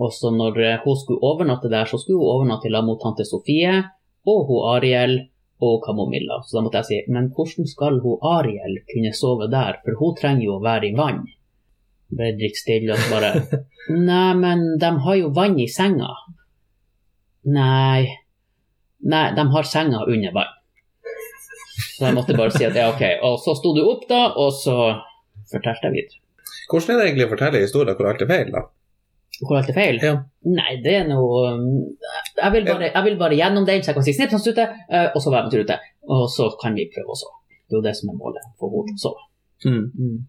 Og 0.00 0.12
så 0.16 0.32
når 0.32 0.60
eh, 0.64 0.84
hun 0.84 0.96
skulle 0.96 1.24
overnatte 1.24 1.72
der, 1.72 1.88
så 1.88 2.00
skulle 2.00 2.20
hun 2.20 2.34
overnatte 2.36 2.68
i 2.68 2.74
lag 2.74 2.84
med 2.84 3.00
tante 3.00 3.24
Sofie 3.28 3.78
og 4.28 4.48
hun 4.48 4.66
Ariel 4.74 5.14
og 5.60 5.82
Kamomilla. 5.84 6.40
Så 6.46 6.58
da 6.58 6.64
måtte 6.64 6.80
jeg 6.82 6.88
si, 6.88 7.00
men 7.12 7.28
hvordan 7.36 7.68
skal 7.68 8.00
hun 8.04 8.22
Ariel 8.36 8.80
kunne 8.90 9.12
sove 9.16 9.50
der, 9.52 9.80
for 9.84 9.98
hun 10.00 10.16
trenger 10.18 10.46
jo 10.46 10.56
å 10.56 10.64
være 10.64 10.90
i 10.90 10.94
vann. 10.96 11.26
Ble 12.10 12.32
dritt 12.38 12.58
stille 12.58 12.96
og 12.96 13.12
bare 13.12 13.34
Nei, 14.10 14.32
men 14.38 14.64
de 14.82 14.90
har 15.04 15.18
jo 15.20 15.30
vann 15.34 15.58
i 15.62 15.68
senga. 15.70 16.10
Nei 17.50 18.08
Nei, 19.00 19.30
de 19.32 19.44
har 19.54 19.64
senga 19.64 20.02
under 20.04 20.34
vann. 20.34 20.56
Så 21.94 22.04
jeg 22.04 22.16
måtte 22.16 22.36
bare 22.36 22.52
si 22.52 22.66
at 22.66 22.76
ja, 22.76 22.90
ok. 22.92 23.00
Og 23.24 23.38
så 23.40 23.54
sto 23.56 23.72
du 23.76 23.80
opp, 23.86 24.02
da, 24.10 24.26
og 24.36 24.52
så 24.56 24.74
fortalte 25.48 25.88
jeg 25.88 25.94
videre. 25.94 26.20
Hvordan 26.70 26.94
er 26.94 27.00
det 27.00 27.06
egentlig 27.08 27.26
å 27.26 27.30
fortelle 27.32 27.62
historier 27.64 27.96
hvor 27.96 28.10
alt 28.10 28.24
er 28.24 28.28
feil, 28.30 28.52
da? 28.52 28.62
Hvor 29.40 29.56
alt 29.58 29.70
er 29.72 29.76
feil? 29.76 30.00
Ja. 30.04 30.16
Nei, 30.50 30.74
det 30.84 30.94
er 30.98 31.06
noe 31.08 31.54
um, 31.54 31.68
jeg 32.36 32.52
vil, 32.54 32.66
bare, 32.66 32.90
jeg 32.90 33.04
vil 33.06 33.16
bare 33.20 33.38
gjennom 33.38 33.64
den, 33.68 33.82
så 33.84 33.92
jeg 33.92 33.98
kan 33.98 34.06
si 34.06 34.16
snipp, 34.16 34.32
sånn 34.34 34.52
ute, 34.52 34.66
eh, 34.88 35.08
og 35.08 35.20
så 35.22 35.32
være 35.32 35.46
med 35.46 35.54
til 35.54 35.62
rute. 35.62 35.78
Og 36.16 36.26
så 36.32 36.50
kan 36.60 36.76
vi 36.76 36.88
prøve 36.92 37.16
også. 37.16 37.28
Det 37.68 37.76
er 37.76 37.80
jo 37.80 37.86
det 37.86 37.94
som 37.96 38.12
er 38.12 38.20
målet, 38.20 38.44
få 38.60 38.70
henne 38.72 38.90
til 38.90 38.98
å 38.98 39.04
sove. 39.06 39.26
mm. 39.68 39.86
Mm. 40.00 40.20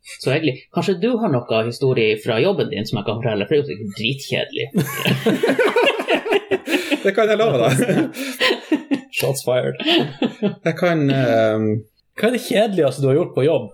Så 0.00 0.30
egentlig, 0.32 0.54
kanskje 0.74 0.94
du 1.02 1.10
har 1.20 1.28
noe 1.28 1.58
historie 1.66 2.16
fra 2.22 2.38
jobben 2.40 2.70
din 2.70 2.86
som 2.88 2.98
jeg 2.98 3.06
kan 3.06 3.18
fortelle, 3.20 3.46
for 3.46 3.52
det 3.52 3.60
er 3.60 3.82
jo 3.82 3.90
dritkjedelig. 3.98 4.66
Det 7.00 7.14
kan 7.16 7.30
jeg 7.30 7.38
love 7.40 7.56
deg. 7.56 7.72
Shots 9.18 9.44
fired. 9.46 9.78
Jeg 10.66 10.74
kan 10.76 11.06
um... 11.08 11.68
Hva 12.18 12.28
er 12.28 12.34
det 12.36 12.42
kjedeligste 12.44 13.00
du 13.00 13.08
har 13.08 13.16
gjort 13.16 13.36
på 13.36 13.44
jobb? 13.46 13.70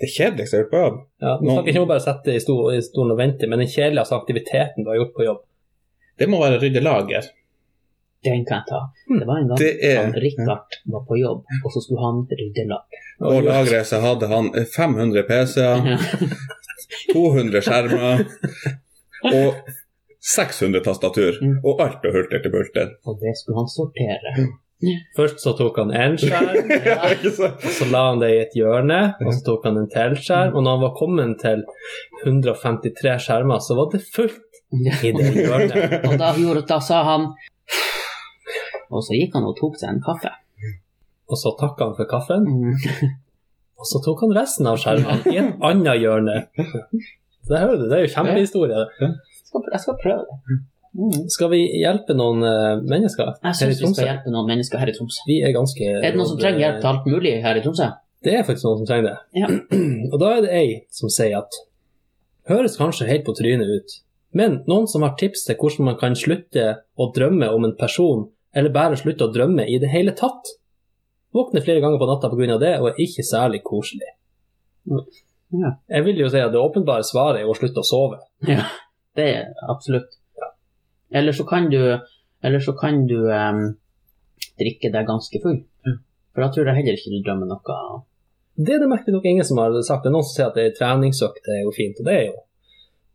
Det 0.00 0.08
kjedeligste 0.12 0.56
jeg 0.56 0.60
har 0.60 0.64
gjort 0.66 0.72
på 0.74 0.80
jobb 0.84 0.96
Ja, 1.24 1.30
Nå 1.40 1.52
snakker 1.54 1.70
ikke 1.72 1.80
om 1.80 1.86
å 1.86 1.92
bare 1.94 2.04
sette 2.04 2.34
i 2.36 2.40
stolen 2.44 3.14
og 3.14 3.18
vente, 3.20 3.48
men 3.48 3.62
den 3.62 3.70
kjedeligste 3.72 4.18
aktiviteten 4.18 4.84
du 4.84 4.90
har 4.92 4.98
gjort 5.00 5.14
på 5.16 5.24
jobb. 5.24 5.42
Det 6.20 6.28
må 6.28 6.40
være 6.42 6.60
rydde 6.60 6.82
lager. 6.84 7.30
Den 8.24 8.44
kan 8.48 8.60
jeg 8.60 8.68
ta. 8.68 8.80
Det 9.08 9.26
var 9.28 9.38
en 9.40 9.48
gang 9.48 9.60
er- 9.62 9.98
han 10.02 10.12
Richard 10.26 10.76
var 10.92 11.02
på 11.08 11.18
jobb, 11.20 11.44
og 11.64 11.72
så 11.72 11.80
skulle 11.84 12.04
han 12.04 12.22
rydde 12.40 12.66
lager. 12.68 13.02
Og 13.20 13.42
lageret 13.44 13.86
så 13.88 14.00
hadde 14.04 14.26
han 14.28 14.50
500 14.76 15.22
PC-er, 15.28 15.98
200 17.12 17.62
skjermer 17.64 18.24
og 19.32 19.54
600 20.20 20.82
tastatur. 20.84 21.38
Mm. 21.40 21.58
Og 21.64 21.80
alt 21.80 22.04
og 22.04 22.12
hulter 22.18 22.42
til 22.42 22.52
bulter. 22.52 22.92
Og 23.06 23.20
det 23.22 23.32
skulle 23.38 23.60
han 23.62 23.68
sortere. 23.70 24.34
Først 25.16 25.40
så 25.40 25.54
tok 25.56 25.78
han 25.80 25.90
en 25.96 26.16
skjerm, 26.20 26.68
Ja, 26.84 26.96
og 27.08 27.62
så 27.72 27.86
la 27.88 28.02
han 28.10 28.20
det 28.20 28.28
i 28.34 28.40
et 28.42 28.56
hjørne, 28.58 28.98
og 29.24 29.30
så 29.32 29.40
tok 29.46 29.64
han 29.70 29.78
en 29.80 29.88
til 29.92 30.16
skjerm, 30.20 30.52
og 30.52 30.66
når 30.66 30.76
han 30.76 30.82
var 30.84 30.92
kommet 30.98 31.32
til 31.40 31.62
153 32.26 33.14
skjermer, 33.24 33.62
så 33.64 33.76
var 33.78 33.88
det 33.94 34.02
fullt 34.04 34.60
i 34.76 35.12
det 35.16 35.30
hjørnet. 35.32 35.94
Og 36.10 36.18
da, 36.20 36.32
gjorde, 36.36 36.64
da 36.68 36.80
sa 36.82 36.98
han 37.06 37.28
Og 38.90 39.00
så 39.06 39.14
gikk 39.16 39.34
han 39.38 39.46
og 39.48 39.54
tok 39.58 39.78
seg 39.80 39.94
en 39.94 40.02
kaffe. 40.04 40.32
Og 41.30 41.38
så 41.40 41.54
takka 41.58 41.88
han 41.88 41.96
for 41.98 42.10
kaffen, 42.10 42.44
Mm. 42.46 42.76
og 43.80 43.88
så 43.88 44.00
tok 44.04 44.22
han 44.26 44.36
resten 44.36 44.68
av 44.70 44.78
skjermene 44.82 45.32
i 45.32 45.40
et 45.40 45.64
annet 45.70 46.00
hjørne. 46.02 46.36
Så 46.56 47.48
det, 47.54 47.60
hører 47.62 47.80
du, 47.80 47.84
det 47.90 47.96
er 47.98 48.04
jo 48.06 48.12
kjempehistorie. 48.14 48.84
Jeg 49.00 49.14
skal, 49.48 49.66
jeg 49.72 49.82
skal 49.86 49.98
prøve 50.02 50.24
det. 50.26 50.58
Mm. 50.96 51.26
Skal 51.28 51.50
vi 51.52 51.60
hjelpe 51.76 52.14
noen 52.16 52.40
eh, 52.46 52.78
mennesker 52.88 53.28
Jeg 53.28 53.42
her 53.44 53.52
i 53.52 53.58
syns 53.58 53.82
vi 53.82 53.92
skal 53.92 54.10
hjelpe 54.10 54.32
noen 54.32 54.48
mennesker 54.48 54.80
her 54.80 54.88
i 54.88 54.94
Tromsø. 54.96 55.22
Vi 55.28 55.38
er 55.44 55.52
ganske 55.52 55.84
Er 55.84 56.06
det 56.06 56.16
noen 56.16 56.30
som 56.30 56.40
trenger 56.40 56.62
hjelp 56.62 56.78
til 56.80 56.90
alt 56.92 57.08
mulig 57.10 57.34
her 57.44 57.58
i 57.58 57.64
Tromsø? 57.64 57.90
Det 58.24 58.32
er 58.32 58.46
faktisk 58.46 58.66
noen 58.66 58.80
som 58.80 58.88
trenger 58.88 59.10
det. 59.10 59.16
Ja. 59.42 59.50
Og 60.12 60.16
da 60.22 60.32
er 60.32 60.46
det 60.46 60.54
ei 60.56 60.70
som 60.94 61.12
sier 61.12 61.36
at 61.42 61.60
høres 62.48 62.78
kanskje 62.80 63.08
helt 63.10 63.26
på 63.26 63.34
trynet 63.36 63.68
ut, 63.68 63.98
men 64.36 64.60
noen 64.70 64.88
som 64.90 65.04
har 65.04 65.14
tips 65.20 65.44
til 65.46 65.58
hvordan 65.60 65.90
man 65.90 65.98
kan 66.00 66.16
slutte 66.18 66.66
å 66.96 67.10
drømme 67.14 67.50
om 67.52 67.68
en 67.68 67.76
person, 67.78 68.26
eller 68.56 68.74
bare 68.74 68.98
slutte 68.98 69.28
å 69.28 69.32
drømme 69.34 69.66
i 69.68 69.78
det 69.82 69.92
hele 69.92 70.14
tatt. 70.16 70.56
Våkner 71.36 71.64
flere 71.64 71.82
ganger 71.84 72.00
på 72.00 72.08
natta 72.08 72.30
pga. 72.32 72.58
det, 72.62 72.74
og 72.80 72.90
er 72.90 73.00
ikke 73.04 73.24
særlig 73.26 73.62
koselig. 73.66 74.14
Ja. 74.86 75.72
Jeg 75.92 76.04
vil 76.06 76.20
jo 76.24 76.28
si 76.30 76.40
at 76.42 76.52
det 76.54 76.60
åpenbare 76.60 77.04
svaret 77.06 77.42
er 77.42 77.50
å 77.50 77.56
slutte 77.56 77.82
å 77.82 77.86
sove. 77.86 78.20
Ja, 78.48 78.64
det 79.18 79.26
er 79.34 79.68
absolutt. 79.70 80.16
Eller 81.16 81.32
så 81.36 81.46
kan 81.48 81.70
du, 81.72 81.80
eller 82.44 82.60
så 82.64 82.74
kan 82.76 83.02
du 83.08 83.16
um, 83.30 83.62
drikke 84.60 84.90
deg 84.92 85.08
ganske 85.08 85.40
full. 85.42 85.62
For 86.34 86.44
da 86.44 86.50
tror 86.52 86.68
jeg 86.68 86.76
heller 86.82 86.98
ikke 86.98 87.12
du 87.14 87.22
drømmer 87.24 87.48
noe. 87.48 87.78
Det 88.56 88.74
er 88.76 88.82
det 88.82 88.88
merkelig 88.90 89.14
nok 89.16 89.28
ingen 89.28 89.44
som 89.48 89.58
har 89.60 89.72
sagt. 89.84 90.04
Det 90.04 90.10
er 90.10 90.14
noen 90.16 90.26
som 90.26 90.34
sier 90.36 90.50
at 90.50 90.58
det 90.58 90.64
er 90.70 90.74
treningsøkt 90.76 91.48
er 91.52 91.62
jo 91.64 91.72
fint, 91.76 91.98
og 92.02 92.08
det 92.08 92.14
er 92.18 92.26
jo 92.26 92.36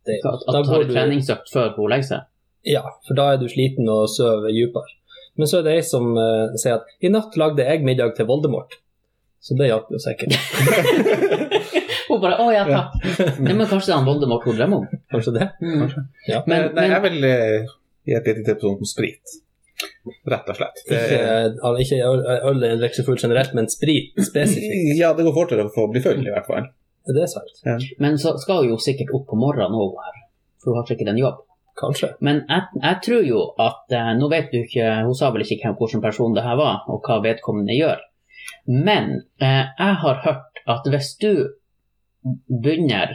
det. 0.06 0.16
er 0.16 0.18
jo- 0.18 0.32
At, 0.32 0.42
Da 0.48 0.58
at 0.62 0.88
du 0.88 0.94
treningsøkt 0.94 1.52
før 1.54 1.70
hun 1.76 1.90
legger 1.90 2.08
seg. 2.08 2.28
Ja, 2.66 2.82
for 3.06 3.18
da 3.18 3.32
er 3.32 3.38
du 3.42 3.46
sliten 3.50 3.88
og 3.90 4.08
sover 4.10 4.50
dypere. 4.54 4.90
Men 5.38 5.48
så 5.50 5.58
er 5.58 5.62
det 5.66 5.72
ei 5.78 5.82
som 5.86 6.10
uh, 6.18 6.52
sier 6.60 6.74
at 6.80 6.90
i 7.00 7.08
natt 7.10 7.36
lagde 7.40 7.64
jeg 7.64 7.82
middag 7.86 8.14
til 8.18 8.26
Voldemort. 8.28 8.74
Så 9.42 9.56
det 9.58 9.70
hjalp 9.70 9.88
jo 9.90 9.98
sikkert. 9.98 10.34
Hun 12.08 12.20
bare 12.20 12.36
'Å 12.38 12.48
ja, 12.52 12.64
takk'. 12.68 13.40
Nei, 13.40 13.54
men 13.56 13.66
kanskje 13.66 13.88
det 13.88 13.94
er 13.94 14.00
han 14.02 14.06
Voldemort 14.06 14.44
hun 14.44 14.56
drømmer 14.58 14.82
om. 14.82 14.86
Kanskje 15.10 15.32
det? 15.38 15.46
Mm. 15.62 15.86
Ja. 16.28 16.42
Men, 16.46 16.66
Nei, 16.76 16.84
jeg 16.90 17.02
men 17.02 17.02
vil 17.06 17.24
eh, 18.06 18.10
gi 18.10 18.18
et 18.18 18.26
lite 18.30 18.44
tips 18.54 18.64
om 18.68 18.84
sprit. 18.88 19.38
Rett 20.30 20.48
og 20.52 20.56
slett. 20.58 20.82
Det, 20.88 20.98
Ikke, 21.02 21.70
ikke 21.82 21.98
øl, 22.06 22.62
er 22.62 22.74
en 22.74 22.82
så 22.82 23.16
generelt, 23.18 23.54
men 23.54 23.68
sprit 23.70 24.12
spesifikt. 24.18 24.96
ja, 24.98 25.12
det 25.14 25.24
går 25.26 25.34
fortere 25.34 25.64
å 25.66 25.72
få 25.74 25.88
bli 25.90 26.02
full, 26.04 26.20
i 26.26 26.30
hvert 26.30 26.46
fall. 26.46 26.68
Er 27.08 27.16
sant. 27.30 27.56
Ja. 27.66 27.78
Men 27.98 28.18
så 28.18 28.36
skal 28.38 28.62
hun 28.62 28.74
jo 28.74 28.76
sikkert 28.78 29.10
opp 29.16 29.24
på 29.30 29.38
morgenen 29.38 29.74
òg 29.74 29.96
her, 30.04 30.20
for 30.62 30.70
hun 30.72 30.78
har 30.82 30.86
sikkert 30.90 31.08
en 31.14 31.18
jobb. 31.18 31.40
Kanskje. 31.80 32.12
Men 32.20 32.42
jeg, 32.46 32.62
jeg 32.82 32.98
tror 33.06 33.22
jo 33.26 33.42
at 33.64 33.94
eh, 33.96 34.10
Nå 34.20 34.26
vet 34.28 34.50
du 34.52 34.58
ikke 34.60 34.90
Hun 35.06 35.14
sa 35.16 35.30
vel 35.32 35.40
ikke 35.40 35.56
hvem- 35.64 35.78
hvilken 35.80 36.02
person 36.04 36.34
det 36.36 36.44
her 36.44 36.58
var, 36.60 36.82
og 36.92 37.00
hva 37.08 37.16
vedkommende 37.24 37.74
gjør. 37.78 38.02
Men 38.68 39.22
eh, 39.40 39.64
jeg 39.80 39.96
har 40.04 40.20
hørt 40.26 40.60
at 40.68 40.86
hvis 40.92 41.14
du 41.18 41.32
begynner 42.46 43.14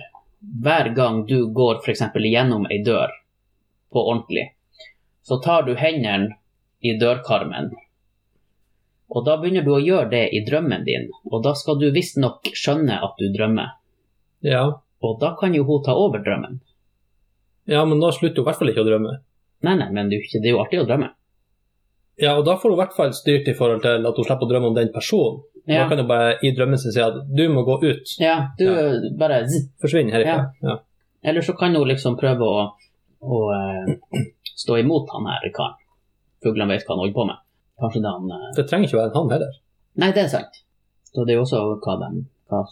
hver 0.63 0.89
gang 0.97 1.21
du 1.29 1.47
går 1.53 1.79
f.eks. 1.85 2.01
gjennom 2.17 2.65
ei 2.71 2.81
dør 2.85 3.13
på 3.93 4.03
ordentlig, 4.03 4.49
så 5.27 5.37
tar 5.43 5.65
du 5.67 5.73
hendene 5.75 6.37
i 6.81 6.93
dørkarmen. 7.01 7.71
Og 9.07 9.23
da 9.25 9.37
begynner 9.39 9.63
du 9.65 9.71
å 9.75 9.79
gjøre 9.83 10.09
det 10.11 10.23
i 10.35 10.41
drømmen 10.47 10.83
din, 10.87 11.07
og 11.31 11.43
da 11.45 11.53
skal 11.55 11.77
du 11.79 11.87
visstnok 11.95 12.49
skjønne 12.55 12.97
at 13.03 13.15
du 13.19 13.29
drømmer. 13.35 13.69
Ja. 14.43 14.65
Og 15.03 15.19
da 15.21 15.33
kan 15.39 15.53
jo 15.55 15.63
hun 15.67 15.83
ta 15.85 15.93
over 15.95 16.19
drømmen. 16.25 16.59
ja, 17.67 17.83
men 17.85 17.99
da 17.99 18.11
slutter 18.11 18.39
hun 18.41 18.45
i 18.45 18.47
hvert 18.47 18.59
fall 18.59 18.71
ikke 18.71 18.83
å 18.83 18.87
drømme. 18.87 19.13
Nei, 19.67 19.75
nei, 19.79 19.87
men 19.91 20.09
det 20.11 20.19
er 20.39 20.49
jo 20.53 20.59
artig 20.63 20.79
å 20.81 20.87
drømme. 20.87 21.09
Ja, 22.21 22.35
og 22.37 22.45
da 22.47 22.55
får 22.57 22.71
hun 22.71 22.77
i 22.77 22.81
hvert 22.81 22.95
fall 22.97 23.13
styrt 23.13 23.47
i 23.47 23.53
forhold 23.57 23.81
til 23.83 24.05
at 24.07 24.17
hun 24.19 24.25
slipper 24.27 24.47
å 24.47 24.51
drømme 24.51 24.69
om 24.71 24.75
den 24.77 24.91
personen. 24.93 25.41
Da 25.67 25.83
kan 25.89 25.99
hun 25.99 26.07
bare 26.07 26.37
i 26.47 26.53
drømmen 26.55 26.79
sin 26.79 26.93
si 26.95 27.01
at 27.03 27.17
du 27.27 27.43
må 27.51 27.63
gå 27.67 27.75
ut. 27.83 28.13
ja 28.23 28.37
du 28.57 28.63
Ja. 28.65 28.85
bare. 29.19 29.41
Forsvinn 29.81 30.11
herifra. 30.13 30.51
Ja. 30.63 30.77
Eller 31.23 31.41
så 31.41 31.53
kan 31.59 31.75
hun 31.75 31.87
liksom 31.87 32.15
prøve 32.17 32.39
å, 32.47 32.61
å 33.21 33.39
eh, 33.53 34.21
stå 34.57 34.79
imot 34.81 35.11
han 35.13 35.29
her 35.29 35.49
karen. 35.55 35.77
Fuglene 36.43 36.75
vet 36.75 36.85
hva 36.85 36.95
han 36.95 37.03
holder 37.03 37.17
på 37.17 37.27
med. 37.29 37.43
Kanskje 37.81 38.01
det 38.03 38.13
han 38.13 38.33
eh, 38.33 38.49
Det 38.57 38.65
trenger 38.69 38.89
ikke 38.89 38.99
være 38.99 39.15
han 39.15 39.33
heller. 39.35 39.55
Nei, 40.01 40.11
det 40.13 40.23
er 40.25 40.31
sant. 40.33 40.61
Så 41.09 41.25
det 41.25 41.33
er 41.33 41.39
jo 41.39 41.45
også 41.45 41.63
hva, 41.83 41.97
de, 42.03 42.25
hva, 42.51 42.63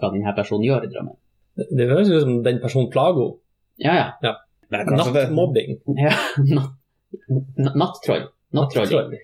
hva 0.00 0.12
denne 0.14 0.34
personen 0.36 0.66
gjør 0.68 0.86
i 0.86 0.92
drømmen. 0.92 1.16
Det 1.60 1.68
det 1.76 1.88
høres 1.90 2.10
ut 2.12 2.22
som 2.24 2.42
den 2.46 2.60
personen 2.62 2.90
plager 2.92 3.24
henne. 3.26 3.38
Ja, 3.80 3.94
ja. 3.96 4.08
ja. 4.24 4.34
Nattmobbing. 4.70 5.78
ja. 5.98 6.14
Nattroll. 7.80 8.28
Nattroll. 8.54 9.14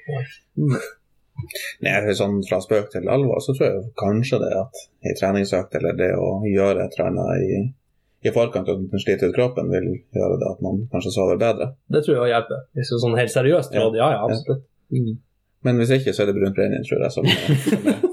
Nei, 1.84 2.14
sånn 2.16 2.38
fra 2.48 2.58
spøk 2.64 2.88
til 2.94 3.08
alvor, 3.12 3.42
så 3.44 3.54
tror 3.54 3.66
jeg 3.68 3.82
kanskje 4.00 4.40
det 4.42 4.52
at 4.58 4.80
i 5.04 5.14
treningsøkt 5.18 5.76
eller 5.78 5.98
det 5.98 6.12
å 6.16 6.30
gjøre 6.48 6.86
et 6.86 6.96
eller 6.96 7.10
annet 7.10 7.44
i, 7.44 7.60
i 8.26 8.32
forkant 8.34 8.68
av 8.68 8.78
at 8.80 8.90
den 8.92 9.02
sliter 9.02 9.30
ut 9.30 9.36
kroppen, 9.36 9.68
vil 9.70 9.86
gjøre 10.16 10.38
det 10.40 10.48
at 10.50 10.62
man 10.66 10.82
kanskje 10.92 11.12
sover 11.14 11.38
bedre. 11.40 11.70
Det 11.92 12.02
tror 12.04 12.14
jeg 12.16 12.22
også 12.24 12.32
hjelper. 12.34 12.64
Hvis 12.74 12.90
det 12.90 12.96
er 12.98 13.02
sånn 13.04 13.18
helt 13.20 13.34
seriøst 13.34 13.74
Ja. 13.76 13.84
råd, 13.86 13.98
ja 14.00 14.08
ja, 14.16 14.20
absolutt. 14.26 14.64
Men 15.66 15.80
hvis 15.80 15.90
ikke, 15.96 16.12
så 16.14 16.22
er 16.22 16.30
det 16.30 16.36
brunt 16.38 16.54
brennevin, 16.56 16.84
tror 16.86 17.02
jeg. 17.06 17.12
Som, 17.14 17.24
som. 17.26 18.02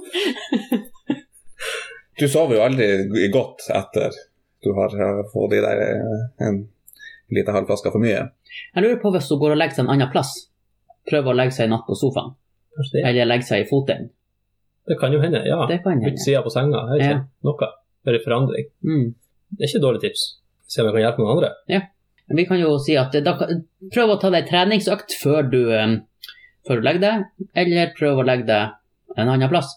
Du 2.20 2.28
sover 2.30 2.55
jo 2.59 2.61
aldri 2.64 2.88
godt 3.34 3.66
etter 3.74 4.14
du 4.64 4.70
har 4.78 4.93
fått 5.34 5.55
i 5.57 5.61
deg 5.64 5.80
en 6.45 6.59
liten 7.34 7.55
halv 7.55 7.66
flaske 7.68 7.89
for 7.91 7.99
mye. 8.03 8.22
Jeg 8.76 8.84
lurer 8.86 8.99
på 9.01 9.11
hvis 9.16 9.28
hun 9.34 9.39
går 9.41 9.55
og 9.55 9.59
legger 9.59 9.76
seg 9.80 9.84
en 9.88 9.91
annen 9.95 10.11
plass. 10.14 10.32
Prøver 11.09 11.34
å 11.34 11.36
legge 11.36 11.55
seg 11.57 11.68
i 11.68 11.72
natt 11.74 11.84
på 11.89 11.97
sofaen, 11.99 12.36
eller 13.01 13.28
legge 13.28 13.47
seg 13.49 13.66
i 13.66 13.68
foten. 13.68 14.05
Det 14.88 14.95
kan 15.01 15.11
jo 15.16 15.20
hende, 15.24 15.41
ja. 15.47 15.57
Det 15.68 15.82
kan 15.84 15.97
hende. 15.97 16.14
Utsida 16.14 16.43
på 16.45 16.51
senga, 16.53 16.86
er 16.93 17.01
det 17.01 17.09
Ja. 17.09 17.20
noe. 17.43 17.70
Bare 18.05 18.20
forandring. 18.24 18.70
Mm. 18.84 19.09
Det 19.58 19.66
er 19.66 19.70
ikke 19.72 19.80
et 19.82 19.86
dårlig 19.88 20.01
tips. 20.06 20.24
Se 20.68 20.82
om 20.82 20.88
jeg 20.89 20.95
kan 20.97 21.04
hjelpe 21.06 21.24
noen 21.24 21.36
andre. 21.38 21.51
Men 22.30 22.39
Vi 22.39 22.45
kan 22.49 22.60
jo 22.62 22.78
si 22.82 22.95
at 22.97 23.16
da, 23.26 23.34
prøv 23.93 24.14
å 24.14 24.20
ta 24.22 24.30
deg 24.34 24.47
treningsøkt 24.49 25.14
før 25.22 25.49
du, 25.51 25.62
eh, 25.76 25.97
før 26.68 26.80
du 26.80 26.88
legger 26.88 27.04
deg, 27.04 27.26
eller 27.64 27.91
prøv 27.97 28.22
å 28.24 28.26
legge 28.26 28.47
deg 28.47 29.18
en 29.20 29.30
annen 29.30 29.49
plass. 29.51 29.70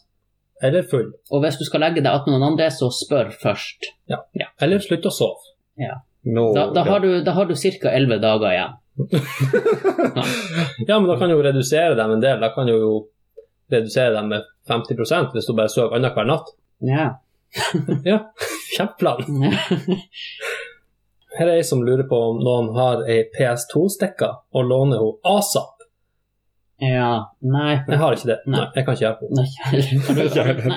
Eller 0.64 0.86
full. 0.88 1.10
Og 1.30 1.42
hvis 1.44 1.58
du 1.60 1.64
skal 1.68 1.82
legge 1.84 2.00
deg 2.00 2.08
attmed 2.08 2.38
noen 2.38 2.52
andre, 2.52 2.70
så 2.72 2.88
spør 2.94 3.28
først. 3.42 3.90
Ja, 4.08 4.22
Eller 4.62 4.80
slutt 4.80 5.04
å 5.04 5.12
sove. 5.12 5.52
Nå, 6.26 6.46
Da, 6.54 6.70
da 6.74 6.82
har 6.88 7.00
du, 7.04 7.10
da 7.22 7.32
har 7.36 7.44
du 7.46 7.54
ca. 7.54 7.90
11 7.92 8.18
dager 8.22 8.50
igjen. 8.54 8.72
Ja, 10.88 10.98
men 10.98 11.08
da 11.08 11.18
kan 11.18 11.28
du 11.28 11.34
jo 11.36 11.42
redusere 11.44 11.94
dem 11.98 12.14
en 12.16 12.20
del. 12.22 12.40
Da 12.40 12.48
kan 12.54 12.66
du 12.66 12.72
jo 12.72 12.92
redusere 13.72 14.14
dem 14.14 14.28
med 14.32 14.46
50% 14.70 15.34
hvis 15.34 15.46
du 15.48 15.54
bare 15.58 15.68
sover 15.72 15.98
annenhver 15.98 16.26
natt. 16.28 16.50
Ja. 16.80 17.06
Ja, 18.04 18.18
kjempeplan. 18.74 19.20
Her 21.36 21.50
er 21.50 21.58
ei 21.58 21.64
som 21.68 21.82
lurer 21.84 22.06
på 22.08 22.16
om 22.30 22.38
noen 22.40 22.70
har 22.78 23.02
ei 23.12 23.18
PS2-stikke 23.34 24.28
og 24.56 24.62
låner 24.70 24.96
henne 25.02 25.18
ASAP. 25.36 25.74
ja. 26.80 27.10
Nei. 27.44 27.74
Jeg 27.88 27.98
har 28.00 28.10
ikke 28.16 28.30
det. 28.32 28.38
Nei. 28.46 28.56
Nei, 28.62 28.68
jeg 28.78 28.82
kan 28.86 28.92
ikke 28.96 29.04
hjelpe 29.04 29.24
henne. 29.28 29.44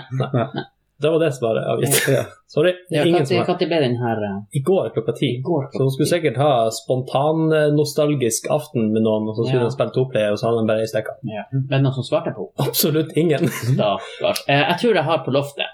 Nei, 0.19 0.29
nei. 0.35 0.63
Det 0.99 1.07
var 1.13 1.19
det 1.23 1.29
svaret 1.31 1.63
jeg 1.63 1.71
avgitt. 1.71 1.95
Ja. 2.11 2.23
Sorry. 2.51 2.73
Ja, 2.91 3.05
Ingen 3.07 3.23
som 3.23 3.37
har. 3.39 3.47
Når 3.47 3.55
ble 3.71 3.77
den 3.85 3.93
her 4.01 4.19
eh, 4.27 4.35
I 4.51 4.59
går 4.67 4.89
klokka 4.97 5.13
ti. 5.15 5.29
Så 5.45 5.79
hun 5.85 5.93
skulle 5.95 6.09
sikkert 6.11 6.35
ha 6.41 6.49
spontan-nostalgisk 6.75 8.49
aften 8.51 8.89
med 8.91 9.05
noen, 9.05 9.29
og 9.31 9.35
så 9.37 9.45
skulle 9.47 9.69
Ja. 9.69 9.71
spille 9.77 9.95
toplayer, 9.95 10.31
og 10.35 10.39
så 10.41 10.49
hadde 10.49 10.59
hun 10.65 10.67
bare 10.67 10.83
ei 10.83 10.89
stikke. 10.91 11.13
Ja. 11.23 11.45
Det 11.55 11.79
noen 11.85 11.95
som 11.95 12.03
svarte 12.03 12.35
på 12.35 12.49
henne? 12.49 12.67
Absolutt 12.67 13.15
ingen. 13.15 13.47
Stakkars. 13.47 14.43
Eh, 14.51 14.59
jeg 14.59 14.75
tror 14.81 14.93
jeg 14.99 15.05
har 15.07 15.23
på 15.23 15.31
loftet. 15.31 15.71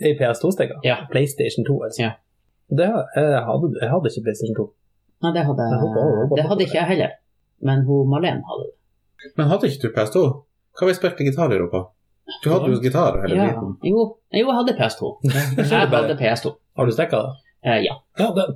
Ei 0.00 0.12
PS2-stikke? 0.18 0.76
Ja. 0.84 0.96
PlayStation 1.12 1.64
2, 1.64 1.76
altså. 1.86 2.02
Ja. 2.02 2.10
Det, 2.68 2.86
jeg, 3.16 3.42
hadde, 3.48 3.68
jeg 3.80 3.90
hadde 3.94 4.10
ikke 4.12 4.24
PlayStation 4.26 4.56
2. 4.58 4.66
Nei, 5.24 5.30
det 5.32 5.44
hadde, 5.48 5.66
Jeg 5.72 5.80
håper- 5.80 6.02
jeg 6.04 6.16
håper 6.20 6.36
det 6.40 6.46
hadde 6.50 6.64
ikke 6.66 6.78
jeg 6.80 6.88
heller. 6.92 7.12
Men 7.64 7.84
hun 7.88 8.08
Malene 8.12 8.42
hadde 8.50 8.64
det. 8.66 8.74
Men 9.38 9.46
hadde 9.52 9.70
ikke 9.70 9.82
du 9.86 9.94
PS2? 9.96 10.24
Hva 10.76 10.84
har 10.84 10.90
vi 10.90 10.94
spilt 10.98 11.22
gitar 11.24 11.52
i 11.52 11.56
Europa? 11.56 11.80
Du 12.44 12.50
hadde 12.52 12.68
jo 12.74 12.80
gitar 12.82 13.16
hele 13.22 13.34
Ja. 13.38 13.46
tiden. 13.54 13.76
Jo, 13.82 14.02
jo, 14.34 14.46
jeg 14.50 14.56
hadde 14.58 14.74
PS2. 14.80 15.12
Jeg 15.70 15.88
hadde 15.88 16.16
PS2. 16.20 16.52
Har 16.76 16.84
du 16.86 16.92
stikka, 16.92 17.16
da? 17.22 17.32
Eh, 17.64 17.80
ja. 17.86 17.94
Ja, 18.18 18.28
det. 18.36 18.46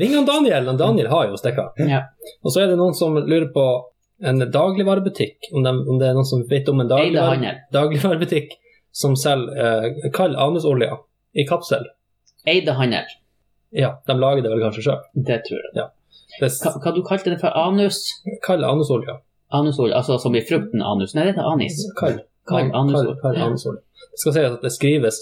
Ring 0.00 0.14
han 0.16 0.26
Daniel. 0.26 0.66
Han 0.66 0.76
Daniel 0.80 1.08
har 1.12 1.28
jo 1.30 1.36
stikka. 1.38 1.68
ja. 1.78 2.00
Og 2.42 2.50
så 2.50 2.64
er 2.64 2.66
det 2.72 2.78
noen 2.80 2.94
som 2.98 3.14
lurer 3.14 3.52
på 3.54 3.66
en 4.24 4.38
dagligvarebutikk, 4.50 5.50
om, 5.54 5.62
de, 5.62 5.70
om 5.70 5.98
det 6.00 6.08
er 6.08 6.14
noen 6.16 6.26
som 6.26 6.42
vet 6.50 6.68
om 6.68 6.80
en 6.80 6.88
dagligvare, 6.88 7.54
dagligvarebutikk 7.72 8.54
som 8.94 9.16
selger 9.18 9.50
eh, 9.58 10.10
kald 10.14 10.36
anusolje 10.38 10.90
i 11.34 11.44
kapsel. 11.48 11.84
Eide 12.46 12.72
handel. 12.78 13.06
Ja, 13.74 13.90
de 14.06 14.14
lager 14.20 14.42
det 14.44 14.50
vel 14.52 14.62
kanskje 14.62 14.82
sjøl. 14.86 15.00
Det 15.28 15.40
tror 15.48 15.58
jeg. 15.58 15.72
Det 15.74 16.50
Hva, 16.62 16.70
hva 16.82 16.90
du 16.94 17.02
kalte 17.06 17.30
det 17.32 17.40
for? 17.40 17.50
Anus? 17.58 17.98
kald 18.46 18.64
anusolje. 18.66 19.14
Anusolje, 19.54 19.94
altså 19.98 20.18
som 20.22 20.34
i 20.38 20.42
frukten 20.46 20.82
anus. 20.82 21.14
Nei, 21.14 21.24
det 21.26 21.32
heter 21.34 21.46
anis. 21.50 21.74
Kald. 21.98 22.20
Kald 22.50 22.70
anusolje. 22.74 23.16
Kald 23.22 23.38
anusolje. 23.42 23.80
Det 24.12 24.18
skal 24.22 24.32
sies 24.36 24.50
at 24.52 24.62
det 24.62 24.72
skrives 24.74 25.16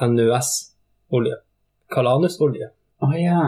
C-A-L-A-N-U-S-olje. 0.00 1.36
Kalanusolje 1.90 2.68
Å 3.00 3.06
ja. 3.16 3.40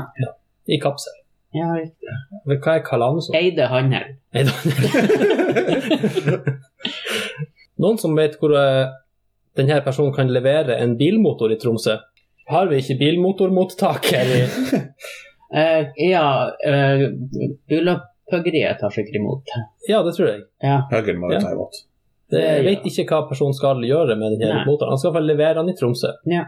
i 0.67 0.79
kapsel. 0.81 1.17
ja. 1.53 1.69
riktig. 1.77 2.09
Hva 2.49 2.79
er 2.79 2.83
kalanusolje? 2.87 3.37
Eide 3.43 3.65
handel. 3.69 4.07
Eide 4.33 4.51
handel. 4.57 4.83
Noen 7.83 7.99
som 8.01 8.17
vet 8.17 8.37
hvor 8.41 8.53
eh, 8.57 8.87
denne 9.57 9.81
personen 9.85 10.13
kan 10.17 10.31
levere 10.33 10.77
en 10.81 10.97
bilmotor 10.97 11.53
i 11.53 11.59
Tromsø? 11.61 11.99
Har 12.51 12.67
vi 12.71 12.81
ikke 12.83 12.99
bilmotormottak 13.01 14.07
her 14.13 14.31
i 14.35 14.41
uh, 14.43 15.83
ja, 16.03 16.27
uh, 16.51 17.05
Bullapuggeriet 17.71 18.79
tar 18.81 18.91
sikkert 18.91 19.15
imot. 19.21 19.43
Ja, 19.89 20.03
det 20.03 20.15
tror 20.17 20.29
jeg. 20.31 20.41
Ja. 20.63 20.81
Høggen 20.91 21.21
må 21.21 21.31
jo 21.31 21.39
Ja. 21.39 21.41
ta 21.45 21.53
imot. 21.55 21.83
Det, 22.33 22.41
jeg 22.41 22.65
vet 22.65 22.87
ikke 22.89 23.05
hva 23.13 23.29
personen 23.29 23.53
skal 23.55 23.83
gjøre 23.85 24.17
med 24.17 24.39
denne 24.41 24.55
Nei. 24.63 24.65
motoren. 24.65 24.95
Han 24.95 24.99
skal 24.99 25.11
i 25.11 25.13
hvert 25.13 25.21
fall 25.21 25.29
levere 25.29 25.55
den 25.61 25.69
i 25.75 25.77
Tromsø. 25.79 26.15
ja. 26.33 26.47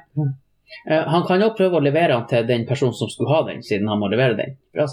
Uh, 0.89 1.03
han 1.13 1.23
kan 1.29 1.43
jo 1.45 1.51
prøve 1.55 1.77
å 1.79 1.85
levere 1.85 2.17
den 2.17 2.27
til 2.31 2.47
den 2.49 2.63
personen 2.67 2.95
som 2.97 3.09
skulle 3.13 3.31
ha 3.31 3.43
den, 3.47 3.61
siden 3.63 3.87
han 3.89 4.01
må 4.01 4.09
levere 4.11 4.35
den. 4.39 4.57
Bra. 4.75 4.87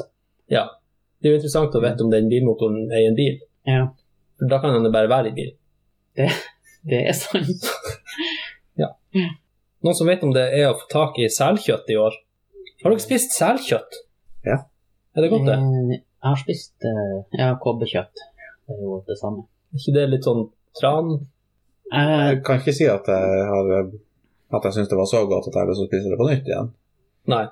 Ja. 0.51 0.66
Det 1.22 1.30
er 1.30 1.34
jo 1.34 1.38
interessant 1.39 1.74
å 1.78 1.82
vite 1.82 2.03
om 2.03 2.12
den 2.12 2.28
bilmotoren 2.30 2.91
er 2.91 3.05
i 3.05 3.07
en 3.07 3.16
bil. 3.16 3.39
Ja, 3.66 3.86
For 4.38 4.49
da 4.51 4.59
kan 4.59 4.74
den 4.76 4.84
jo 4.86 4.91
bare 4.93 5.09
være 5.09 5.32
i 5.32 5.36
bil. 5.38 5.51
det 6.20 6.28
er 6.89 7.13
sant. 7.13 7.67
Noen 9.82 9.97
som 9.97 10.09
vet 10.09 10.23
om 10.25 10.34
det 10.34 10.43
er 10.55 10.67
å 10.69 10.77
få 10.77 10.88
tak 10.91 11.17
i 11.21 11.29
selkjøtt 11.32 11.89
i 11.89 11.97
år? 11.97 12.15
Har 12.84 12.93
dere 12.93 13.01
spist 13.03 13.34
selkjøtt? 13.38 13.97
Ja. 14.45 14.59
Er 15.17 15.25
det 15.25 15.32
godt, 15.34 15.47
det? 15.49 15.57
Eh, 15.57 15.95
Jeg 15.97 16.29
har 16.29 16.39
spist 16.39 16.86
eh, 16.88 17.15
ja, 17.39 17.47
kobberkjøtt. 17.61 18.21
Det 18.67 18.77
er 18.77 18.84
jo 18.86 18.99
det 19.07 19.17
samme. 19.19 19.47
Er 19.73 19.82
ikke 19.82 19.95
det 19.97 20.05
litt 20.11 20.27
sånn 20.27 20.43
tran? 20.77 21.15
Eh, 21.91 22.13
Jeg 22.32 22.43
kan 22.45 22.61
ikke 22.61 22.75
si 22.77 22.88
at 22.89 23.09
jeg 23.09 23.47
har 23.51 23.73
at 24.51 24.67
jeg 24.67 24.75
syns 24.75 24.89
det 24.91 24.99
var 24.99 25.07
så 25.07 25.23
godt 25.29 25.47
at 25.47 25.55
jeg 25.55 25.63
har 25.63 25.69
lyst 25.69 25.79
til 25.82 25.88
å 25.88 25.91
spise 25.91 26.11
det 26.11 26.19
på 26.19 26.27
nytt 26.27 26.49
igjen. 26.49 26.71
Nei. 27.32 27.45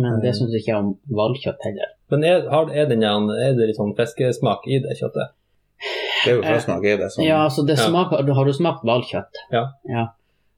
men 0.00 0.20
det 0.22 0.30
syns 0.36 0.54
ikke 0.56 0.70
jeg 0.70 0.78
om 0.80 0.92
hvalkjøtt 1.12 1.64
heller. 1.66 1.90
Men 2.12 2.24
er, 2.24 2.46
er, 2.48 2.86
den, 2.88 3.02
er 3.04 3.56
det 3.58 3.66
litt 3.68 3.76
sånn 3.76 3.92
fiskesmak 3.98 4.64
i 4.66 4.78
det 4.80 4.96
kjøttet? 5.00 5.34
Det 6.24 6.32
er 6.32 6.36
jo 6.36 6.42
frosmak 6.46 6.84
i 6.86 6.96
det 7.00 7.10
som 7.12 7.24
Ja, 7.24 7.44
altså 7.44 7.66
det 7.66 7.78
Ja. 7.78 7.88
smaker 7.88 8.34
Har 8.34 8.44
du 8.44 8.52
smakt 8.52 8.84
hvalkjøtt? 8.86 9.40
Ja. 9.52 9.64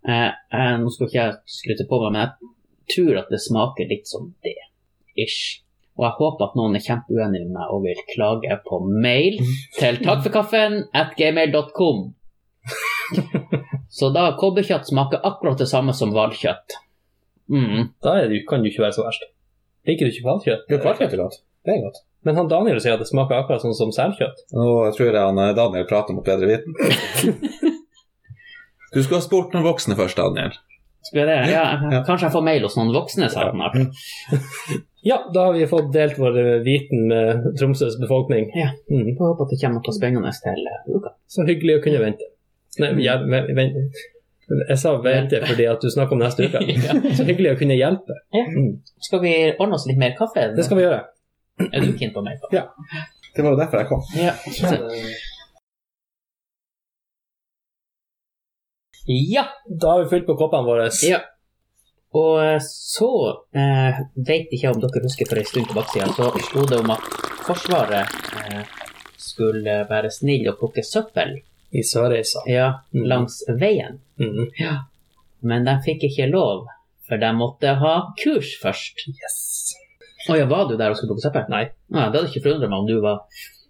Eh, 0.06 0.30
eh, 0.52 0.76
nå 0.78 0.90
skal 0.92 1.08
ikke 1.08 1.20
jeg 1.22 1.36
skryte 1.48 1.88
på 1.88 2.00
meg, 2.02 2.12
men 2.12 2.20
jeg 2.28 2.32
tror 2.94 3.18
at 3.22 3.30
det 3.32 3.40
smaker 3.40 3.88
litt 3.88 4.06
som 4.06 4.34
det. 4.44 4.56
Ish. 5.16 5.60
Og 5.96 6.04
jeg 6.04 6.14
håper 6.18 6.44
at 6.48 6.56
noen 6.58 6.74
er 6.76 6.82
kjempeuenig 6.82 7.44
med 7.46 7.52
meg 7.54 7.70
og 7.70 7.84
vil 7.86 8.00
klage 8.10 8.56
på 8.66 8.80
mail 8.82 9.38
til 9.78 10.00
takkforkaffen 10.02 10.88
at 10.92 11.14
gmail.com. 11.16 12.14
Så 13.94 14.10
da 14.14 14.32
kobberkjøtt 14.40 14.88
smaker 14.90 15.22
akkurat 15.22 15.60
det 15.60 15.68
samme 15.70 15.94
som 15.94 16.10
hvalkjøtt. 16.14 16.76
Mm. 17.52 17.92
Da 18.02 18.16
er 18.18 18.28
det, 18.32 18.42
kan 18.48 18.62
det 18.62 18.72
jo 18.72 18.74
ikke 18.74 18.86
være 18.88 18.96
så 18.98 19.04
verst. 19.06 19.28
Liker 19.86 20.08
du 20.08 20.12
ikke 20.12 20.26
hvalkjøtt? 20.26 20.66
Jo, 20.72 20.80
kvartkjøtt 20.82 21.14
er 21.14 21.22
godt. 21.22 21.40
Det 21.64 21.76
er 21.76 21.82
godt. 21.84 22.02
Men 22.24 22.36
han 22.40 22.48
Daniel 22.48 22.80
sier 22.80 22.94
at 22.96 23.02
det 23.04 23.08
smaker 23.10 23.36
akkurat 23.42 23.60
sånn 23.64 23.74
som 23.76 23.90
selkjøtt. 23.92 24.44
Nå 24.56 24.66
tror 24.96 25.10
jeg 25.10 25.20
han 25.20 25.38
eh, 25.44 25.54
Daniel 25.56 25.84
prater 25.90 26.16
mot 26.16 26.24
bedre 26.26 26.48
viten. 26.54 26.72
Du 28.94 29.02
skulle 29.02 29.18
ha 29.18 29.24
spurt 29.24 29.54
noen 29.56 29.64
voksne 29.66 29.96
først, 29.98 30.14
Daniel. 30.20 30.52
Skal 31.04 31.24
jeg 31.24 31.26
det? 31.26 31.38
Ja, 31.50 31.64
Ja. 31.90 32.02
Kanskje 32.06 32.28
jeg 32.28 32.34
får 32.36 32.44
mail 32.46 32.62
hos 32.62 32.76
noen 32.78 32.92
voksne 32.94 33.26
snart. 33.32 33.56
Ja, 35.04 35.18
da 35.34 35.42
har 35.50 35.52
vi 35.52 35.66
fått 35.68 35.90
delt 35.92 36.14
vår 36.16 36.36
eh, 36.40 36.60
viten 36.64 37.02
med 37.10 37.42
Tromsøs 37.60 37.98
befolkning. 38.00 38.46
Ja. 38.56 38.70
Mm. 38.88 39.10
Håper 39.18 39.44
at 39.44 39.50
det 39.52 39.58
kommer 39.60 39.82
noe 39.82 39.92
spennende 39.92 40.30
til 40.38 40.62
eh, 40.70 40.78
uka. 40.94 41.10
Så 41.28 41.44
hyggelig 41.44 41.74
å 41.76 41.82
kunne 41.84 42.00
vente. 42.00 42.28
Nei, 42.80 42.88
ja, 43.04 43.18
ve- 43.20 43.42
vent. 43.58 43.76
Jeg 44.70 44.78
sa 44.80 44.94
vente 45.04 45.42
fordi 45.44 45.66
at 45.68 45.84
du 45.84 45.90
snakker 45.92 46.16
om 46.16 46.22
neste 46.24 46.48
uke. 46.48 46.62
Så 47.18 47.26
hyggelig 47.28 47.52
å 47.52 47.58
kunne 47.60 47.76
hjelpe. 47.76 48.16
Ja. 48.32 48.46
Mm. 48.48 48.70
Skal 49.10 49.20
vi 49.26 49.34
ordne 49.58 49.76
oss 49.76 49.84
litt 49.90 50.00
mer 50.00 50.16
kaffe? 50.16 50.46
Det 50.56 50.64
skal 50.64 50.80
vi 50.80 50.86
gjøre. 50.86 51.02
Er 51.60 51.80
du 51.84 51.92
keen 51.98 52.12
på 52.14 52.22
meg? 52.26 52.40
Ja. 52.52 52.64
Det 53.34 53.42
var 53.44 53.50
jo 53.54 53.58
derfor 53.60 53.78
jeg 53.82 53.88
kom. 53.90 54.02
Ja. 54.18 54.34
ja. 59.06 59.44
Da 59.80 59.90
har 59.92 60.02
vi 60.04 60.08
fylt 60.10 60.26
på 60.26 60.36
koppene 60.38 60.66
våre. 60.66 60.90
ja. 61.02 61.20
Og 62.14 62.36
eh, 62.44 62.60
så 62.62 63.08
eh, 63.58 63.96
vet 64.14 64.52
ikke 64.54 64.70
om 64.70 64.78
dere 64.78 65.00
husker 65.02 65.26
for 65.26 65.40
en 65.40 65.48
stund 65.48 65.66
tilbake 65.66 65.96
siden, 65.96 66.12
så 66.14 66.28
sto 66.46 66.62
det 66.70 66.78
om 66.78 66.92
at 66.94 67.08
Forsvaret 67.44 68.12
eh, 68.38 68.60
skulle 69.18 69.80
være 69.90 70.12
snill 70.14 70.46
og 70.52 70.60
plukke 70.60 70.84
søppel 70.86 71.34
I 71.74 71.82
Sørreisa. 71.82 72.44
ja, 72.46 72.68
Mm. 72.94 73.02
langs 73.10 73.40
veien. 73.58 73.98
Mm. 74.22 74.46
Ja. 74.62 74.76
Men 75.42 75.66
de 75.66 75.74
fikk 75.84 76.06
ikke 76.06 76.28
lov, 76.30 76.68
for 77.08 77.18
de 77.18 77.32
måtte 77.34 77.74
ha 77.82 77.96
kurs 78.22 78.54
først. 78.62 79.02
Yes. 79.10 79.74
Å 80.30 80.38
ja, 80.38 80.46
var 80.48 80.68
du 80.70 80.76
der 80.80 80.92
og 80.92 80.96
skulle 80.98 81.12
plukke 81.12 81.26
søppel? 81.26 81.48
Nei. 81.52 81.64
Ah, 81.92 82.08
det 82.08 82.20
hadde 82.20 82.30
ikke 82.30 82.44
forundret 82.46 82.72
meg 82.72 82.78
om 82.80 82.88
du 82.88 82.96
var 83.04 83.18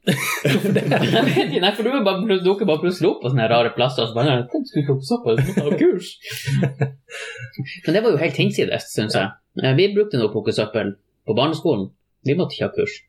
Jeg 0.04 0.60
vet 0.60 1.38
ikke, 1.48 1.62
Nei, 1.64 1.70
for 1.74 1.86
du 1.86 1.90
er 1.90 2.04
bare, 2.04 2.36
dukker 2.44 2.68
bare 2.68 2.82
plutselig 2.82 3.08
opp 3.08 3.22
på 3.24 3.32
sånne 3.32 3.48
rare 3.50 3.72
plasser. 3.76 4.04
Og 4.04 4.12
så 4.12 4.18
bare, 4.18 4.36
«Tenk, 4.52 4.68
skulle 4.68 4.86
plukke 4.90 5.08
sopp, 5.08 5.26
og 5.30 5.40
så 5.40 5.64
måtte 5.64 5.80
kurs. 5.80 6.12
Men 7.86 7.96
det 7.96 8.04
var 8.04 8.12
jo 8.12 8.20
helt 8.20 8.38
hinsides, 8.42 8.90
syns 8.92 9.16
jeg. 9.18 9.32
Eh, 9.64 9.74
Vi 9.80 9.88
brukte 9.96 10.20
nå 10.20 10.28
å 10.28 10.34
plukke 10.34 10.54
søppel 10.54 10.94
på 11.24 11.36
barneskolen. 11.38 11.88
Vi 12.24 12.36
måtte 12.38 12.56
ikke 12.56 12.68
ha 12.68 12.76
kurs. 12.76 13.00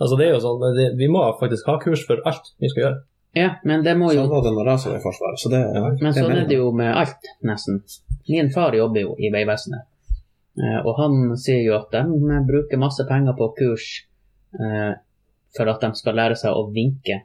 Altså, 0.00 0.16
det 0.16 0.30
er 0.30 0.30
jo 0.32 0.40
sånn, 0.40 0.62
det, 0.76 0.86
Vi 0.96 1.10
må 1.12 1.20
faktisk 1.36 1.66
ha 1.68 1.76
kurs 1.82 2.06
for 2.08 2.22
alt 2.28 2.54
vi 2.62 2.70
skal 2.72 2.84
gjøre. 2.86 3.00
Ja, 3.36 3.50
men 3.68 3.84
det 3.86 3.92
må 4.00 4.08
jo 4.10 4.24
Sånn 4.24 4.32
var 4.32 4.46
det 4.46 4.52
når 4.56 4.70
jeg 4.72 4.80
var 4.88 4.96
i 4.96 5.02
Forsvaret. 5.04 5.42
Så 5.42 5.50
det, 5.52 5.60
Men 6.00 6.14
sånn 6.16 6.32
er 6.34 6.48
det 6.48 6.56
jo 6.56 6.70
med 6.74 6.90
alt, 6.96 7.28
nesten. 7.46 7.82
Min 8.30 8.48
far 8.54 8.74
jobber 8.74 9.04
jo 9.04 9.12
i 9.20 9.30
Vegvesenet. 9.34 9.84
Eh, 10.58 10.80
Og 10.84 10.96
han 10.98 11.36
sier 11.38 11.62
jo 11.62 11.76
at 11.78 11.92
de 11.94 12.40
bruker 12.48 12.80
masse 12.80 13.04
penger 13.08 13.36
på 13.38 13.50
kurs 13.58 13.86
eh, 14.58 14.92
for 15.56 15.70
at 15.70 15.80
de 15.84 15.90
skal 15.98 16.18
lære 16.18 16.36
seg 16.38 16.54
å 16.56 16.66
vinke. 16.74 17.20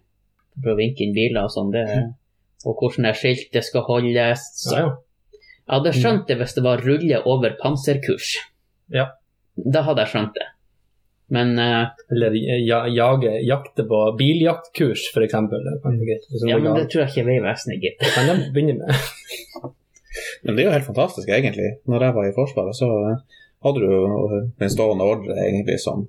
For 0.61 0.73
å 0.73 0.77
vinke 0.79 1.03
inn 1.05 1.13
biler 1.15 1.45
og 1.47 1.51
sånn. 1.53 1.71
det 1.73 1.85
Og 2.65 2.77
hvordan 2.79 3.09
det 3.09 3.15
skiltet 3.19 3.65
skal 3.65 3.83
holdes. 3.89 4.45
Så 4.61 4.75
Ja, 4.75 4.81
ja. 4.85 4.91
jeg 5.65 5.73
hadde 5.79 5.93
skjønt 5.97 6.27
det 6.27 6.37
hvis 6.39 6.53
det 6.55 6.63
var 6.65 6.81
rulle 6.85 7.21
over 7.25 7.55
panserkurs. 7.61 8.35
Ja. 8.93 9.09
Da 9.55 9.81
hadde 9.87 10.05
jeg 10.05 10.13
skjønt 10.13 10.33
det. 10.37 10.47
Men 11.35 11.57
eh, 11.59 11.87
Eller 12.13 12.35
ja, 12.61 12.83
jage, 12.87 13.31
jakte 13.45 13.83
på 13.89 13.99
biljaktkurs, 14.17 15.07
f.eks. 15.13 15.33
Det 15.49 16.49
ja, 16.49 16.57
men 16.61 16.75
det 16.77 16.87
tror 16.91 17.01
jeg 17.05 17.09
ikke 17.15 17.27
Vegvesenet 17.31 17.81
gidder. 17.81 18.11
kan 18.13 18.29
de 18.29 18.51
begynne 18.53 18.77
med. 18.85 19.73
Men 20.43 20.55
det 20.55 20.63
er 20.63 20.69
jo 20.69 20.75
helt 20.75 20.87
fantastisk, 20.87 21.29
egentlig. 21.29 21.69
Når 21.89 22.07
jeg 22.07 22.15
var 22.17 22.27
i 22.27 22.35
Forsvaret, 22.35 22.77
så 22.77 22.89
eh, 23.09 23.41
hadde 23.65 23.79
du 23.81 23.87
jo 23.89 24.41
den 24.59 24.71
stående 24.71 25.07
ordre 25.07 25.35
egentlig 25.47 25.79
som 25.81 26.05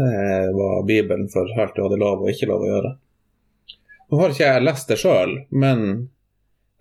eh, 0.00 0.48
var 0.56 0.86
Bibelen 0.86 1.28
for 1.32 1.60
alt 1.60 1.76
du 1.76 1.82
hadde 1.84 2.00
lov 2.02 2.24
og 2.24 2.30
ikke 2.32 2.50
lov 2.50 2.60
å 2.64 2.70
gjøre. 2.72 2.92
Nå 4.10 4.14
har 4.20 4.28
ikke 4.34 4.50
jeg 4.50 4.66
lest 4.66 4.90
det 4.90 4.98
sjøl, 5.02 5.32
men 5.50 5.78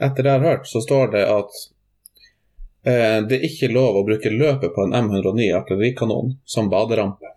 etter 0.02 0.22
det 0.22 0.32
jeg 0.32 0.40
har 0.42 0.50
hørt, 0.50 0.68
så 0.70 0.80
står 0.84 1.06
det 1.16 1.24
at 1.32 1.52
eh, 2.86 3.20
det 3.26 3.36
er 3.40 3.48
ikke 3.50 3.74
lov 3.74 4.02
å 4.02 4.06
bruke 4.08 4.34
løpet 4.34 4.76
på 4.76 4.82
en 4.86 4.96
M109 5.00 5.48
artillerikanon 5.62 6.28
som 6.46 6.70
baderampe. 6.74 7.28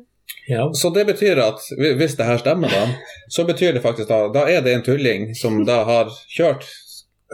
Ja. 0.50 0.66
Så 0.74 0.90
det 0.94 1.06
betyr 1.06 1.38
at 1.44 1.62
hvis 1.78 2.16
det 2.18 2.26
her 2.26 2.40
stemmer, 2.42 2.72
da, 2.72 2.86
så 3.30 3.46
betyr 3.48 3.76
det 3.76 3.84
faktisk 3.84 4.10
da 4.10 4.24
Da 4.34 4.46
er 4.50 4.64
det 4.66 4.74
en 4.74 4.86
tulling 4.86 5.30
som 5.38 5.62
da 5.68 5.82
har 5.86 6.10
kjørt 6.34 6.66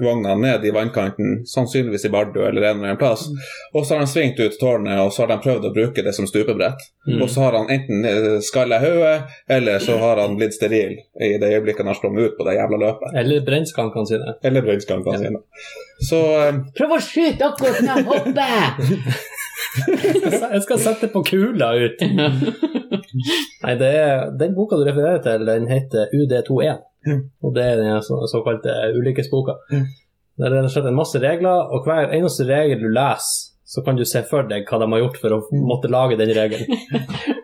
vogna 0.01 0.35
ned 0.35 0.65
i 0.65 0.71
vannkanten, 0.71 1.47
sannsynligvis 1.47 2.05
i 2.05 2.09
Bardu 2.09 2.41
eller 2.41 2.63
en 2.63 2.77
eller 2.77 2.89
annen 2.89 2.97
plass, 2.97 3.29
og 3.73 3.87
så 3.87 3.95
har 3.95 3.99
han 3.99 4.11
svingt 4.11 4.41
ut 4.41 4.59
tårnet, 4.61 5.01
og 5.01 5.13
så 5.13 5.23
har 5.23 5.31
de 5.31 5.39
prøvd 5.45 5.69
å 5.69 5.73
bruke 5.73 6.05
det 6.05 6.13
som 6.13 6.29
stupebrett. 6.29 6.83
Mm. 7.09 7.23
Og 7.23 7.31
så 7.33 7.47
har 7.47 7.57
han 7.57 7.71
enten 7.73 8.05
eh, 8.05 8.27
skalla 8.45 8.81
hodet, 8.83 9.15
eller 9.49 9.81
så 9.83 9.97
har 10.03 10.21
han 10.21 10.37
blitt 10.37 10.57
steril 10.57 10.99
i 10.99 11.33
det 11.41 11.53
øyeblikket 11.55 11.85
han 11.85 11.93
har 11.95 12.01
sprunget 12.01 12.29
ut 12.29 12.37
på 12.39 12.49
det 12.49 12.59
jævla 12.59 12.83
løpet. 12.83 13.17
Eller 13.23 13.47
brennskankene 13.47 14.13
sine. 14.13 14.37
Eller 14.45 14.67
brønnskankene 14.67 15.23
sine. 15.23 15.43
Så 16.11 16.21
um... 16.51 16.61
Prøv 16.77 16.99
å 16.99 17.01
skyte 17.01 17.49
akkurat 17.49 17.81
når 17.81 17.95
jeg 17.95 18.09
hopper! 18.13 19.25
Jeg 20.55 20.63
skal 20.65 20.81
sette 20.83 21.11
på 21.13 21.23
kula 21.27 21.73
ut! 21.77 22.03
Nei, 23.63 23.75
det 23.81 23.91
er, 23.91 24.31
Den 24.39 24.55
boka 24.57 24.79
du 24.79 24.85
refererer 24.87 25.23
til, 25.25 25.47
den 25.49 25.69
heter 25.71 26.13
UD21. 26.15 26.83
Mm. 27.07 27.21
Og 27.45 27.55
det 27.55 27.65
er 27.65 27.81
den 27.81 28.03
så, 28.03 28.19
såkalte 28.31 28.75
ulykkesboka. 28.97 29.59
Mm. 29.73 29.85
Der 30.37 30.49
er 30.49 30.53
det 30.53 30.63
rett 30.63 30.71
og 30.71 30.75
slett 30.75 30.89
en 30.91 30.99
masse 30.99 31.21
regler, 31.23 31.71
og 31.73 31.87
hver 31.87 32.13
eneste 32.17 32.47
regel 32.49 32.83
du 32.83 32.89
leser, 32.93 33.53
så 33.67 33.83
kan 33.83 33.99
du 33.99 34.05
se 34.07 34.23
for 34.29 34.47
deg 34.47 34.69
hva 34.69 34.79
de 34.79 34.87
har 34.93 35.01
gjort 35.03 35.17
for 35.19 35.35
å 35.35 35.43
måtte 35.67 35.91
lage 35.91 36.19
den 36.21 36.31
regelen. 36.37 36.71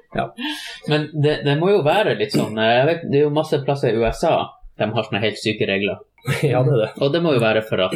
Men 0.91 1.09
det, 1.15 1.41
det 1.47 1.55
må 1.59 1.73
jo 1.73 1.81
være 1.87 2.15
litt 2.19 2.35
sånn 2.35 2.59
eh, 2.61 2.73
jeg 2.77 2.87
vet, 2.89 3.05
Det 3.11 3.19
er 3.21 3.25
jo 3.25 3.33
masse 3.35 3.59
plasser 3.65 3.95
i 3.95 4.03
USA 4.03 4.35
de 4.79 4.89
har 4.97 5.07
sånne 5.07 5.23
helt 5.23 5.41
syke 5.41 5.69
regler. 5.69 6.03
Ja, 6.53 6.63
det 6.63 6.75
er 6.77 6.81
det. 6.85 6.91
Og 7.03 7.13
det 7.15 7.23
må 7.23 7.35
jo 7.35 7.43
være 7.43 7.65
for 7.67 7.83
at 7.83 7.95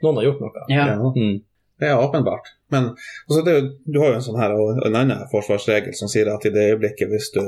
Noen 0.00 0.18
har 0.20 0.26
gjort 0.26 0.42
noe. 0.44 0.64
Ja. 0.72 0.84
ja. 0.92 1.12
Mm. 1.16 1.38
Det 1.80 1.88
er 1.88 1.98
åpenbart. 1.98 2.46
Men 2.70 2.90
altså, 2.92 3.40
det, 3.46 3.54
du 3.88 4.00
har 4.02 4.12
jo 4.12 4.18
en 4.20 4.24
sånn 4.28 4.40
her 4.40 4.52
og 4.54 4.82
en 4.86 4.96
annen 5.00 5.26
forsvarsregel 5.32 5.94
som 5.96 6.08
sier 6.12 6.28
at 6.32 6.44
i 6.46 6.52
det 6.54 6.66
øyeblikket 6.74 7.08
hvis 7.10 7.30
du 7.34 7.42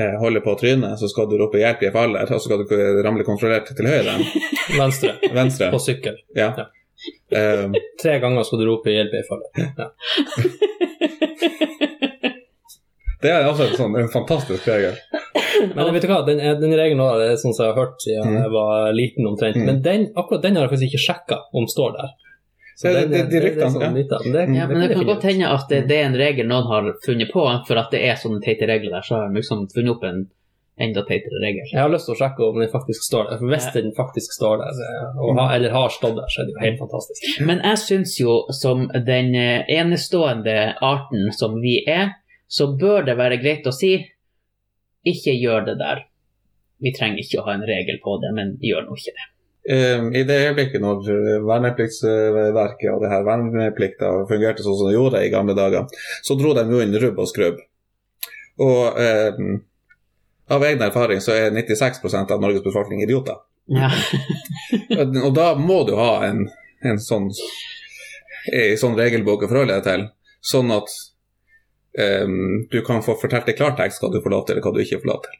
eh, 0.00 0.16
holder 0.22 0.40
på 0.44 0.54
å 0.54 0.58
tryne, 0.60 0.94
så 0.96 1.08
skal 1.10 1.28
du 1.30 1.36
rope 1.40 1.60
'hjelp, 1.60 1.82
jeg 1.84 1.92
faller', 1.94 2.24
og 2.24 2.40
så 2.40 2.48
skal 2.48 2.64
du 2.64 3.02
ramle 3.04 3.24
kontrollert 3.28 3.68
til 3.76 3.86
høyre. 3.86 4.16
Venstre. 4.80 5.16
Venstre. 5.36 5.70
På 5.74 5.78
sykkel. 5.82 6.16
Ja. 6.36 6.52
Ja. 6.58 6.66
Um, 7.64 7.72
Tre 8.02 8.18
ganger 8.24 8.42
skal 8.48 8.58
du 8.62 8.66
rope 8.70 8.90
'hjelp 8.92 9.12
i 9.20 9.22
fallet'. 9.28 9.52
Ja. 9.78 9.90
det 13.22 13.30
er 13.30 13.44
altså 13.44 13.66
en 13.68 13.76
sånn 13.76 13.96
en 14.00 14.08
fantastisk 14.12 14.68
regel. 14.68 14.96
Men 15.74 15.90
vet 15.92 16.04
du 16.06 16.08
hva, 16.08 16.22
den, 16.24 16.38
den 16.60 16.72
regelen 16.72 17.02
er 17.04 17.34
sånn 17.40 17.52
som 17.52 17.66
jeg 17.66 17.74
har 17.74 17.80
hørt 17.82 18.00
siden 18.00 18.30
Mm. 18.30 18.36
jeg 18.38 18.50
var 18.54 18.92
liten 18.96 19.26
omtrent. 19.28 19.56
Mm. 19.60 19.66
Men 19.68 19.82
den, 19.84 20.06
akkurat 20.16 20.42
den 20.46 20.56
har 20.56 20.64
jeg 20.64 20.72
faktisk 20.72 20.88
ikke 20.88 21.04
sjekka 21.04 21.38
om 21.52 21.66
står 21.68 21.90
der. 21.98 22.14
Så 22.80 22.88
Ja, 22.88 22.92
det, 23.00 23.10
det- 23.10 23.20
er- 23.20 23.30
de 23.30 23.40
ryktene, 23.44 23.70
sånn 23.74 23.82
ja. 23.82 23.88
av- 23.88 23.92
men 24.24 24.32
det, 24.32 24.44
ja, 24.56 24.66
men 24.66 24.80
det 24.80 24.94
kan 24.96 25.04
godt 25.06 25.24
hende 25.28 25.48
at 25.52 25.68
det, 25.68 25.80
det 25.88 25.96
er 26.00 26.04
en 26.08 26.14
regel 26.16 26.46
noen 26.48 26.64
har 26.70 26.92
funnet 27.04 27.28
på, 27.32 27.42
for 27.68 27.76
at 27.76 27.90
det 27.92 28.00
er 28.08 28.14
sånne 28.16 28.40
teite 28.44 28.66
regler 28.70 28.94
der, 28.96 29.02
så 29.04 29.18
har 29.18 29.28
de 29.28 29.36
liksom 29.40 29.66
funnet 29.74 29.90
opp 29.96 30.04
en 30.08 30.22
enda 30.80 31.02
teitere 31.04 31.42
regel. 31.44 31.66
Jeg 31.74 31.76
har 31.82 31.90
lyst 31.92 32.06
til 32.08 32.14
å 32.14 32.20
sjekke 32.22 32.40
om 32.46 32.58
den 32.58 32.70
faktisk 32.72 33.02
står 33.04 33.26
der. 33.28 33.36
For 33.42 33.46
hvis 33.52 33.66
Ja. 33.68 33.72
den 33.82 33.92
faktisk 33.92 34.32
står 34.32 34.62
der, 34.62 34.78
og 35.20 35.36
ha, 35.36 35.44
eller 35.54 35.70
har 35.76 35.90
stått 35.92 36.16
der, 36.16 36.24
så 36.32 36.40
er 36.40 36.46
det 36.48 36.54
jo 36.56 36.62
helt 36.64 36.78
fantastisk. 36.80 37.40
Men 37.44 37.60
jeg 37.68 37.76
syns 37.82 38.14
jo, 38.18 38.38
som 38.62 38.86
den 38.88 39.34
eh, 39.34 39.64
enestående 39.68 40.56
arten 40.80 41.28
som 41.36 41.60
vi 41.60 41.84
er, 41.86 42.14
så 42.48 42.70
bør 42.80 43.04
det 43.04 43.18
være 43.18 43.36
greit 43.42 43.66
å 43.68 43.74
si 43.76 43.92
ikke 45.04 45.36
gjør 45.36 45.66
det 45.66 45.76
der. 45.78 46.06
Vi 46.80 46.92
trenger 46.96 47.18
ikke 47.20 47.42
å 47.42 47.44
ha 47.44 47.52
en 47.58 47.66
regel 47.68 47.98
på 48.02 48.16
det, 48.22 48.32
men 48.34 48.56
gjør 48.64 48.88
nå 48.88 48.96
ikke 48.96 49.12
det. 49.20 49.28
Eh, 49.68 50.04
I 50.20 50.22
det 50.24 50.38
øyeblikket 50.46 50.80
når 50.80 51.08
eh, 51.12 51.42
vernepliktsverket 51.44 52.92
og 52.94 53.02
det 53.02 53.10
her 53.12 53.26
verneplikta 53.26 54.12
fungerte 54.30 54.64
sånn 54.64 54.78
som 54.78 54.88
det 54.88 54.96
gjorde 54.96 55.24
i 55.24 55.32
gamle 55.32 55.56
dager, 55.58 55.90
så 56.24 56.36
dro 56.38 56.54
de 56.56 56.64
jo 56.70 56.80
inn 56.84 56.96
rubb 57.02 57.20
og 57.20 57.28
skrubb. 57.28 57.60
Og 58.60 59.00
eh, 59.00 59.42
av 60.50 60.64
egen 60.66 60.82
erfaring 60.82 61.20
så 61.22 61.36
er 61.36 61.52
96% 61.54 62.32
av 62.32 62.40
Norges 62.42 62.64
befolkning 62.64 63.04
idioter. 63.04 63.38
Ja. 63.70 63.90
Og 65.26 65.30
da 65.36 65.52
må 65.54 65.84
du 65.86 65.92
ha 65.94 66.24
en, 66.26 66.48
en 66.82 66.98
sånn 66.98 67.28
en 68.50 68.80
sånn 68.80 68.96
regelbok 68.98 69.44
å 69.44 69.50
forholde 69.50 69.76
deg 69.76 69.86
til, 69.86 70.06
sånn 70.42 70.72
at 70.74 70.90
em, 72.00 72.66
du 72.72 72.80
kan 72.86 73.04
få 73.04 73.14
fortalt 73.20 73.50
i 73.52 73.56
klartekst 73.58 74.02
hva 74.02 74.10
du 74.12 74.18
får 74.24 74.34
lov 74.34 74.46
til, 74.48 74.58
og 74.58 74.66
hva 74.66 74.74
du 74.74 74.82
ikke 74.82 75.00
får 75.02 75.10
lov 75.12 75.22
til. 75.26 75.38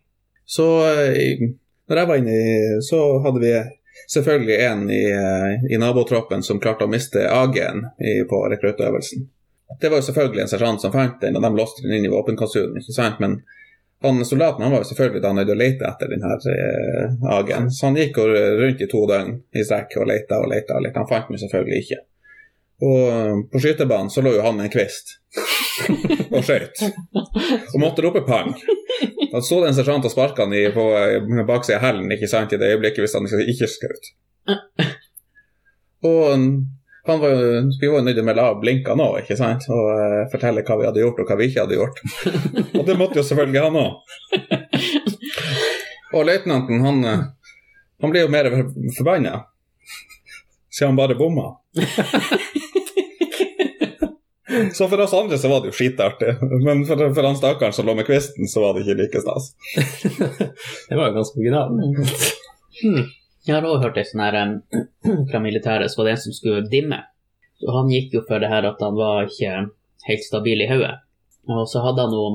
Så 0.50 0.66
eh, 0.86 1.44
når 1.90 2.00
jeg 2.00 2.10
var 2.10 2.20
inne 2.20 2.34
i 2.34 2.80
Så 2.86 2.98
hadde 3.24 3.42
vi 3.42 3.52
selvfølgelig 4.08 4.58
en 4.66 4.90
i, 4.90 5.04
eh, 5.10 5.74
i 5.74 5.78
nabotroppen 5.78 6.42
som 6.42 6.60
klarte 6.60 6.86
å 6.86 6.90
miste 6.90 7.26
AG-en 7.28 7.86
på 8.30 8.42
rekruttøvelsen. 8.52 9.28
Det 9.80 9.88
var 9.88 10.00
jo 10.00 10.08
selvfølgelig 10.08 10.42
en 10.42 10.50
sersjant 10.50 10.82
som 10.82 10.92
fant 10.92 11.20
den, 11.22 11.36
og 11.38 11.42
de 11.42 11.50
låste 11.54 11.84
den 11.84 11.98
inn 11.98 12.06
i 12.08 12.12
våpenkassunen, 12.12 12.80
ikke 12.80 12.96
sant, 12.96 13.20
men 13.22 13.40
han 14.02 14.24
soldaten 14.24 14.64
han 14.64 14.72
var 14.72 14.80
jo 14.80 14.88
selvfølgelig 14.88 15.22
da 15.22 15.32
nødt 15.36 15.52
å 15.52 15.58
lete 15.60 15.84
etter 15.84 16.08
den 16.08 16.22
her 16.24 16.46
eh, 16.54 17.16
AG-en, 17.36 17.68
så 17.70 17.90
han 17.90 17.98
gikk 18.00 18.18
rundt 18.24 18.80
i 18.80 18.88
to 18.88 19.02
døgn 19.10 19.34
i 19.52 19.64
strekk 19.64 19.98
og 20.00 20.08
leta 20.08 20.40
og 20.40 20.48
leta. 20.52 20.78
og. 20.80 20.96
Han 20.96 21.08
fant 21.10 21.28
den 21.28 21.42
selvfølgelig 21.42 21.82
ikke. 21.84 22.00
Og 22.80 23.00
eh, 23.12 23.34
på 23.52 23.60
skytebanen 23.60 24.10
så 24.12 24.24
lå 24.24 24.34
jo 24.36 24.44
han 24.44 24.56
med 24.56 24.68
en 24.68 24.72
kvist 24.72 25.16
og 26.34 26.42
skøyt. 26.46 26.82
Og 27.74 27.78
måtte 27.82 28.04
rope 28.04 28.24
pang. 28.26 28.54
Da 29.30 29.42
sto 29.44 29.60
det 29.60 29.70
en 29.70 29.76
sersjant 29.76 30.08
og 30.08 30.12
sparka 30.12 30.46
han 30.46 30.56
i, 30.56 30.66
på 30.74 30.86
eh, 30.96 31.44
baksida 31.48 31.78
av 31.78 31.86
hælen 31.86 32.16
ikke 32.16 32.30
sant, 32.30 32.52
i 32.52 32.60
det 32.60 32.72
øyeblikket 32.74 33.04
hvis 33.04 33.16
han 33.18 33.28
ikke 33.28 33.68
skjøt. 33.70 34.12
Og 36.08 36.38
mm, 36.40 36.52
han 37.06 37.20
var 37.20 37.28
jo, 37.28 37.70
vi 37.80 37.88
var 37.88 38.00
jo 38.00 38.04
nødt 38.04 38.18
til 38.18 38.30
å 38.30 38.44
av 38.44 38.58
blinka 38.60 38.94
nå, 38.96 39.08
ikke 39.22 39.36
sant, 39.38 39.64
og 39.72 39.86
uh, 39.88 40.24
fortelle 40.32 40.64
hva 40.66 40.76
vi 40.80 40.88
hadde 40.88 41.02
gjort 41.02 41.20
og 41.22 41.30
hva 41.30 41.36
vi 41.40 41.48
ikke 41.50 41.64
hadde 41.64 41.78
gjort. 41.78 42.02
og 42.78 42.82
det 42.88 42.96
måtte 42.98 43.20
jo 43.20 43.26
selvfølgelig 43.26 43.64
han 43.64 43.78
òg. 43.80 43.92
Og 46.10 46.26
løytnanten, 46.26 46.82
han, 46.82 47.04
eh, 47.06 47.20
han 48.02 48.12
ble 48.12 48.24
jo 48.24 48.30
mer 48.32 48.50
forbanna, 48.96 49.44
siden 50.68 50.90
han 50.90 50.98
bare 50.98 51.18
bomma. 51.18 51.52
Så 54.74 54.88
for 54.88 55.00
oss 55.04 55.14
andre 55.14 55.38
så 55.38 55.48
var 55.50 55.62
det 55.62 55.70
jo 55.70 55.76
skitartig, 55.78 56.34
men 56.64 56.82
for, 56.88 57.02
for 57.14 57.26
han 57.26 57.38
stakkaren 57.38 57.74
som 57.76 57.86
lå 57.86 57.94
med 57.98 58.06
kvisten, 58.08 58.48
så 58.50 58.64
var 58.64 58.74
det 58.74 58.82
ikke 58.84 58.98
like 58.98 59.22
stas. 59.22 59.52
Det 60.88 60.98
var 60.98 61.10
jo 61.10 61.16
ganske 61.18 61.38
originalt. 61.38 62.24
Hmm. 62.80 63.04
Jeg 63.46 63.54
har 63.56 63.64
også 63.64 63.84
hørt 63.84 63.98
det 63.98 64.06
sånn 64.08 64.24
her 64.24 64.38
fra 65.30 65.42
militæret, 65.42 65.92
så 65.92 66.00
var 66.00 66.10
det 66.10 66.16
en 66.16 66.24
som 66.24 66.36
skulle 66.36 66.64
dimme. 66.72 66.98
Og 67.66 67.76
han 67.76 67.92
gikk 67.92 68.16
jo 68.18 68.24
for 68.26 68.42
det 68.42 68.50
her 68.52 68.66
at 68.68 68.82
han 68.82 68.96
var 68.98 69.28
ikke 69.28 69.54
helt 70.08 70.26
stabil 70.26 70.64
i 70.64 70.68
hodet. 70.70 70.96
Og 71.50 71.64
så 71.68 71.82
hadde 71.84 72.04
han 72.06 72.16
jo 72.16 72.26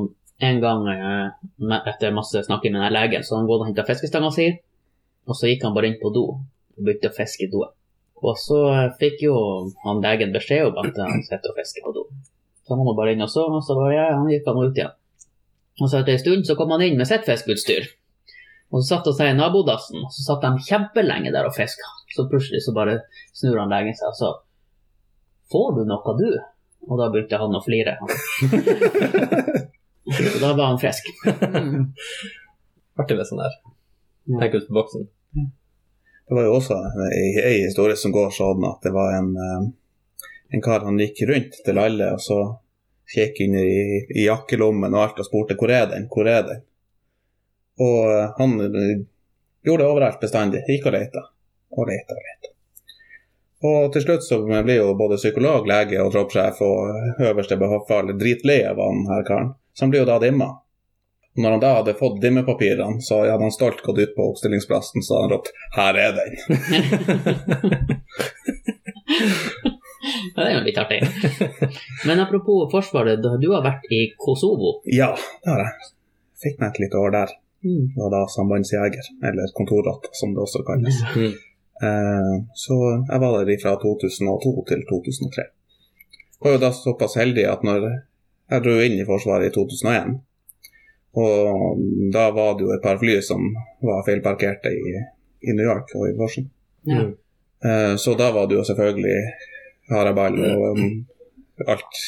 en 0.46 0.60
gang, 0.62 0.88
eh, 0.92 1.78
etter 1.88 2.16
masse 2.16 2.44
snakking 2.48 2.76
med 2.76 2.84
den 2.84 2.96
legen, 2.96 3.24
så 3.24 3.38
han 3.38 3.48
gått 3.48 3.64
og 3.64 3.70
henta 3.70 3.86
fiskestanga 3.88 4.32
si, 4.34 4.50
og 5.26 5.38
så 5.38 5.50
gikk 5.50 5.64
han 5.66 5.76
bare 5.76 5.92
inn 5.92 6.02
på 6.02 6.12
do 6.14 6.26
og 6.36 6.82
begynte 6.84 7.12
å 7.12 7.16
fiske 7.16 7.48
i 7.48 7.52
doen. 7.52 7.72
Og 8.26 8.38
så 8.42 8.60
fikk 9.00 9.26
jo 9.28 9.36
han 9.84 10.02
legen 10.04 10.34
beskjed 10.34 10.72
om 10.72 10.80
at 10.82 10.98
han 10.98 11.22
sitter 11.28 11.52
og 11.52 11.60
fisker 11.60 11.86
på 11.86 11.94
do. 11.96 12.06
Så 12.66 12.74
han 12.74 12.88
var 12.88 12.98
bare 12.98 13.14
inn 13.14 13.26
og 13.26 13.30
så, 13.30 13.46
og 13.46 13.62
så 13.66 13.76
bare, 13.78 13.94
ja, 13.94 14.08
han 14.16 14.32
gikk 14.32 14.48
han 14.50 14.62
ut 14.64 14.80
igjen. 14.80 14.96
Og 15.82 15.92
så 15.92 16.00
etter 16.00 16.16
en 16.16 16.24
stund 16.24 16.48
så 16.48 16.56
kom 16.58 16.72
han 16.74 16.84
inn 16.86 16.98
med 16.98 17.10
sitt 17.10 17.28
fiskeutstyr. 17.28 17.86
Og 18.74 18.82
så 18.82 18.96
satt 18.96 19.10
han 19.12 19.18
seg 19.20 19.32
i 19.32 19.38
nabodassen, 19.38 20.02
og 20.02 20.14
så 20.16 20.26
satt 20.26 20.46
de 20.46 20.66
kjempelenge 20.66 21.34
der 21.36 21.48
og 21.48 21.54
fiska. 21.56 21.92
Så 22.16 22.26
plutselig 22.32 22.64
så 22.66 22.74
bare 22.76 23.02
snur 23.36 23.60
han 23.62 23.72
legen 23.74 23.96
seg 23.98 24.10
og 24.14 24.20
så 24.20 24.34
Får 25.54 25.76
du 25.76 25.84
noe, 25.86 26.14
du? 26.18 26.30
Og 26.90 26.98
da 26.98 27.12
begynte 27.14 27.38
han 27.38 27.54
å 27.54 27.60
flire. 27.62 27.92
og 30.10 30.40
da 30.42 30.50
var 30.58 30.72
han 30.72 30.80
frisk. 30.82 31.06
Artig 33.00 33.20
med 33.20 33.30
sånn 33.30 33.44
der. 33.44 33.60
Tenk 34.42 34.58
ut 34.58 34.66
på 34.72 34.78
boksen. 34.80 35.06
Det 36.28 36.36
var 36.36 36.48
jo 36.48 36.54
også 36.58 36.78
ei, 37.14 37.66
historie 37.66 37.96
som 38.00 38.14
går 38.14 38.32
sånn 38.34 38.64
at 38.66 38.86
det 38.86 38.94
var 38.96 39.14
en, 39.20 39.34
eh, 39.38 39.66
en 40.58 40.64
kar 40.66 40.86
han 40.88 40.98
gikk 41.00 41.22
rundt 41.30 41.60
til 41.66 41.82
alle 41.82 42.16
og 42.16 42.24
så 42.24 42.40
kjekk 43.14 43.44
inn 43.46 43.58
i, 43.60 43.76
i 44.16 44.26
jakkelommen 44.26 44.94
og 44.96 45.04
alt 45.04 45.22
og 45.22 45.28
spurte 45.28 45.58
hvor 45.60 45.74
er 45.74 45.86
den, 45.92 46.08
hvor 46.10 46.26
er 46.30 46.42
den? 46.48 46.66
Og 47.86 48.10
eh, 48.10 48.34
han 48.40 48.58
eh, 48.66 49.06
gjorde 49.66 49.84
det 49.84 49.92
overalt 49.92 50.20
bestandig. 50.24 50.66
Gikk 50.70 50.90
og 50.90 50.98
leita 50.98 51.28
og 51.76 51.90
leita 51.92 52.18
og 52.18 52.28
leita. 52.30 52.52
Og 53.66 53.94
til 53.94 54.04
slutt 54.04 54.26
så 54.26 54.42
blir 54.46 54.78
jo 54.78 54.94
både 54.98 55.18
psykolog, 55.18 55.66
lege 55.70 56.02
og 56.02 56.12
troppssjef 56.14 56.60
og 56.66 57.22
øverste 57.24 57.58
befal 57.58 58.12
dritlei 58.20 58.60
av 58.68 58.82
han 58.82 59.06
her 59.10 59.26
karen. 59.28 59.54
Så 59.74 59.86
han 59.86 59.94
blir 59.94 60.04
jo 60.04 60.10
da 60.10 60.20
dimma. 60.22 60.50
Når 61.36 61.52
han 61.52 61.64
da 61.64 61.72
hadde 61.80 61.94
fått 62.00 62.22
dimmepapirene, 62.24 63.02
så 63.04 63.22
hadde 63.26 63.44
han 63.44 63.52
stolt 63.52 63.82
gått 63.84 64.00
ut 64.00 64.16
på 64.16 64.30
oppstillingsplassen 64.32 65.04
så 65.04 65.18
hadde 65.18 65.26
han 65.26 65.34
ropt 65.36 65.50
'Her 65.76 65.94
er 66.06 66.12
den'. 66.20 66.36
Det 70.36 70.44
er 70.44 70.54
jo 70.54 70.62
litt 70.66 70.78
artig. 70.78 71.00
Men 72.06 72.20
apropos 72.20 72.70
Forsvaret, 72.72 73.24
du 73.42 73.48
har 73.54 73.64
vært 73.66 73.86
i 73.94 74.02
Kosovo. 74.20 74.82
Ja, 74.92 75.16
det 75.44 75.50
har 75.52 75.64
jeg. 75.64 75.90
Fikk 76.44 76.62
meg 76.62 76.74
et 76.74 76.82
lite 76.84 77.02
år 77.02 77.14
der. 77.16 77.34
Mm. 77.66 77.86
Var 77.98 78.12
da 78.14 78.22
sambandsjeger, 78.30 79.10
eller 79.26 79.54
kontorrotte, 79.58 80.12
som 80.14 80.36
det 80.36 80.44
også 80.44 80.62
kalles. 80.68 81.00
Mm. 81.16 81.34
Eh, 81.88 82.36
så 82.54 82.76
jeg 83.10 83.22
var 83.24 83.46
der 83.48 83.62
fra 83.64 83.76
2002 83.82 84.54
til 84.70 84.84
2003. 84.92 85.48
Var 86.44 86.56
jo 86.56 86.62
da 86.62 86.72
såpass 86.76 87.18
heldig 87.18 87.48
at 87.50 87.66
når 87.66 87.88
jeg 87.90 88.66
dro 88.68 88.76
inn 88.86 89.00
i 89.00 89.08
Forsvaret 89.08 89.50
i 89.50 89.56
2001, 89.56 90.20
og 91.16 91.82
da 92.14 92.30
var 92.36 92.58
det 92.58 92.66
jo 92.66 92.74
et 92.76 92.84
par 92.84 93.00
fly 93.00 93.18
som 93.24 93.44
var 93.86 94.04
feilparkerte 94.08 94.72
i, 94.74 94.96
i 95.48 95.56
New 95.56 95.66
York 95.66 95.94
og 95.96 96.10
i 96.10 96.16
Washington. 96.20 96.52
Ja. 96.84 97.02
Mm. 97.04 97.14
Eh, 97.66 97.96
Så 97.98 98.14
da 98.20 98.32
var 98.36 98.48
det 98.48 98.58
jo 98.58 98.64
selvfølgelig 98.68 99.20
haraball 99.90 100.38
og 100.44 100.80
um, 100.80 101.06
alt 101.68 102.02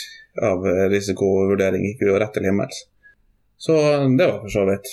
av 0.44 0.66
risikovurdering 0.92 1.86
gikk 1.86 2.04
jo 2.08 2.18
rett 2.20 2.34
til 2.36 2.46
himmels. 2.46 2.84
Så 3.58 3.74
det 4.18 4.28
var 4.28 4.42
for 4.44 4.54
så 4.54 4.66
vidt 4.70 4.90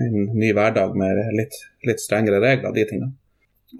en 0.00 0.30
ny 0.38 0.52
hverdag 0.56 0.94
med 0.96 1.18
litt, 1.36 1.56
litt 1.84 2.00
strengere 2.00 2.40
regler, 2.40 2.72
de 2.72 2.86
tingene. 2.88 3.12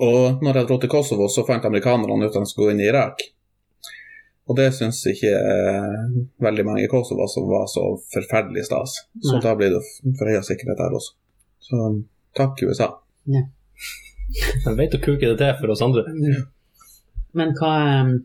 Og 0.01 0.43
når 0.45 0.59
jeg 0.59 0.69
dro 0.69 0.79
til 0.81 0.93
Kosovo, 0.93 1.29
så 1.29 1.45
fant 1.49 1.65
amerikanerne 1.69 2.27
ut 2.27 2.33
at 2.33 2.45
de 2.45 2.51
skulle 2.51 2.75
inn 2.75 2.83
i 2.83 2.89
Irak. 2.91 3.23
Og 4.51 4.59
det 4.59 4.73
syns 4.75 4.99
ikke 5.07 5.31
eh, 5.31 6.15
veldig 6.43 6.65
mange 6.67 6.83
i 6.83 6.91
Kosovo 6.91 7.29
som 7.31 7.47
var 7.51 7.69
så 7.71 7.85
forferdelig 8.15 8.67
stas. 8.67 8.97
Så 9.23 9.37
Nei. 9.37 9.43
da 9.45 9.55
blir 9.59 9.77
det 9.77 9.83
forhøya 10.19 10.43
sikkerhet 10.47 10.81
der 10.81 10.97
også. 10.99 11.15
Så 11.63 11.85
takk, 12.39 12.65
USA. 12.67 12.89
De 13.29 14.75
vet 14.81 14.99
å 14.99 15.03
kuke 15.03 15.31
det 15.31 15.39
til 15.39 15.55
for 15.61 15.75
oss 15.75 15.85
andre. 15.85 16.05
Men 17.39 17.55
hva 17.59 17.73
um, 18.03 18.17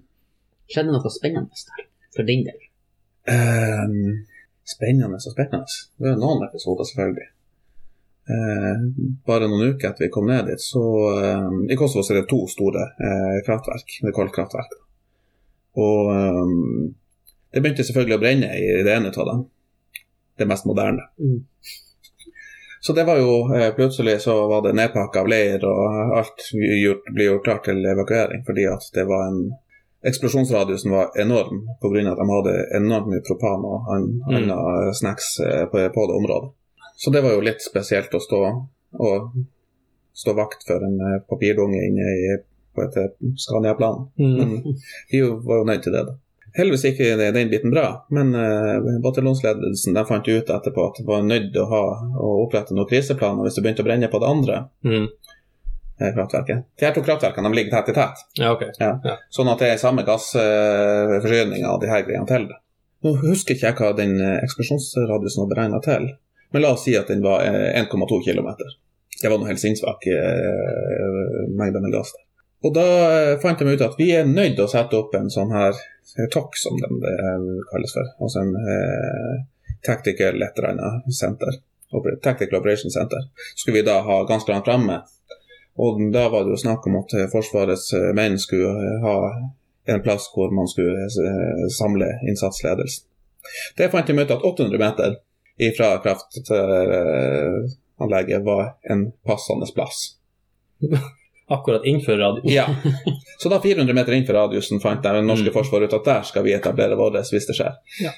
Skjedde 0.68 0.92
noe 0.92 1.10
spennende 1.14 1.56
der, 1.70 1.86
for 2.12 2.28
din 2.28 2.42
del? 2.44 2.64
Um, 3.32 4.26
spennende 4.68 5.16
og 5.16 5.24
spennende. 5.24 5.78
Det 5.96 6.10
er 6.12 6.18
noen 6.20 6.44
episoder, 6.44 6.88
selvfølgelig. 6.90 7.30
Uh, 8.28 8.82
bare 9.30 9.48
noen 9.48 9.72
uker 9.72 9.94
etter 9.94 10.08
vi 10.08 10.12
kom 10.12 10.28
ned 10.28 10.50
dit, 10.52 10.60
så 10.60 10.82
ehm, 11.22 11.62
I 11.72 11.78
Kosovo 11.80 12.04
så 12.04 12.12
er 12.12 12.20
det 12.20 12.28
to 12.34 12.42
store 12.52 12.84
uh, 13.00 13.38
kraftverk. 13.48 13.96
Det 14.02 14.12
er 14.12 14.18
kolkraftverk. 14.18 14.76
Og 15.78 16.10
um, 16.14 16.96
det 17.54 17.62
begynte 17.62 17.86
selvfølgelig 17.86 18.18
å 18.18 18.22
brenne 18.22 18.50
i 18.58 18.72
det 18.86 18.96
ene 18.96 19.14
av 19.14 19.30
dem. 19.30 19.44
Det 20.38 20.48
mest 20.50 20.66
moderne. 20.70 21.06
Mm. 21.22 21.44
Så 22.82 22.94
det 22.94 23.04
var 23.08 23.18
jo 23.20 23.40
eh, 23.54 23.72
Plutselig 23.76 24.20
så 24.22 24.36
var 24.48 24.62
det 24.64 24.76
nedpakka 24.78 25.24
av 25.24 25.30
leir, 25.32 25.64
og 25.66 26.14
alt 26.18 26.44
gjort, 26.54 27.08
ble 27.14 27.26
gjort 27.32 27.48
klart 27.48 27.66
til 27.68 27.82
evakuering 27.84 28.46
fordi 28.48 28.68
at 28.70 28.86
det 28.96 29.08
var 29.10 29.32
en 29.32 29.42
Eksplosjonsradiusen 30.08 30.92
var 30.94 31.10
enorm 31.20 31.64
pga. 31.82 32.04
at 32.12 32.20
de 32.22 32.26
hadde 32.30 32.54
enormt 32.78 33.10
mye 33.12 33.24
propan 33.26 33.66
og 33.66 33.88
Mm. 33.92 34.36
andre 34.38 34.94
snacks 34.94 35.40
eh, 35.40 35.66
på, 35.66 35.78
på 35.96 36.06
det 36.08 36.16
området. 36.20 36.52
Så 36.96 37.12
det 37.12 37.22
var 37.22 37.34
jo 37.34 37.42
litt 37.42 37.62
spesielt 37.62 38.14
å 38.14 38.20
stå 38.22 38.42
og 38.94 39.32
stå 40.14 40.34
vakt 40.34 40.64
for 40.68 40.86
en 40.86 41.02
eh, 41.02 41.20
papirdunge 41.30 41.82
inne 41.90 42.06
i, 42.14 42.38
på 42.78 42.86
etter 42.86 43.10
eh, 43.10 43.34
Scania-planen. 43.42 44.08
Mm. 44.22 44.38
Men 44.38 44.80
vi 45.12 45.22
var 45.26 45.62
jo 45.64 45.68
nødt 45.74 45.84
til 45.88 45.98
det, 45.98 46.06
da. 46.12 46.16
Heldigvis 46.58 46.84
gikk 46.88 47.00
den 47.36 47.50
biten 47.52 47.70
bra, 47.74 47.84
men 48.10 48.32
uh, 48.34 48.80
bataljonsledelsen 49.04 49.98
fant 50.10 50.26
ut 50.32 50.48
etterpå 50.56 50.86
at 50.88 50.96
det 50.98 51.04
var 51.06 51.22
nødt 51.22 51.52
til 51.54 51.62
å, 51.62 51.68
ha, 51.70 51.82
å 52.18 52.30
opprette 52.48 52.74
noen 52.74 52.88
kriseplaner 52.90 53.46
hvis 53.46 53.60
det 53.60 53.62
begynte 53.66 53.84
å 53.84 53.88
brenne 53.90 54.10
på 54.10 54.22
det 54.24 54.30
andre 54.32 54.56
Mm. 54.88 55.06
eh, 56.02 56.14
kraftverket. 56.16 56.64
De 56.80 56.86
her 56.88 56.96
to 56.96 57.04
kraftverkene 57.06 57.52
de 57.52 57.60
ligger 57.60 57.76
tett 57.76 57.92
i 57.94 57.96
tett, 58.00 58.24
Ja, 58.42 58.56
ok. 58.56 58.64
sånn 59.38 59.52
at 59.54 59.62
det 59.62 59.70
er 59.76 59.78
samme 59.84 60.02
gassforsyning 60.08 61.66
av 61.70 61.78
de 61.84 61.92
her 61.92 62.02
greiene 62.08 62.26
til 62.30 62.48
det. 62.50 62.58
Nå 63.06 63.14
husker 63.22 63.54
ikke 63.54 63.68
jeg 63.70 63.78
hva 63.78 63.92
den 63.98 64.16
eh, 64.22 64.40
eksplosjonsradiusen 64.48 65.44
var 65.44 65.52
beregna 65.54 65.82
til, 65.86 66.10
men 66.54 66.64
la 66.64 66.74
oss 66.74 66.88
si 66.88 66.96
at 66.98 67.12
den 67.12 67.22
var 67.22 67.46
eh, 67.46 67.78
1,2 67.84 68.24
km. 68.26 68.50
Det 69.22 69.30
var 69.30 69.38
noe 69.38 69.50
helt 69.52 69.62
sinnssvak 69.62 70.08
eh, 70.10 71.46
mengde 71.54 71.82
med 71.86 71.94
gass. 71.94 72.14
der. 72.18 72.24
Og 72.66 72.74
da 72.74 72.86
eh, 73.18 73.36
fant 73.42 73.60
de 73.60 73.70
ut 73.70 73.86
at 73.86 73.98
vi 74.00 74.10
er 74.16 74.26
nødt 74.26 74.56
til 74.58 74.66
å 74.66 74.72
sette 74.72 74.98
opp 74.98 75.14
en 75.18 75.30
sånn 75.34 75.52
her 75.54 75.74
eh, 75.76 76.28
TOC, 76.34 76.50
som 76.58 76.80
de 76.82 76.88
det 77.04 77.18
kalles 77.72 77.94
for. 77.94 78.06
Altså 78.24 78.38
en 78.46 78.54
eh, 78.58 79.36
Tactical 79.86 80.42
et. 80.42 80.56
Tactical 82.24 82.60
Operation 82.60 82.92
Center. 82.92 83.22
Skulle 83.56 83.78
vi 83.78 83.86
da 83.86 84.02
ha 84.02 84.24
ganske 84.28 84.52
langt 84.52 84.66
framme. 84.66 85.02
Og 85.78 86.12
da 86.14 86.30
var 86.34 86.44
det 86.44 86.50
jo 86.56 86.58
snakk 86.58 86.88
om 86.90 86.96
at 87.04 87.14
eh, 87.14 87.30
Forsvarets 87.32 87.94
eh, 87.94 88.14
menn 88.18 88.40
skulle 88.42 88.70
eh, 88.74 89.02
ha 89.06 89.16
en 89.88 90.04
plass 90.04 90.32
hvor 90.34 90.52
man 90.56 90.68
skulle 90.68 91.06
eh, 91.06 91.68
samle 91.78 92.06
innsatsledelsen. 92.30 93.06
Det 93.78 93.92
fant 93.94 94.08
de 94.08 94.14
ut 94.18 94.32
at 94.34 94.44
800 94.44 94.78
meter 94.82 95.16
ifra 95.58 95.98
kraftanlegget 96.04 98.44
var 98.46 98.74
en 98.92 99.12
passende 99.26 99.66
plass. 99.76 99.98
Akkurat 101.50 101.86
innenfor 101.88 102.18
radiusen. 102.20 102.52
Ja. 102.52 102.66
Så 103.42 103.50
da 103.50 103.60
400 103.64 103.94
meter 103.96 104.12
innenfor 104.18 104.36
radiusen 104.36 104.82
fant 104.84 105.04
jeg 105.06 105.14
det 105.16 105.24
norske 105.24 105.48
Mm. 105.52 105.54
forsvaret 105.56 105.88
ut 105.88 105.94
at 106.02 106.06
der 106.10 106.24
skal 106.28 106.44
vi 106.44 106.54
etablere 106.58 106.98
vårt 107.00 107.16
hvis 107.32 107.48
det 107.48 107.56
skjer. 107.56 107.78
Ja. 108.04 108.12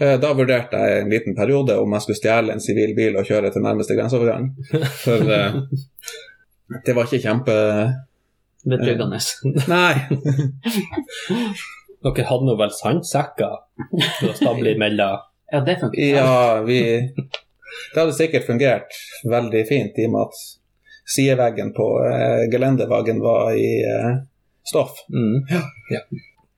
Eh, 0.00 0.16
Da 0.20 0.32
vurderte 0.34 0.76
jeg 0.76 1.02
en 1.04 1.10
liten 1.10 1.36
periode 1.38 1.78
om 1.80 1.92
jeg 1.94 2.02
skulle 2.02 2.18
stjele 2.20 2.52
en 2.52 2.60
sivil 2.60 2.94
bil 2.96 3.16
og 3.16 3.24
kjøre 3.28 3.52
til 3.54 3.62
nærmeste 3.62 3.94
grenseovergang. 3.96 4.50
For 5.04 5.30
eh, 5.30 5.60
det 6.84 6.94
var 6.96 7.06
ikke 7.06 7.22
kjempe... 7.22 7.54
Betryggende. 8.66 9.20
Nei. 9.70 9.94
Dere 12.02 12.24
hadde 12.28 12.46
nå 12.48 12.54
vel 12.58 12.72
sandsekker 12.74 13.54
til 14.18 14.30
å 14.32 14.34
stable 14.36 14.72
imellom? 14.74 15.22
Ja, 15.52 15.60
det 15.62 15.76
funker. 15.80 16.02
Ja, 16.02 16.62
vi 16.66 16.80
Det 17.14 18.00
hadde 18.00 18.14
sikkert 18.16 18.46
fungert 18.48 18.96
veldig 19.30 19.62
fint 19.68 19.98
i 20.02 20.06
og 20.08 20.12
med 20.16 20.26
at 20.26 20.40
sideveggen 21.06 21.72
på 21.76 21.86
eh, 22.06 22.46
gelendevaggen 22.52 23.20
var 23.22 23.52
i 23.54 23.68
eh, 23.86 24.16
stoff. 24.66 24.96
Mm. 25.14 25.44
Ja. 25.50 25.60
ja. 25.94 26.00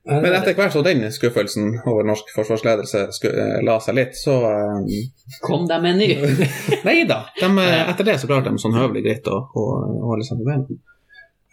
Men 0.09 0.33
etter 0.33 0.55
hvert 0.57 0.73
som 0.73 0.85
den 0.87 1.03
skuffelsen 1.13 1.75
over 1.85 2.07
norsk 2.09 2.31
forsvarsledelse 2.33 3.03
sku, 3.13 3.27
eh, 3.29 3.59
la 3.67 3.75
seg 3.85 3.99
litt, 3.99 4.15
så 4.17 4.39
eh, 4.49 5.03
Kom 5.45 5.67
de 5.69 5.77
med 5.85 5.91
en 5.93 6.01
ny? 6.01 6.09
Nei 6.89 7.03
da. 7.11 7.27
De, 7.41 7.51
eh, 7.61 7.83
etter 7.93 8.09
det 8.09 8.15
så 8.23 8.31
klarte 8.31 8.49
de 8.55 8.63
sånn 8.63 8.79
høvelig 8.79 9.05
greit 9.05 9.29
å, 9.29 9.43
å, 9.53 9.67
å 9.99 10.07
holde 10.15 10.25
seg 10.25 10.41
på 10.41 10.49
beina. 10.49 10.79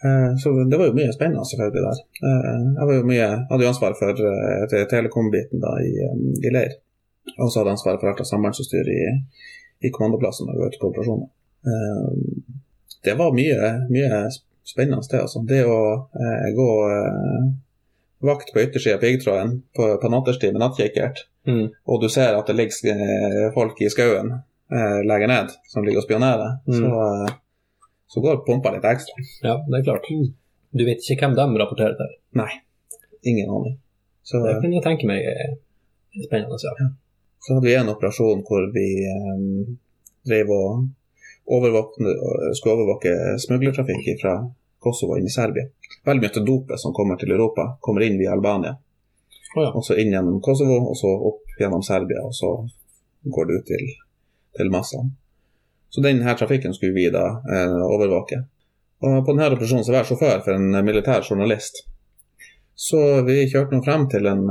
Eh, 0.06 0.32
Så 0.40 0.54
det 0.70 0.80
var 0.80 0.88
jo 0.88 0.96
mye 0.96 1.12
spennende 1.12 1.44
selvfølgelig 1.50 1.84
der. 1.84 2.00
Eh, 2.30 2.64
Jeg 2.80 2.88
var 2.88 2.96
jo 2.96 3.04
mye, 3.12 3.28
hadde 3.52 3.64
jo 3.68 3.74
ansvar 3.74 3.98
for 4.00 4.24
eh, 4.32 4.64
te- 4.72 4.86
telekom-biten 4.94 5.60
da 5.60 5.76
i, 5.84 5.92
eh, 6.08 6.18
i 6.48 6.54
leir. 6.56 6.78
Og 7.36 7.50
så 7.52 7.60
hadde 7.60 7.74
jeg 7.74 7.76
ansvaret 7.76 8.00
for 8.00 8.08
alt 8.14 8.24
av 8.24 8.28
sambandsutstyr 8.32 8.88
i, 8.96 9.00
i 9.84 9.92
kommandoplassen 9.92 10.48
når 10.48 10.56
vi 10.56 10.64
var 10.64 10.72
ute 10.72 10.80
på 10.80 10.92
operasjoner. 10.94 11.28
Eh, 13.06 13.12
Det 13.12 13.18
var 13.18 13.32
mye, 13.32 13.70
mye 13.90 14.20
spennende 14.66 15.02
det, 15.10 15.20
altså. 15.22 15.42
Det 15.46 15.62
å 15.64 15.78
eh, 16.10 16.48
gå 16.56 16.68
eh, 16.90 17.46
vakt 18.26 18.52
på 18.52 18.60
yttersida 18.64 18.96
av 18.96 19.00
piggtråden 19.04 19.62
på, 19.76 19.88
på 20.02 20.08
natterstid 20.10 20.52
med 20.56 20.60
nattkikkert, 20.66 21.26
Mm. 21.46 21.68
og 21.86 22.00
du 22.02 22.08
ser 22.10 22.34
at 22.34 22.48
det 22.50 22.56
ligger 22.58 22.90
eh, 22.90 23.52
folk 23.54 23.78
i 23.80 23.86
skauen 23.92 24.32
eh, 24.34 24.96
lenger 25.06 25.28
ned 25.30 25.52
som 25.70 25.84
ligger 25.86 26.00
og 26.02 26.06
spionerer, 26.08 26.56
Mm. 26.66 26.80
så, 26.80 26.88
eh, 27.28 27.34
så 28.10 28.20
går 28.24 28.40
pumpa 28.46 28.72
litt 28.74 28.82
ekstra. 28.84 29.14
ja, 29.44 29.54
det 29.68 29.78
er 29.78 29.84
klart. 29.86 30.08
Du 30.74 30.84
vet 30.84 30.98
ikke 31.06 31.22
hvem 31.28 31.36
de 31.38 31.60
rapporterer 31.62 31.94
til. 31.96 32.10
Nei, 32.34 32.50
ingen 33.22 33.48
aning. 33.50 33.78
Så 34.26 34.42
Det 34.42 34.56
kan 34.62 34.72
jeg 34.72 34.82
tenke 34.82 35.06
meg 35.06 35.22
er 35.22 35.54
Spennende, 36.24 36.56
ja. 36.58 36.88
Så 37.44 37.54
hadde 37.54 37.66
vi 37.68 37.74
en 37.76 37.88
operasjon 37.94 38.42
hvor 38.42 38.66
vi 38.74 38.88
eh, 39.06 39.76
drev 40.26 40.50
og 40.50 40.88
skulle 41.46 42.74
overvåke 42.76 43.12
smuglertrafikk 43.42 44.20
fra 44.20 44.38
Kosovo 44.82 45.16
inn 45.18 45.26
i 45.26 45.32
Serbia. 45.32 45.66
Veldig 46.06 46.22
mye 46.22 46.40
av 46.40 46.46
dopet 46.46 46.80
som 46.80 46.94
kommer 46.94 47.18
til 47.20 47.32
Europa, 47.34 47.76
kommer 47.80 48.04
inn 48.06 48.18
via 48.18 48.34
Albania. 48.34 48.76
Oh, 49.56 49.62
ja. 49.62 49.70
Og 49.72 49.84
så 49.86 49.96
inn 49.98 50.12
gjennom 50.14 50.40
Kosovo, 50.44 50.76
og 50.90 50.98
så 50.98 51.10
opp 51.30 51.56
gjennom 51.58 51.82
Serbia, 51.82 52.22
og 52.26 52.34
så 52.34 52.52
går 53.34 53.48
det 53.48 53.56
ut 53.58 53.66
til, 53.70 53.86
til 54.58 54.70
massene. 54.70 55.14
Så 55.90 56.02
denne 56.04 56.34
trafikken 56.38 56.74
skulle 56.76 56.94
vi 56.94 57.08
da 57.14 57.24
eh, 57.40 57.82
overvåke. 57.86 58.42
Og 59.06 59.18
på 59.24 59.32
denne 59.32 59.50
operasjonen 59.54 59.84
så 59.86 59.94
var 59.94 60.02
jeg 60.02 60.10
sjåfør 60.12 60.42
for 60.44 60.56
en 60.56 60.84
militær 60.84 61.24
journalist. 61.24 61.84
Så 62.76 63.00
vi 63.24 63.46
kjørte 63.48 63.76
nå 63.76 63.84
frem 63.84 64.04
til 64.12 64.28
en, 64.28 64.44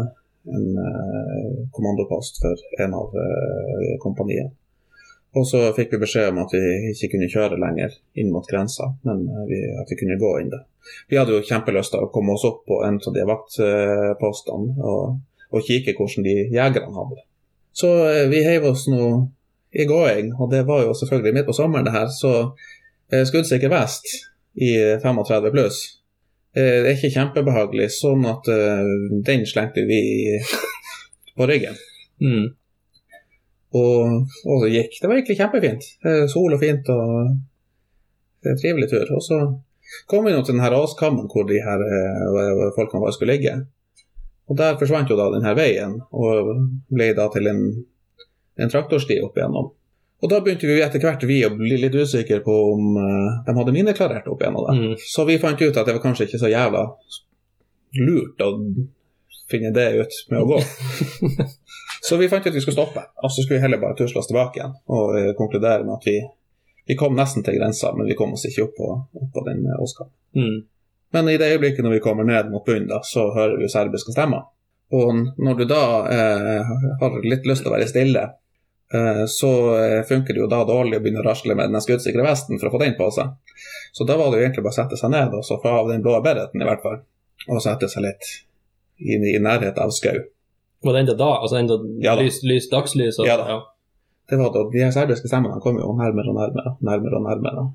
en 0.57 0.67
eh, 0.85 1.57
kommandopost 1.75 2.41
for 2.41 2.83
en 2.85 2.95
av 2.97 3.13
eh, 3.21 3.95
kompaniene. 4.01 4.55
Og 5.35 5.43
så 5.47 5.61
fikk 5.75 5.95
vi 5.95 6.01
beskjed 6.05 6.31
om 6.31 6.41
at 6.45 6.53
vi 6.55 6.91
ikke 6.93 7.11
kunne 7.15 7.29
kjøre 7.31 7.59
lenger 7.59 7.95
inn 8.21 8.31
mot 8.31 8.47
grensa, 8.47 8.87
men 9.07 9.25
eh, 9.27 9.45
vi, 9.49 9.61
at 9.81 9.91
vi 9.91 9.99
kunne 9.99 10.19
gå 10.21 10.31
inn 10.41 10.51
det. 10.53 10.61
Vi 11.11 11.19
hadde 11.19 11.35
jo 11.35 11.45
kjempelyst 11.45 11.91
til 11.93 12.05
å 12.05 12.11
komme 12.13 12.35
oss 12.37 12.45
opp 12.47 12.63
på 12.69 12.79
en 12.87 12.99
av 13.01 13.15
de 13.15 13.25
vaktpostene 13.27 14.85
og, 14.85 15.17
og 15.51 15.65
kikke 15.65 15.95
hvordan 15.97 16.27
de 16.27 16.37
jegerne 16.53 16.95
hadde 16.95 17.19
det. 17.19 17.25
Så 17.75 17.91
eh, 18.07 18.27
vi 18.31 18.45
heiv 18.45 18.69
oss 18.71 18.87
nå 18.91 19.09
i 19.75 19.83
gåing, 19.89 20.31
og 20.39 20.51
det 20.53 20.63
var 20.67 20.85
jo 20.85 20.95
selvfølgelig 20.95 21.35
midt 21.35 21.49
på 21.49 21.57
sommeren 21.57 21.87
det 21.87 21.95
her, 21.95 22.07
så 22.07 22.33
eh, 23.11 23.25
skuddsikker 23.27 23.73
vest 23.73 24.07
i 24.55 24.71
35 25.03 25.51
pluss. 25.51 25.81
Eh, 26.55 26.79
Det 26.83 26.87
er 26.87 26.95
ikke 26.95 27.15
kjempebehagelig, 27.17 27.89
sånn 27.91 28.23
at 28.31 28.47
uh, 28.47 28.87
den 29.27 29.43
slengte 29.49 29.83
vi 29.89 29.99
på 31.35 31.47
ryggen. 31.49 31.75
Mm. 32.23 32.53
Og, 33.75 34.29
og 34.45 34.61
så 34.61 34.69
gikk. 34.71 34.99
Det 35.01 35.09
var 35.09 35.17
egentlig 35.17 35.39
kjempefint. 35.39 35.87
Sol 36.31 36.53
og 36.55 36.61
fint 36.61 36.89
og 36.93 37.09
en 38.49 38.59
trivelig 38.61 38.89
tur. 38.89 39.15
Og 39.15 39.23
så 39.23 39.39
kom 40.05 40.25
vi 40.25 40.33
nå 40.33 40.43
til 40.43 40.55
denne 40.55 40.71
raskammen 40.73 41.29
hvor 41.31 41.47
de 41.49 41.61
her 41.63 41.81
eh, 41.85 42.67
folkene 42.77 43.03
bare 43.03 43.15
skulle 43.15 43.37
ligge. 43.37 43.55
Og 44.49 44.59
der 44.59 44.77
forsvant 44.77 45.09
jo 45.09 45.17
da 45.17 45.31
denne 45.33 45.55
veien, 45.57 45.97
og 46.13 46.51
ble 46.93 47.09
da 47.17 47.25
til 47.33 47.49
en, 47.49 47.63
en 48.61 48.71
traktorsti 48.71 49.17
opp 49.25 49.37
igjennom. 49.39 49.71
Og 50.23 50.31
da 50.31 50.39
begynte 50.41 50.69
vi 50.69 50.77
etter 50.85 51.01
hvert 51.01 51.23
vi 51.27 51.39
å 51.45 51.53
bli 51.53 51.79
litt 51.81 51.95
usikre 51.97 52.39
på 52.45 52.53
om 52.73 52.99
eh, 53.01 53.39
de 53.47 53.57
hadde 53.57 53.75
mineklarert 53.75 54.29
opp 54.31 54.43
igjennom 54.43 54.67
det. 54.67 54.75
Mm. 54.77 54.99
Så 55.01 55.25
vi 55.27 55.39
fant 55.41 55.61
ut 55.61 55.71
at 55.73 55.87
det 55.87 55.97
var 55.97 56.03
kanskje 56.05 56.29
ikke 56.29 56.43
så 56.45 56.51
jævla 56.51 56.85
lurt 57.95 58.41
å 58.43 58.51
finne 59.49 59.71
det 59.75 59.89
ut 60.01 60.17
med 60.31 60.41
å 60.41 60.47
gå. 60.53 60.61
så 62.09 62.17
vi 62.17 62.29
fant 62.29 62.45
ut 62.45 62.51
at 62.51 62.55
vi 62.55 62.61
skulle 62.61 62.77
stoppe, 62.77 63.01
og 63.23 63.31
så 63.31 63.41
skulle 63.41 63.57
vi 63.57 63.65
heller 63.65 63.81
bare 63.81 63.97
tusle 63.97 64.21
oss 64.21 64.29
tilbake 64.29 64.59
igjen 64.59 64.75
og 64.93 65.15
uh, 65.17 65.31
konkludere 65.37 65.85
med 65.87 65.95
at 65.95 66.05
vi, 66.05 66.19
vi 66.85 66.97
kom 66.99 67.17
nesten 67.17 67.45
til 67.45 67.57
grensa, 67.57 67.89
men 67.97 68.05
vi 68.05 68.17
kom 68.19 68.35
oss 68.35 68.45
ikke 68.45 68.67
opp 68.67 68.75
på, 68.77 68.89
opp 69.21 69.31
på 69.33 69.43
den 69.47 69.63
eh, 69.65 69.79
åskammen. 69.81 70.13
Mm. 70.37 70.59
Men 71.17 71.31
i 71.31 71.37
det 71.41 71.47
øyeblikket 71.55 71.85
når 71.85 71.95
vi 71.95 72.03
kommer 72.03 72.27
ned 72.27 72.51
mot 72.53 72.65
bunnen, 72.65 72.85
da, 72.91 72.99
så 73.03 73.31
hører 73.33 73.57
vi 73.57 73.71
serbiske 73.71 74.13
stemmer. 74.13 74.45
Og 74.93 75.17
når 75.41 75.57
du 75.57 75.65
da 75.65 75.83
uh, 76.05 76.73
har 77.01 77.17
litt 77.25 77.47
lyst 77.49 77.65
til 77.65 77.71
å 77.71 77.77
være 77.77 77.89
stille, 77.89 78.31
så 79.27 79.49
funker 80.07 80.35
det 80.37 80.39
jo 80.43 80.47
da 80.47 80.59
dårlig 80.63 80.99
å 80.99 81.01
begynne 81.01 81.23
å 81.23 81.25
rasle 81.25 81.55
med 81.57 81.73
den 81.73 81.81
skuddsikre 81.81 82.21
vesten 82.23 82.59
for 82.61 82.69
å 82.69 82.75
få 82.75 82.79
den 82.83 82.93
på 82.95 83.07
seg. 83.11 83.33
Så 83.97 84.05
da 84.05 84.13
var 84.15 84.29
det 84.29 84.37
jo 84.37 84.45
egentlig 84.45 84.63
bare 84.63 84.75
å 84.75 84.77
sette 84.77 84.99
seg 85.01 85.11
ned, 85.11 85.33
og 85.33 85.41
så 85.43 85.57
fra 85.59 85.73
av 85.79 85.89
den 85.89 86.05
blå 86.05 86.13
bereten 86.23 86.61
i 86.61 86.67
hvert 86.69 86.85
fall, 86.85 86.99
og 87.49 87.63
sette 87.65 87.89
seg 87.91 88.05
litt 88.05 88.29
i, 89.01 89.17
i 89.17 89.41
nærheten 89.41 89.81
av 89.81 89.91
skau. 89.91 90.21
Var 90.85 90.93
det 90.93 90.99
enda 91.05 91.15
da? 91.17 91.29
Altså 91.41 91.57
enda 91.59 91.75
Ja 92.03 92.13
da. 92.15 92.21
lys, 92.21 92.41
lys, 92.45 92.69
dagslys? 92.71 93.17
Og, 93.19 93.25
Ja 93.27 93.37
da. 93.41 93.57
Det 94.29 94.37
var 94.39 94.51
da, 94.53 94.63
De 94.73 94.91
serbiske 94.93 95.27
stemmene 95.29 95.59
kom 95.61 95.77
jo 95.81 95.91
nærmere 95.97 96.29
og 96.31 96.37
nærmere. 96.39 96.75
nærmere 96.81 97.17
og 97.19 97.25
nærmere. 97.29 97.65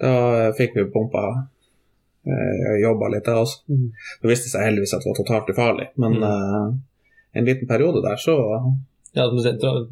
Da 0.00 0.52
fikk 0.58 0.72
vi 0.78 0.84
pumpa 0.94 1.22
eh, 2.26 2.74
jobba 2.82 3.08
litt 3.12 3.26
der 3.28 3.38
også. 3.42 3.60
Mm. 3.70 3.86
Det 4.22 4.30
viste 4.32 4.50
seg 4.50 4.64
heldigvis 4.68 4.94
at 4.96 5.04
det 5.04 5.10
var 5.12 5.18
totalt 5.20 5.52
ufarlig, 5.54 5.86
men 6.00 6.12
Mm. 6.18 6.24
eh, 6.24 7.38
en 7.38 7.44
liten 7.44 7.68
periode 7.68 8.02
der 8.02 8.16
så 8.16 8.34
Ja, 9.14 9.28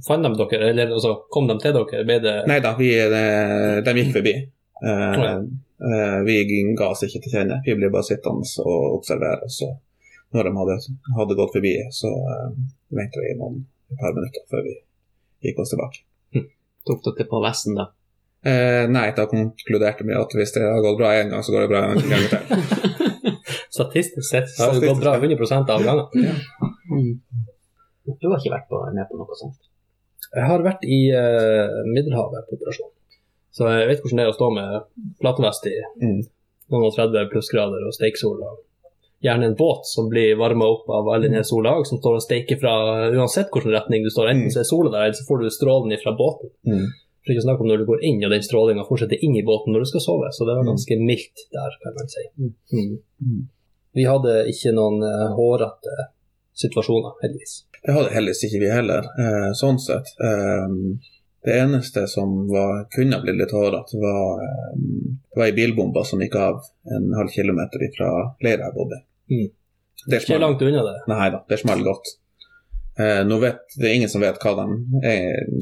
Fant 0.06 0.24
de 0.24 0.30
dere, 0.34 0.70
eller 0.70 0.86
altså, 0.96 1.12
kom 1.30 1.46
de 1.46 1.54
til 1.62 1.72
dere? 1.72 2.04
Ble 2.04 2.16
det 2.20 2.46
Nei 2.48 2.58
da, 2.60 2.72
vi, 2.74 2.88
eh, 2.98 3.80
de 3.84 3.92
gikk 3.94 4.12
forbi. 4.16 4.32
Eh, 4.82 5.14
Ja. 5.22 5.38
eh, 5.38 6.18
vi 6.26 6.74
ga 6.76 6.88
oss 6.90 7.02
ikke 7.04 7.22
til 7.22 7.30
kjenne. 7.32 7.60
Vi 7.64 7.74
ble 7.74 7.90
bare 7.90 8.02
sittende 8.02 8.42
og 8.66 8.98
observere. 8.98 9.46
Så 9.48 9.76
når 10.34 10.48
de 10.48 10.52
hadde, 10.58 10.76
hadde 11.18 11.38
gått 11.38 11.54
forbi, 11.56 11.74
så 11.94 12.10
uh, 12.10 12.52
ventet 12.92 13.24
vi 13.24 13.34
noen 13.40 13.62
et 13.92 13.98
par 14.00 14.14
minutter 14.16 14.44
før 14.50 14.64
vi 14.66 14.76
gikk 15.44 15.58
oss 15.62 15.72
tilbake. 15.74 16.04
Tok 16.88 17.02
dere 17.06 17.28
på 17.30 17.40
vesten, 17.44 17.76
da? 17.78 17.90
Eh, 18.42 18.88
nei, 18.90 19.04
da 19.14 19.28
konkluderte 19.30 20.02
vi 20.02 20.14
at 20.18 20.32
hvis 20.34 20.54
det 20.56 20.64
har 20.64 20.80
gått 20.82 20.98
bra 20.98 21.12
én 21.14 21.28
gang, 21.30 21.44
så 21.46 21.52
går 21.54 21.66
det 21.66 21.70
bra 21.70 21.82
en 21.92 22.08
gang 22.10 22.24
til. 22.32 22.40
Statistisk 23.76 24.26
sett 24.26 24.50
så 24.50 24.66
har 24.66 24.80
det 24.80 24.88
gått 24.90 25.02
bra 25.02 25.12
100% 25.20 25.70
av 25.70 25.84
gangene. 25.86 26.32
Mm. 26.90 27.12
Du 28.18 28.26
har 28.26 28.40
ikke 28.40 28.54
vært 28.56 28.66
på, 28.72 28.80
med 28.96 29.06
på 29.10 29.20
noe 29.20 29.38
sånt? 29.38 29.60
Jeg 30.32 30.48
har 30.48 30.64
vært 30.64 30.82
i 30.88 30.98
uh, 31.14 31.78
Middelhavet 31.92 32.48
på 32.48 32.58
operasjon, 32.58 32.90
så 33.54 33.70
jeg 33.70 33.88
vet 33.92 34.02
hvordan 34.02 34.18
det 34.18 34.26
er 34.26 34.32
å 34.32 34.36
stå 34.36 34.50
med 34.58 35.16
platevest 35.22 35.68
i 35.70 35.76
Mm. 36.02 36.20
noen 36.72 36.88
og 36.88 36.94
30 36.96 37.30
plussgrader 37.30 37.86
og 37.86 37.94
steiksol. 37.94 38.42
og 38.42 38.62
Gjerne 39.22 39.46
en 39.46 39.54
båt 39.54 39.86
som 39.86 40.08
blir 40.10 40.34
varma 40.36 40.66
opp 40.66 40.88
av 40.90 41.08
all 41.14 41.22
denne 41.22 41.44
sola 41.46 41.76
og 41.78 41.86
som 41.86 42.00
står 42.00 42.16
og 42.18 42.24
steiker 42.24 42.58
fra 42.58 42.72
uansett 43.14 43.52
hvilken 43.54 43.70
retning 43.76 44.02
du 44.02 44.10
står. 44.10 44.32
Enten 44.32 44.50
så 44.50 44.60
er 44.64 44.66
sola 44.66 44.90
der, 44.90 45.04
eller 45.06 45.18
så 45.18 45.26
får 45.28 45.44
du 45.44 45.50
strålen 45.54 45.94
fra 46.02 46.12
båten. 46.18 46.50
Mm. 46.66 46.88
For 47.22 47.30
ikke 47.30 47.44
å 47.44 47.46
snakke 47.46 47.62
om 47.62 47.68
når 47.70 47.78
du 47.84 47.86
går 47.86 48.02
inn, 48.08 48.18
og 48.26 48.32
den 48.34 48.42
strålinga 48.42 48.82
fortsetter 48.88 49.22
inn 49.22 49.36
i 49.38 49.44
båten 49.46 49.70
når 49.76 49.84
du 49.84 49.90
skal 49.92 50.02
sove. 50.02 50.32
Så 50.34 50.42
det 50.48 50.56
var 50.58 50.64
Mm. 50.66 50.72
ganske 50.72 50.96
mildt 50.98 51.44
der, 51.54 51.76
kan 51.84 51.94
man 51.98 52.08
si. 52.10 52.24
Mm. 52.38 52.54
Mm. 52.74 52.98
Mm. 53.22 53.42
Vi 53.94 54.04
hadde 54.10 54.34
ikke 54.50 54.72
noen 54.74 54.98
uh, 55.06 55.30
hårete 55.38 55.94
situasjoner, 56.64 57.14
heldigvis. 57.22 57.54
Det 57.82 57.94
hadde 57.94 58.10
heldigvis 58.14 58.44
ikke 58.48 58.60
vi 58.62 58.70
heller, 58.70 59.06
eh, 59.22 59.50
sånn 59.58 59.78
sett. 59.82 60.10
Eh, 60.22 60.68
det 61.46 61.54
eneste 61.58 62.04
som 62.10 62.46
var, 62.50 62.84
kunne 62.94 63.18
blitt 63.22 63.38
litt 63.40 63.54
hårete, 63.54 63.98
var, 64.02 64.42
eh, 64.42 64.76
det 65.30 65.38
var 65.40 65.46
ei 65.46 65.56
bilbombe 65.56 66.04
som 66.06 66.20
gikk 66.22 66.36
av 66.38 66.60
en 66.96 67.08
halv 67.18 67.30
kilometer 67.34 67.82
fra 67.96 68.10
leira 68.44 68.68
jeg 68.68 68.76
bodde 68.76 68.98
i. 69.00 69.02
Mm. 69.32 69.50
Det 70.10 70.18
Ikke 70.22 70.38
langt 70.42 70.62
unna 70.66 70.82
det. 70.86 70.94
Nei 71.12 71.28
da, 71.32 71.42
det 71.48 71.58
smeller 71.62 71.86
godt. 71.88 72.08
Eh, 73.00 73.20
nå 73.24 73.38
vet, 73.40 73.60
det 73.80 73.88
er 73.88 73.94
ingen 73.96 74.10
som 74.12 74.20
vet 74.24 74.40
hva 74.42 74.52
de 74.58 75.12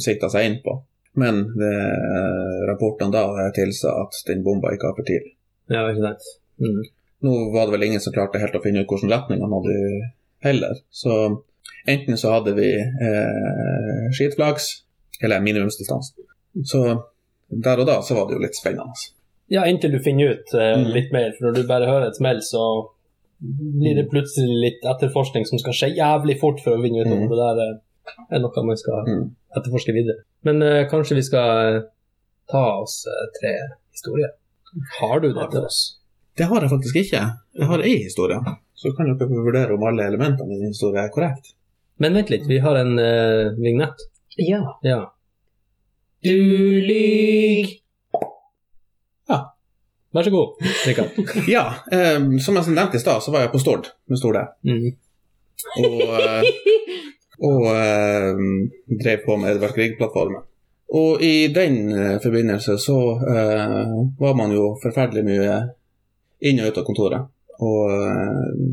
sikta 0.02 0.30
seg 0.32 0.48
inn 0.48 0.56
på, 0.64 0.72
men 1.20 1.42
det, 1.60 1.74
eh, 1.74 2.60
rapportene 2.70 3.12
da 3.14 3.50
tilsa 3.54 3.92
at 4.02 4.16
den 4.26 4.42
bomba 4.46 4.72
gikk 4.74 4.88
av 4.88 4.96
for 4.98 5.06
tidlig. 5.06 5.36
Ja, 5.70 5.84
ikke 5.92 6.02
sant. 6.08 6.24
Mm. 6.58 6.80
Nå 7.22 7.36
var 7.54 7.68
det 7.68 7.76
vel 7.76 7.86
ingen 7.90 8.00
som 8.02 8.14
klarte 8.16 8.40
helt 8.40 8.56
å 8.56 8.62
finne 8.64 8.82
ut 8.82 8.88
hvilken 8.90 9.12
retning 9.12 9.42
han 9.44 9.52
hadde 9.52 9.76
heller. 10.42 10.78
Så 10.90 11.12
enten 11.86 12.16
så 12.18 12.32
hadde 12.38 12.54
vi 12.56 12.70
eh, 12.80 14.04
skitflaks, 14.16 14.70
eller 15.22 15.40
minimumsdistansen. 15.44 16.24
Så 16.64 16.80
der 17.50 17.82
og 17.82 17.86
da 17.86 18.00
så 18.02 18.16
var 18.16 18.26
det 18.28 18.38
jo 18.38 18.42
litt 18.46 18.56
spennende. 18.56 18.94
Ja, 19.52 19.64
inntil 19.68 19.92
du 19.92 19.98
finner 20.02 20.32
ut 20.34 20.54
eh, 20.54 20.72
Mm. 20.78 20.88
litt 20.94 21.12
mer. 21.12 21.32
For 21.36 21.46
når 21.50 21.54
du 21.60 21.68
bare 21.68 21.86
hører 21.90 22.08
et 22.08 22.16
smell, 22.16 22.40
så 22.42 22.64
blir 23.41 23.95
det 23.97 24.09
plutselig 24.11 24.57
litt 24.64 24.82
etterforskning 24.84 25.47
som 25.49 25.59
skal 25.62 25.72
skje 25.76 25.88
jævlig 25.97 26.38
fort 26.41 26.61
for 26.64 26.76
å 26.76 26.82
vinne 26.82 27.01
ut 27.05 27.09
om 27.12 27.22
Mm. 27.24 27.28
det 27.30 27.38
der 27.41 27.61
eh, 27.64 28.36
er 28.36 28.41
noe 28.43 28.64
man 28.66 28.76
skal 28.76 29.05
Mm. 29.07 29.30
etterforske 29.57 29.93
videre. 29.97 30.22
Men 30.45 30.62
uh, 30.62 30.88
kanskje 30.91 31.16
vi 31.16 31.22
skal 31.22 31.76
eh, 31.76 31.80
ta 32.51 32.64
oss 32.82 33.05
tre 33.41 33.55
historier. 33.93 34.30
Har 35.01 35.20
du 35.20 35.32
det 35.32 35.51
til 35.51 35.64
oss? 35.64 35.97
Det 36.36 36.47
har 36.47 36.61
jeg 36.61 36.70
faktisk 36.70 36.97
ikke. 36.97 37.22
Jeg 37.59 37.66
har 37.66 37.80
ei 37.82 37.97
historie. 38.05 38.38
Så 38.74 38.93
kan 38.97 39.11
dere 39.12 39.28
vurdere 39.28 39.74
om 39.74 39.82
alle 39.84 40.07
elementene 40.07 40.55
i 40.55 40.61
den 40.61 40.72
historien 40.72 41.05
er 41.05 41.11
korrekt. 41.12 41.55
Men 41.99 42.14
vent 42.14 42.30
litt, 42.30 42.47
vi 42.49 42.59
har 42.59 42.76
en 42.76 42.95
uh, 42.99 43.51
vignett. 43.61 43.99
Ja. 44.38 44.62
Ja. 44.84 45.01
Du 46.22 46.30
lyg. 46.86 47.80
Vær 50.11 50.26
så 50.26 50.30
god, 50.34 50.64
Rikard. 50.86 51.18
Ja, 51.54 51.64
um, 52.18 52.32
som 52.42 52.58
jeg 52.58 52.74
nevnte 52.74 52.98
i 52.98 53.02
stad, 53.02 53.22
så 53.22 53.30
var 53.30 53.44
jeg 53.44 53.52
på 53.54 53.62
Stord 53.62 53.92
med 54.11 54.18
Stord 54.18 54.40
Mm. 54.66 54.90
Og, 55.84 55.98
eh, 56.00 56.46
og 57.44 57.66
eh, 57.68 58.38
drev 59.02 59.18
på 59.26 59.36
med 59.36 59.50
Edvard 59.50 59.74
Grieg-plattformen. 59.76 60.46
Og 60.96 61.22
i 61.22 61.50
den 61.52 61.92
eh, 61.92 62.16
forbindelse 62.22 62.78
så 62.80 62.96
uh, 63.20 63.92
var 64.18 64.34
man 64.34 64.54
jo 64.56 64.72
forferdelig 64.82 65.22
mye 65.28 65.58
inn 66.48 66.62
og 66.62 66.72
ut 66.72 66.80
av 66.80 66.86
kontoret. 66.88 67.28
Og 67.61 67.92
uh, 67.92 68.64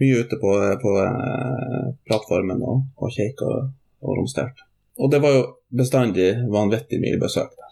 mye 0.00 0.24
ute 0.24 0.40
på, 0.40 0.56
på 0.82 0.96
uh, 0.96 1.92
plattformen 2.08 2.64
og, 2.64 2.88
og 2.98 3.14
kjekk 3.14 3.44
og, 3.46 3.70
og 4.02 4.18
romstert. 4.18 4.64
Og 4.98 5.12
det 5.12 5.20
var 5.22 5.36
jo 5.36 5.44
bestandig 5.76 6.32
vanvittig 6.50 6.98
mye 7.04 7.20
besøk 7.20 7.52
der. 7.54 7.69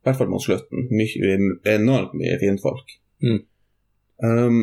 I 0.00 0.08
hvert 0.08 0.18
fall 0.18 0.30
mot 0.32 0.42
slutten. 0.42 0.86
Mye, 0.96 1.38
enormt 1.68 2.14
mye 2.16 2.38
finfolk. 2.40 2.96
Mm. 3.22 3.40
Um, 4.24 4.60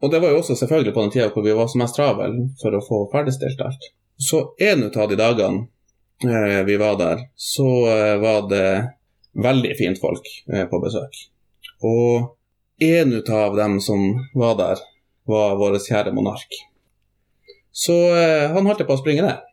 og 0.00 0.10
det 0.10 0.20
var 0.22 0.32
jo 0.32 0.38
også 0.40 0.56
selvfølgelig 0.56 0.94
på 0.94 1.02
den 1.04 1.12
tida 1.14 1.28
hvor 1.34 1.44
vi 1.44 1.56
var 1.56 1.68
som 1.68 1.82
mest 1.82 1.98
travel 1.98 2.38
for 2.62 2.76
å 2.76 2.84
få 2.84 3.00
ferdigstilt 3.12 3.60
alt. 3.64 3.90
Så 4.20 4.54
en 4.58 4.86
ut 4.86 4.96
av 4.96 5.10
de 5.10 5.18
dagene 5.20 5.66
eh, 6.24 6.62
vi 6.68 6.76
var 6.80 6.96
der, 7.00 7.26
så 7.36 7.68
eh, 7.88 8.16
var 8.20 8.48
det 8.48 8.70
veldig 9.32 9.74
fint 9.78 10.00
folk 10.00 10.24
eh, 10.52 10.64
på 10.68 10.80
besøk. 10.80 11.20
Og 11.84 12.36
en 12.84 13.12
ut 13.12 13.30
av 13.30 13.56
dem 13.56 13.78
som 13.80 14.06
var 14.34 14.56
der, 14.60 14.82
var 15.28 15.56
vår 15.60 15.78
kjære 15.84 16.12
monark. 16.16 16.60
Så 17.72 17.96
eh, 18.16 18.48
han 18.52 18.66
holdt 18.66 18.86
på 18.88 18.96
å 18.96 19.00
springe 19.00 19.24
ned. 19.26 19.44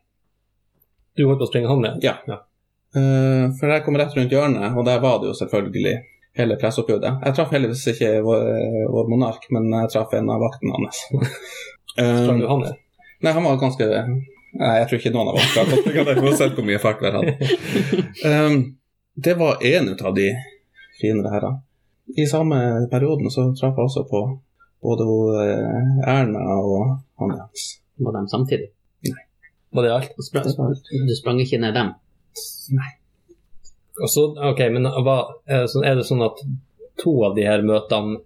Du 1.18 1.26
holdt 1.28 1.44
på 1.44 1.48
å 1.48 1.52
springe 1.52 1.72
han 1.72 1.84
ned? 1.84 2.04
Ja. 2.04 2.18
Eh, 2.96 3.46
for 3.58 3.74
jeg 3.74 3.84
kom 3.86 3.98
rett 4.00 4.16
rundt 4.16 4.32
hjørnet, 4.32 4.78
og 4.78 4.86
der 4.88 5.02
var 5.04 5.20
det 5.22 5.32
jo 5.32 5.36
selvfølgelig 5.38 5.96
hele 6.38 6.58
presseoppbudet. 6.62 7.14
Jeg 7.26 7.36
traff 7.36 7.54
heldigvis 7.54 7.86
ikke 7.94 8.12
vår, 8.26 8.48
vår 8.94 9.12
monark, 9.12 9.48
men 9.54 9.70
jeg 9.74 9.92
traff 9.94 10.14
en 10.18 10.34
av 10.34 10.44
vaktene 10.44 10.80
hans. 10.80 11.06
Eh, 11.98 12.28
du 12.38 12.44
han 12.46 12.60
der? 12.62 12.76
Nei, 13.26 13.32
han 13.34 13.42
var 13.42 13.56
ganske 13.58 13.86
Nei, 13.90 14.74
jeg 14.78 14.86
tror 14.86 15.00
ikke 15.00 15.12
noen 15.16 15.32
av 15.32 15.40
vaktene 15.40 15.94
hadde 15.96 16.50
hvor 16.54 16.68
mye 16.68 16.78
fart. 16.78 17.02
Um, 18.22 18.60
det 19.18 19.34
var 19.40 19.64
en 19.66 19.90
ut 19.90 20.04
av 20.06 20.14
de 20.14 20.28
finere 21.00 21.32
herrene. 21.34 21.64
I 22.22 22.28
samme 22.30 22.60
perioden 22.92 23.34
så 23.34 23.48
traff 23.58 23.82
jeg 23.82 23.90
også 23.90 24.06
på 24.12 24.22
både 24.86 25.08
eh, 25.42 25.90
Erna 26.06 26.44
og 26.62 27.00
han 27.18 27.34
Jens. 27.34 27.66
Var 27.98 28.14
de 28.14 28.24
samtidig? 28.30 28.70
Var 29.74 29.84
det 29.84 29.94
alt? 29.94 30.14
Sprang, 30.22 30.78
du 31.10 31.16
sprang 31.18 31.42
ikke 31.42 31.60
ned 31.66 31.74
dem? 31.76 31.96
Og 33.98 34.10
så, 34.14 34.28
ok, 34.52 34.62
men 34.76 34.86
hva, 35.06 35.18
er, 35.48 35.66
det 35.66 35.72
sånn, 35.74 35.86
er 35.88 35.98
det 35.98 36.06
sånn 36.06 36.24
at 36.26 36.42
to 37.02 37.14
av 37.26 37.38
de 37.38 37.46
her 37.48 37.64
møtene 37.66 38.20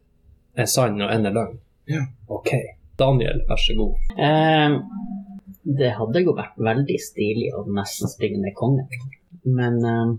er 0.60 0.68
sann 0.68 1.00
og 1.00 1.12
en 1.14 1.30
er 1.30 1.36
løgn? 1.36 1.60
Ja. 1.92 2.04
Ok. 2.32 2.52
Daniel, 3.00 3.42
vær 3.48 3.60
så 3.60 3.76
god. 3.78 4.10
Eh, 4.28 4.76
det 5.80 5.94
hadde 5.98 6.24
jo 6.26 6.36
vært 6.38 6.60
veldig 6.60 6.98
stilig 7.02 7.50
å 7.56 7.64
nesten 7.72 8.12
springe 8.12 8.42
ned 8.44 8.54
kongen. 8.58 8.90
Men 9.48 9.80
eh, 9.88 10.12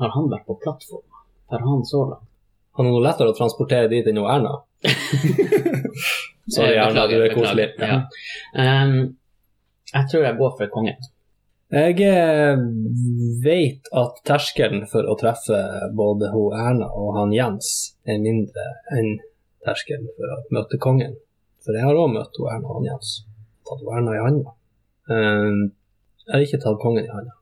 har 0.00 0.14
han 0.16 0.30
vært 0.32 0.48
på 0.48 0.56
plattform? 0.62 1.04
Har 1.52 1.62
han 1.62 1.84
så 1.86 2.06
langt? 2.08 2.30
Han 2.74 2.88
er 2.88 2.96
noe 2.96 3.04
lettere 3.04 3.30
å 3.30 3.36
transportere 3.36 3.90
dit 3.92 4.06
enn 4.10 4.18
Erna. 4.24 4.56
Sorry, 6.54 6.74
Erna, 6.74 7.04
du 7.06 7.20
er 7.20 7.34
koselig. 7.36 7.68
Ja. 7.78 8.00
Um, 8.58 9.14
jeg 9.92 10.08
tror 10.10 10.24
jeg 10.26 10.38
går 10.40 10.56
for 10.58 10.72
kongen. 10.74 11.06
Jeg 11.74 11.96
eh, 12.06 12.60
vet 13.42 13.88
at 13.98 14.18
terskelen 14.28 14.84
for 14.86 15.08
å 15.10 15.16
treffe 15.18 15.56
både 15.98 16.28
hun 16.30 16.52
Erna 16.54 16.86
og 16.94 17.16
han 17.16 17.32
Jens 17.34 17.70
er 18.06 18.20
mindre 18.22 18.66
enn 18.94 19.16
terskelen 19.66 20.06
for 20.14 20.34
å 20.36 20.36
møte 20.54 20.78
kongen. 20.78 21.16
For 21.66 21.74
jeg 21.74 21.82
har 21.82 21.98
òg 21.98 22.12
møtt 22.12 22.38
hun 22.38 22.50
Erna 22.52 22.68
og 22.68 22.76
han 22.78 22.86
Jens. 22.92 23.14
Tatt 23.66 23.82
hun 23.82 23.96
Erna 23.98 24.14
i 24.14 24.20
handa. 24.22 24.52
Eh, 25.10 25.48
jeg 26.28 26.36
har 26.36 26.44
ikke 26.46 26.60
tatt 26.62 26.78
kongen 26.84 27.08
i 27.08 27.10
handa. 27.10 27.34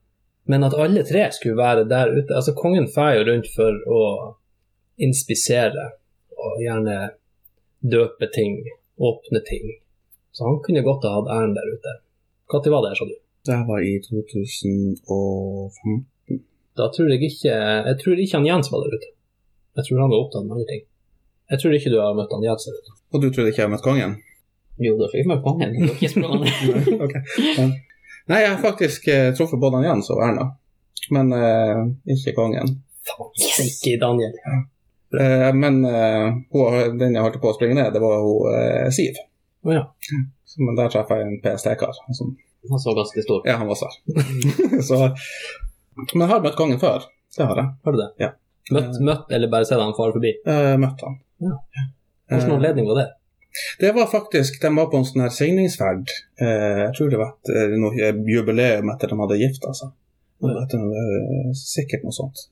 Men 0.49 0.65
at 0.65 0.79
alle 0.81 1.03
tre 1.07 1.27
skulle 1.37 1.61
være 1.61 1.85
der 1.91 2.15
ute 2.17 2.35
Altså, 2.35 2.55
kongen 2.57 2.89
drar 2.89 3.19
jo 3.19 3.27
rundt 3.29 3.51
for 3.53 3.85
å 3.99 4.03
inspisere 4.97 5.91
og 6.33 6.63
gjerne 6.63 6.97
døpe 7.85 8.31
ting, 8.33 8.63
åpne 8.97 9.45
ting. 9.45 9.77
Så 10.33 10.49
han 10.49 10.63
kunne 10.65 10.87
godt 10.89 11.05
ha 11.05 11.19
hatt 11.19 11.31
æren 11.37 11.53
der 11.59 11.69
ute. 11.69 11.95
Når 12.53 12.73
var 12.73 12.89
det, 12.89 12.97
sa 12.97 13.07
du? 13.09 13.15
Det 13.47 13.59
var 13.69 13.81
i 13.83 13.95
2005. 14.07 16.05
Da 16.79 16.85
tror 16.95 17.09
jeg 17.11 17.21
ikke 17.27 17.53
Jeg 17.89 17.97
tror 18.03 18.17
ikke 18.23 18.37
han 18.39 18.47
Jens 18.47 18.71
var 18.73 18.79
der 18.85 18.95
ute. 18.97 19.09
Jeg 19.77 19.85
tror 19.89 20.01
han 20.05 20.13
var 20.13 20.21
opptatt 20.25 20.45
med 20.47 20.55
andre 20.57 20.69
ting. 20.73 20.83
Jeg 21.51 21.59
tror 21.61 21.73
ikke 21.77 21.91
du 21.93 21.99
har 22.01 22.15
møtt 22.17 22.33
han 22.33 22.45
Jens 22.47 22.65
der 22.69 22.77
ute. 22.79 22.93
Og 23.13 23.19
du 23.23 23.29
trodde 23.31 23.49
ikke 23.53 23.61
jeg 23.63 23.69
har 23.69 23.75
møtt 23.75 23.85
kongen? 23.87 24.15
Jo, 24.81 24.95
da 25.01 25.09
fikk 25.13 25.21
jeg 25.25 25.31
møtt 25.33 25.43
kongen. 25.45 25.71
Ikke. 25.93 27.23
Ja. 27.59 27.67
Nei, 28.31 28.39
jeg 28.45 28.53
har 28.55 28.61
faktisk 28.63 29.09
eh, 29.11 29.33
truffet 29.35 29.59
både 29.61 29.81
han 29.81 29.89
Jens 29.89 30.09
og 30.15 30.21
Erna, 30.23 30.45
men 31.11 31.33
eh, 31.35 31.81
ikke 32.15 32.37
kongen. 32.37 32.69
Faen, 33.09 33.33
ikke 33.67 33.97
Daniel. 34.01 34.37
Eh, 35.19 35.49
men 35.59 35.81
eh, 35.91 36.29
hun, 36.55 36.95
den 37.03 37.17
jeg 37.19 37.25
holdt 37.27 37.41
på 37.43 37.51
å 37.51 37.57
springe 37.57 37.75
ned, 37.81 37.91
det 37.97 38.01
var 38.05 38.23
hun 38.23 38.47
eh, 38.55 38.87
Siv. 38.95 39.19
Oh, 39.67 39.75
ja. 39.75 39.83
Men 40.63 40.79
der 40.79 40.93
traff 40.95 41.11
jeg 41.11 41.27
en 41.27 41.41
PST-kar. 41.43 41.99
som- 42.17 42.37
Han 42.71 42.79
så 42.79 42.95
ganske 42.95 43.23
stor. 43.25 43.43
Ja, 43.49 43.57
han 43.57 43.67
var 43.67 43.79
svær. 43.81 43.97
så, 44.89 44.99
men 45.97 46.23
jeg 46.23 46.31
har 46.31 46.45
møtt 46.45 46.59
kongen 46.59 46.79
før. 46.83 47.09
Det 47.37 47.49
har 47.49 47.59
jeg. 47.59 47.73
Har 47.85 47.97
du 47.97 47.99
det? 47.99 48.11
Ja. 48.23 48.29
Møtt, 48.73 49.01
møtt 49.03 49.33
eller 49.35 49.51
bare 49.51 49.67
sett 49.67 49.81
han 49.83 49.97
fare 49.97 50.15
forbi? 50.15 50.31
Eh, 50.47 50.75
møtt 50.81 51.03
han. 51.03 51.19
Ja. 51.43 51.57
Hvilken 52.31 52.53
Eh, 52.53 52.57
anledning 52.57 52.87
var 52.89 53.01
det? 53.01 53.09
Det 53.81 53.91
var 53.93 54.07
faktisk, 54.07 54.61
De 54.63 54.71
var 54.77 54.87
på 54.93 54.97
en 54.97 55.05
sånn 55.05 55.25
her 55.25 55.33
signingsferd. 55.35 56.09
Eh, 56.41 56.79
jeg 56.87 56.95
tror 56.97 57.11
det 57.13 57.19
var 57.21 57.35
et 57.35 57.51
eh, 57.53 57.75
noe 57.83 58.13
jubileum 58.31 58.93
etter 58.95 59.11
de 59.13 59.19
hadde 59.21 59.41
gifta 59.43 59.75
seg. 59.77 59.91
Ja. 60.43 60.63
Eh, 60.63 61.51
sikkert 61.59 62.07
noe 62.07 62.15
sånt. 62.17 62.47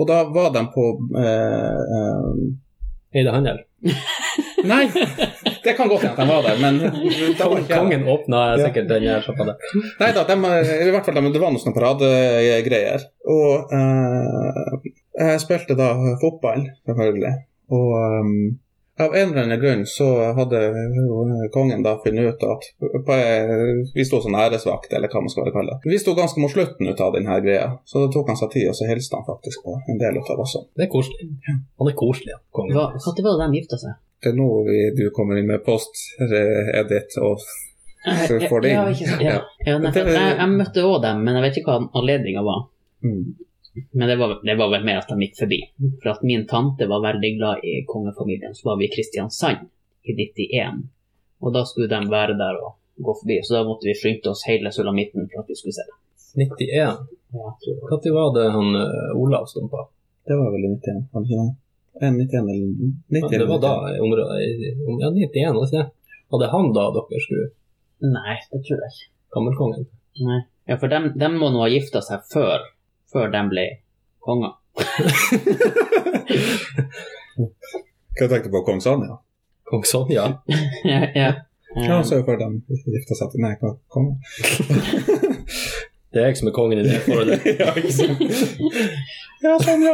Og 0.00 0.08
da 0.08 0.22
var 0.32 0.50
de 0.54 0.64
på 0.74 0.84
eh, 1.22 1.80
eh, 1.96 3.20
Eide 3.20 3.32
handel? 3.34 3.64
Nei, 4.68 4.84
det 5.64 5.74
kan 5.76 5.90
godt 5.90 6.04
hende 6.04 6.14
at 6.14 6.20
de 6.20 6.26
var 6.28 6.46
der, 6.46 6.62
men 6.62 6.80
da 7.38 7.48
var 7.50 7.60
ikke 7.62 7.80
Kongen 7.80 8.08
åpna 8.08 8.40
sikkert 8.60 8.88
den 8.90 9.06
her 9.08 9.24
sjappa 9.24 9.46
der. 9.50 9.68
Nei 10.00 10.10
da, 10.16 10.24
de, 10.28 10.38
i 10.86 10.90
hvert 10.94 11.06
fall 11.06 11.20
de, 11.20 11.26
det 11.34 11.42
var 11.42 11.54
noen 11.54 11.76
paradegreier. 11.76 13.06
Og 13.30 13.74
uh, 13.74 14.90
jeg 15.20 15.44
spilte 15.44 15.78
da 15.78 15.92
fotball, 16.22 16.66
selvfølgelig. 16.88 17.36
Og 17.70 17.94
um, 17.94 18.34
av 19.00 19.14
en 19.16 19.30
eller 19.30 19.42
annen 19.42 19.60
grunn 19.60 19.86
så 19.88 20.06
hadde 20.36 20.58
kongen 21.54 21.84
da 21.84 21.94
funnet 22.04 22.34
ut 22.34 22.42
at 22.44 22.66
på, 22.80 23.16
Vi 23.94 24.04
sto 24.04 24.20
som 24.20 24.36
æresvakt, 24.36 24.92
eller 24.96 25.08
hva 25.08 25.22
man 25.24 25.32
skal 25.32 25.48
kalle 25.54 25.78
det. 25.78 25.92
Vi 25.92 26.00
sto 26.02 26.14
ganske 26.18 26.42
mot 26.42 26.52
slutten 26.52 26.90
ut 26.90 27.00
av 27.00 27.14
denne 27.16 27.38
greia, 27.44 27.70
så 27.88 28.04
det 28.04 28.12
tok 28.16 28.32
han 28.32 28.40
seg 28.40 28.52
tid, 28.56 28.68
og 28.68 28.76
så 28.76 28.90
hilste 28.90 29.16
han 29.16 29.28
faktisk 29.28 29.64
på 29.64 29.78
en 29.88 30.00
del 30.02 30.20
av 30.20 30.44
oss. 30.44 30.58
Det 30.76 30.86
er 30.86 30.92
koselig. 30.92 31.30
Han 31.48 31.92
er 31.92 31.96
koselig, 32.04 32.34
ja. 32.34 32.42
kongen. 32.52 32.76
Når 32.76 33.00
var 33.00 33.40
det 33.40 33.46
de 33.46 33.60
gifta 33.60 33.80
seg? 33.80 33.98
Det 34.22 34.32
nå 34.36 34.46
vi, 34.66 34.78
du 34.96 35.04
kommer 35.16 35.38
inn 35.40 35.46
med 35.48 35.62
post-edit 35.64 37.16
og 37.24 37.38
Så 38.28 38.40
får 38.48 38.60
det 38.64 38.70
inn. 38.70 38.80
Ja. 39.04 39.16
Ja. 39.20 39.38
Ja, 39.66 39.78
nettopp. 39.78 40.08
jeg, 40.08 40.34
jeg 40.40 40.48
møtte 40.56 40.84
òg 40.88 40.98
dem, 41.04 41.22
men 41.24 41.36
jeg 41.38 41.44
vet 41.46 41.58
ikke 41.60 41.74
hva 41.76 41.88
anledninga 42.00 42.42
var. 42.44 42.66
mm. 43.04 43.22
Men 43.94 44.08
det 44.10 44.16
var, 44.18 44.32
det 44.44 44.56
var 44.58 44.68
vel 44.72 44.82
mer 44.84 44.98
at 44.98 45.08
de 45.12 45.16
gikk 45.22 45.36
forbi. 45.38 45.58
For 46.02 46.10
at 46.10 46.24
min 46.26 46.42
tante 46.50 46.88
var 46.90 47.04
veldig 47.04 47.28
glad 47.38 47.62
i 47.64 47.76
kongefamilien. 47.86 48.50
Så 48.58 48.66
var 48.66 48.80
vi 48.80 48.88
i 48.88 48.90
Kristiansand 48.92 49.68
i 50.10 50.16
91. 50.18 50.80
Og 51.40 51.54
da 51.54 51.62
skulle 51.68 51.86
de 51.92 52.00
være 52.10 52.34
der 52.40 52.58
og 52.66 52.74
gå 52.98 53.14
forbi. 53.20 53.36
Så 53.46 53.54
da 53.54 53.62
måtte 53.68 53.86
vi 53.86 53.94
skynde 53.94 54.32
oss 54.32 54.42
hele 54.48 54.72
sulamitten 54.74 55.28
for 55.30 55.44
at 55.44 55.52
vi 55.52 55.56
skulle 55.60 55.76
se 55.78 55.86
det. 55.86 55.96
91. 56.34 56.74
Ja, 56.74 56.90
jeg 56.90 57.54
det 57.62 57.78
var- 57.78 57.90
Når 57.94 58.14
var 58.18 58.28
det 58.36 58.46
han 58.56 58.68
eh, 58.82 59.20
Olav 59.22 59.46
stumpa? 59.46 59.86
Det 60.26 60.34
var 60.40 60.50
vel 60.52 60.66
i 60.66 60.72
91, 60.74 61.06
var 61.14 61.20
det 61.22 61.30
ikke 61.30 61.40
det? 61.46 61.54
En 62.00 62.14
91 62.16 62.34
eller 62.40 62.54
90 63.12 63.32
Ja, 63.34 63.38
det 63.42 63.48
var 63.50 63.58
da 63.64 63.72
området 64.00 64.26
Ja, 64.40 65.10
91, 65.10 65.54
var 65.54 65.60
det 65.60 65.68
ikke 65.68 65.76
det? 65.78 65.86
Var 66.32 66.38
det 66.44 66.48
han 66.54 66.70
da 66.76 66.84
dere 66.96 67.20
skulle 67.24 67.46
Nei, 68.00 68.36
det 68.52 68.60
tror 68.64 68.78
jeg 68.80 68.90
ikke. 68.94 69.08
Gammelkongen? 69.36 69.82
Nei. 70.24 70.38
Ja, 70.70 70.74
for 70.80 70.88
dem, 70.88 71.10
dem 71.20 71.34
må 71.40 71.50
nå 71.52 71.60
ha 71.60 71.68
gifta 71.68 72.00
seg 72.02 72.22
før, 72.32 72.62
før 73.12 73.26
de 73.34 73.42
ble 73.50 73.64
konger. 74.24 74.54
Hva 78.16 78.28
tenkte 78.28 78.48
du 78.48 78.54
på 78.54 78.62
kong 78.66 78.80
Sonja? 78.84 79.18
Kong 79.70 79.84
Sonja? 79.88 80.24
ja, 80.92 81.00
ja. 81.14 81.30
Ja, 81.76 82.00
så 82.02 82.16
er 82.16 82.22
jo 82.22 82.26
før 82.26 82.40
de 82.40 82.48
gifta 82.96 83.14
seg 83.20 83.30
til 83.34 83.44
Nei, 83.44 83.52
hva- 83.60 83.76
konge. 83.92 84.16
Det 86.10 86.18
er 86.18 86.24
jeg 86.32 86.40
som 86.40 86.48
er 86.50 86.54
kongen 86.56 86.80
i 86.80 86.82
det 86.88 86.96
forholdet. 87.04 87.44
ja, 87.60 87.68
ikke 87.78 87.92
sant? 87.94 88.18
Ja, 89.44 89.52
Sonja! 89.62 89.92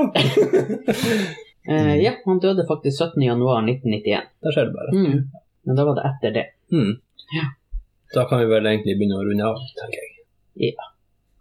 Eh, 1.68 1.96
ja, 2.02 2.12
han 2.24 2.38
døde 2.42 2.66
faktisk 2.68 3.02
17.1.1991. 3.02 4.28
Der 4.42 4.54
ser 4.54 4.68
du 4.68 4.72
bare. 4.76 4.94
Mm. 4.94 5.28
Men 5.66 5.78
da 5.78 5.86
var 5.88 5.98
det 5.98 6.08
etter 6.10 6.34
det. 6.36 6.46
Mm. 6.72 6.92
Ja. 7.36 7.46
Da 8.14 8.24
kan 8.30 8.42
vi 8.42 8.50
vel 8.50 8.68
egentlig 8.70 8.96
begynne 8.98 9.18
å 9.18 9.24
runde 9.26 9.46
av, 9.48 9.62
tenker 9.80 9.98
jeg. 9.98 10.26
Ja. 10.70 10.90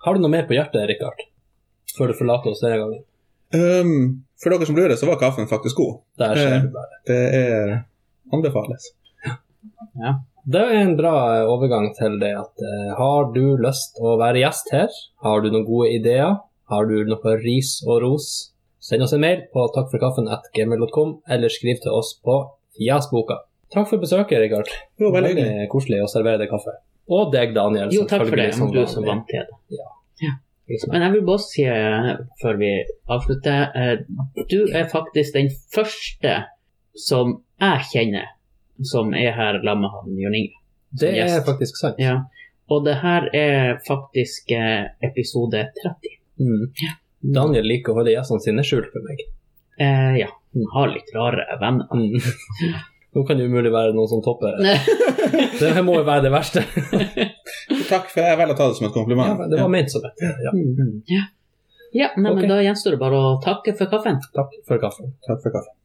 Har 0.05 0.15
du 0.15 0.23
noe 0.23 0.34
mer 0.34 0.47
på 0.49 0.57
hjertet, 0.57 0.88
Rikard? 0.89 1.21
Før 1.95 2.11
du 2.11 2.17
forlater 2.17 2.51
oss 2.51 2.63
denne 2.65 2.82
gangen? 2.82 3.03
Um, 3.55 4.26
for 4.41 4.51
dere 4.51 4.67
som 4.67 4.78
lurer, 4.78 4.95
så 4.99 5.07
var 5.07 5.21
kaffen 5.21 5.47
faktisk 5.49 5.78
god. 5.80 5.99
Der 6.19 6.39
ser 6.39 6.55
det 6.55 6.63
du 6.65 6.71
bare. 6.73 7.01
Det 7.07 7.21
er 7.39 7.76
anbefales. 8.34 8.89
Det 10.45 10.61
er 10.61 10.76
en 10.78 10.97
bra 10.97 11.13
eh, 11.39 11.47
overgang 11.49 11.88
til 11.97 12.19
det 12.21 12.34
at 12.38 12.61
uh, 12.61 12.91
har 12.99 13.32
du 13.34 13.55
lyst 13.61 13.97
å 13.97 14.13
være 14.21 14.43
gjest 14.43 14.69
her, 14.76 14.91
har 15.26 15.41
du 15.41 15.47
noen 15.49 15.65
gode 15.65 15.89
ideer, 15.95 16.36
har 16.69 16.89
du 16.89 16.99
noe 17.09 17.34
ris 17.41 17.80
og 17.88 18.03
ros, 18.03 18.28
send 18.86 19.05
oss 19.05 19.15
en 19.17 19.23
mail 19.23 19.43
på 19.53 19.65
takkforkaffen.gmil.com, 19.75 21.17
eller 21.33 21.53
skriv 21.53 21.81
til 21.83 21.95
oss 21.95 22.13
på 22.25 22.38
Fjesboka. 22.77 23.41
Takk 23.73 23.89
for 23.89 24.01
besøket, 24.01 24.39
Rikard. 24.43 24.69
Jo, 25.01 25.09
veldig 25.15 25.33
hyggelig. 25.33 25.69
koselig 25.71 26.03
å 26.05 26.09
servere 26.11 26.43
deg 26.43 26.51
kaffe. 26.53 26.77
Og 27.09 27.31
deg, 27.33 27.53
Daniel. 27.57 27.91
Jo, 27.93 28.05
takk 28.09 28.27
for 28.27 28.38
det, 28.39 28.51
Som 28.57 28.73
du 28.73 28.83
som 28.89 29.05
vant 29.05 29.25
til 29.29 29.45
det. 29.45 29.86
Liksom. 30.65 30.89
Men 30.91 31.03
jeg 31.05 31.13
vil 31.13 31.25
bare 31.27 31.41
si, 31.43 31.63
eh, 31.69 32.07
før 32.41 32.55
vi 32.57 32.69
avslutter, 33.15 33.59
eh, 33.77 33.97
du 34.49 34.65
er 34.73 34.88
faktisk 34.89 35.36
den 35.36 35.51
første 35.75 36.31
som 36.97 37.43
jeg 37.61 37.83
kjenner 37.91 38.31
som 38.83 39.13
er 39.13 39.31
her 39.31 39.59
sammen 39.63 39.81
med 39.86 39.93
han 39.93 40.17
Jørn 40.19 40.36
Inge. 40.36 40.57
Det 40.99 41.09
er 41.11 41.27
gjest. 41.27 41.45
faktisk 41.45 41.77
sant. 41.79 41.99
Ja. 41.99 42.15
Og 42.69 42.86
det 42.86 42.95
her 43.03 43.29
er 43.33 43.77
faktisk 43.88 44.51
eh, 44.51 44.89
episode 45.03 45.67
30. 45.83 46.17
Mm. 46.39 46.73
Daniel 47.34 47.65
liker 47.67 47.93
å 47.93 47.99
holde 47.99 48.13
gjestene 48.13 48.43
sine 48.43 48.65
skjult 48.65 48.91
for 48.93 49.05
meg. 49.05 49.23
Eh, 49.82 50.17
ja, 50.21 50.28
hun 50.55 50.67
har 50.73 50.91
litt 50.91 51.09
rare 51.15 51.45
venner. 51.61 51.88
Mm. 51.93 52.19
Nå 53.15 53.23
kan 53.23 53.39
det 53.39 53.47
umulig 53.47 53.71
være 53.71 53.93
noen 53.95 54.09
som 54.11 54.21
topper 54.23 54.57
det. 54.63 54.76
Det 55.59 55.84
må 55.88 55.97
jo 56.01 56.03
være 56.07 56.26
det 56.28 56.34
verste. 56.34 56.65
Takk, 57.91 58.11
for 58.11 58.21
jeg 58.21 58.39
velger 58.41 58.55
å 58.55 58.59
ta 58.59 58.67
det 58.71 58.80
som 58.80 58.89
et 58.89 58.95
kompliment. 58.95 59.39
Ja, 59.39 59.47
det 59.53 59.61
var 59.61 59.71
ment 59.71 59.93
som 59.93 60.03
et 60.07 60.26
ja. 60.26 60.51
Mm. 60.51 60.99
Ja, 61.95 62.09
nei, 62.17 62.28
okay. 62.28 62.41
men 62.41 62.51
da 62.51 62.59
gjenstår 62.59 62.97
det 62.97 62.99
bare 62.99 63.19
å 63.23 63.36
takke 63.43 63.71
for 63.78 63.88
kaffen. 63.91 64.19
Takk 64.36 64.59
for 64.67 64.82
kaffen. 64.84 65.13
Takk 65.23 65.39
for 65.45 65.55
kaffen. 65.55 65.76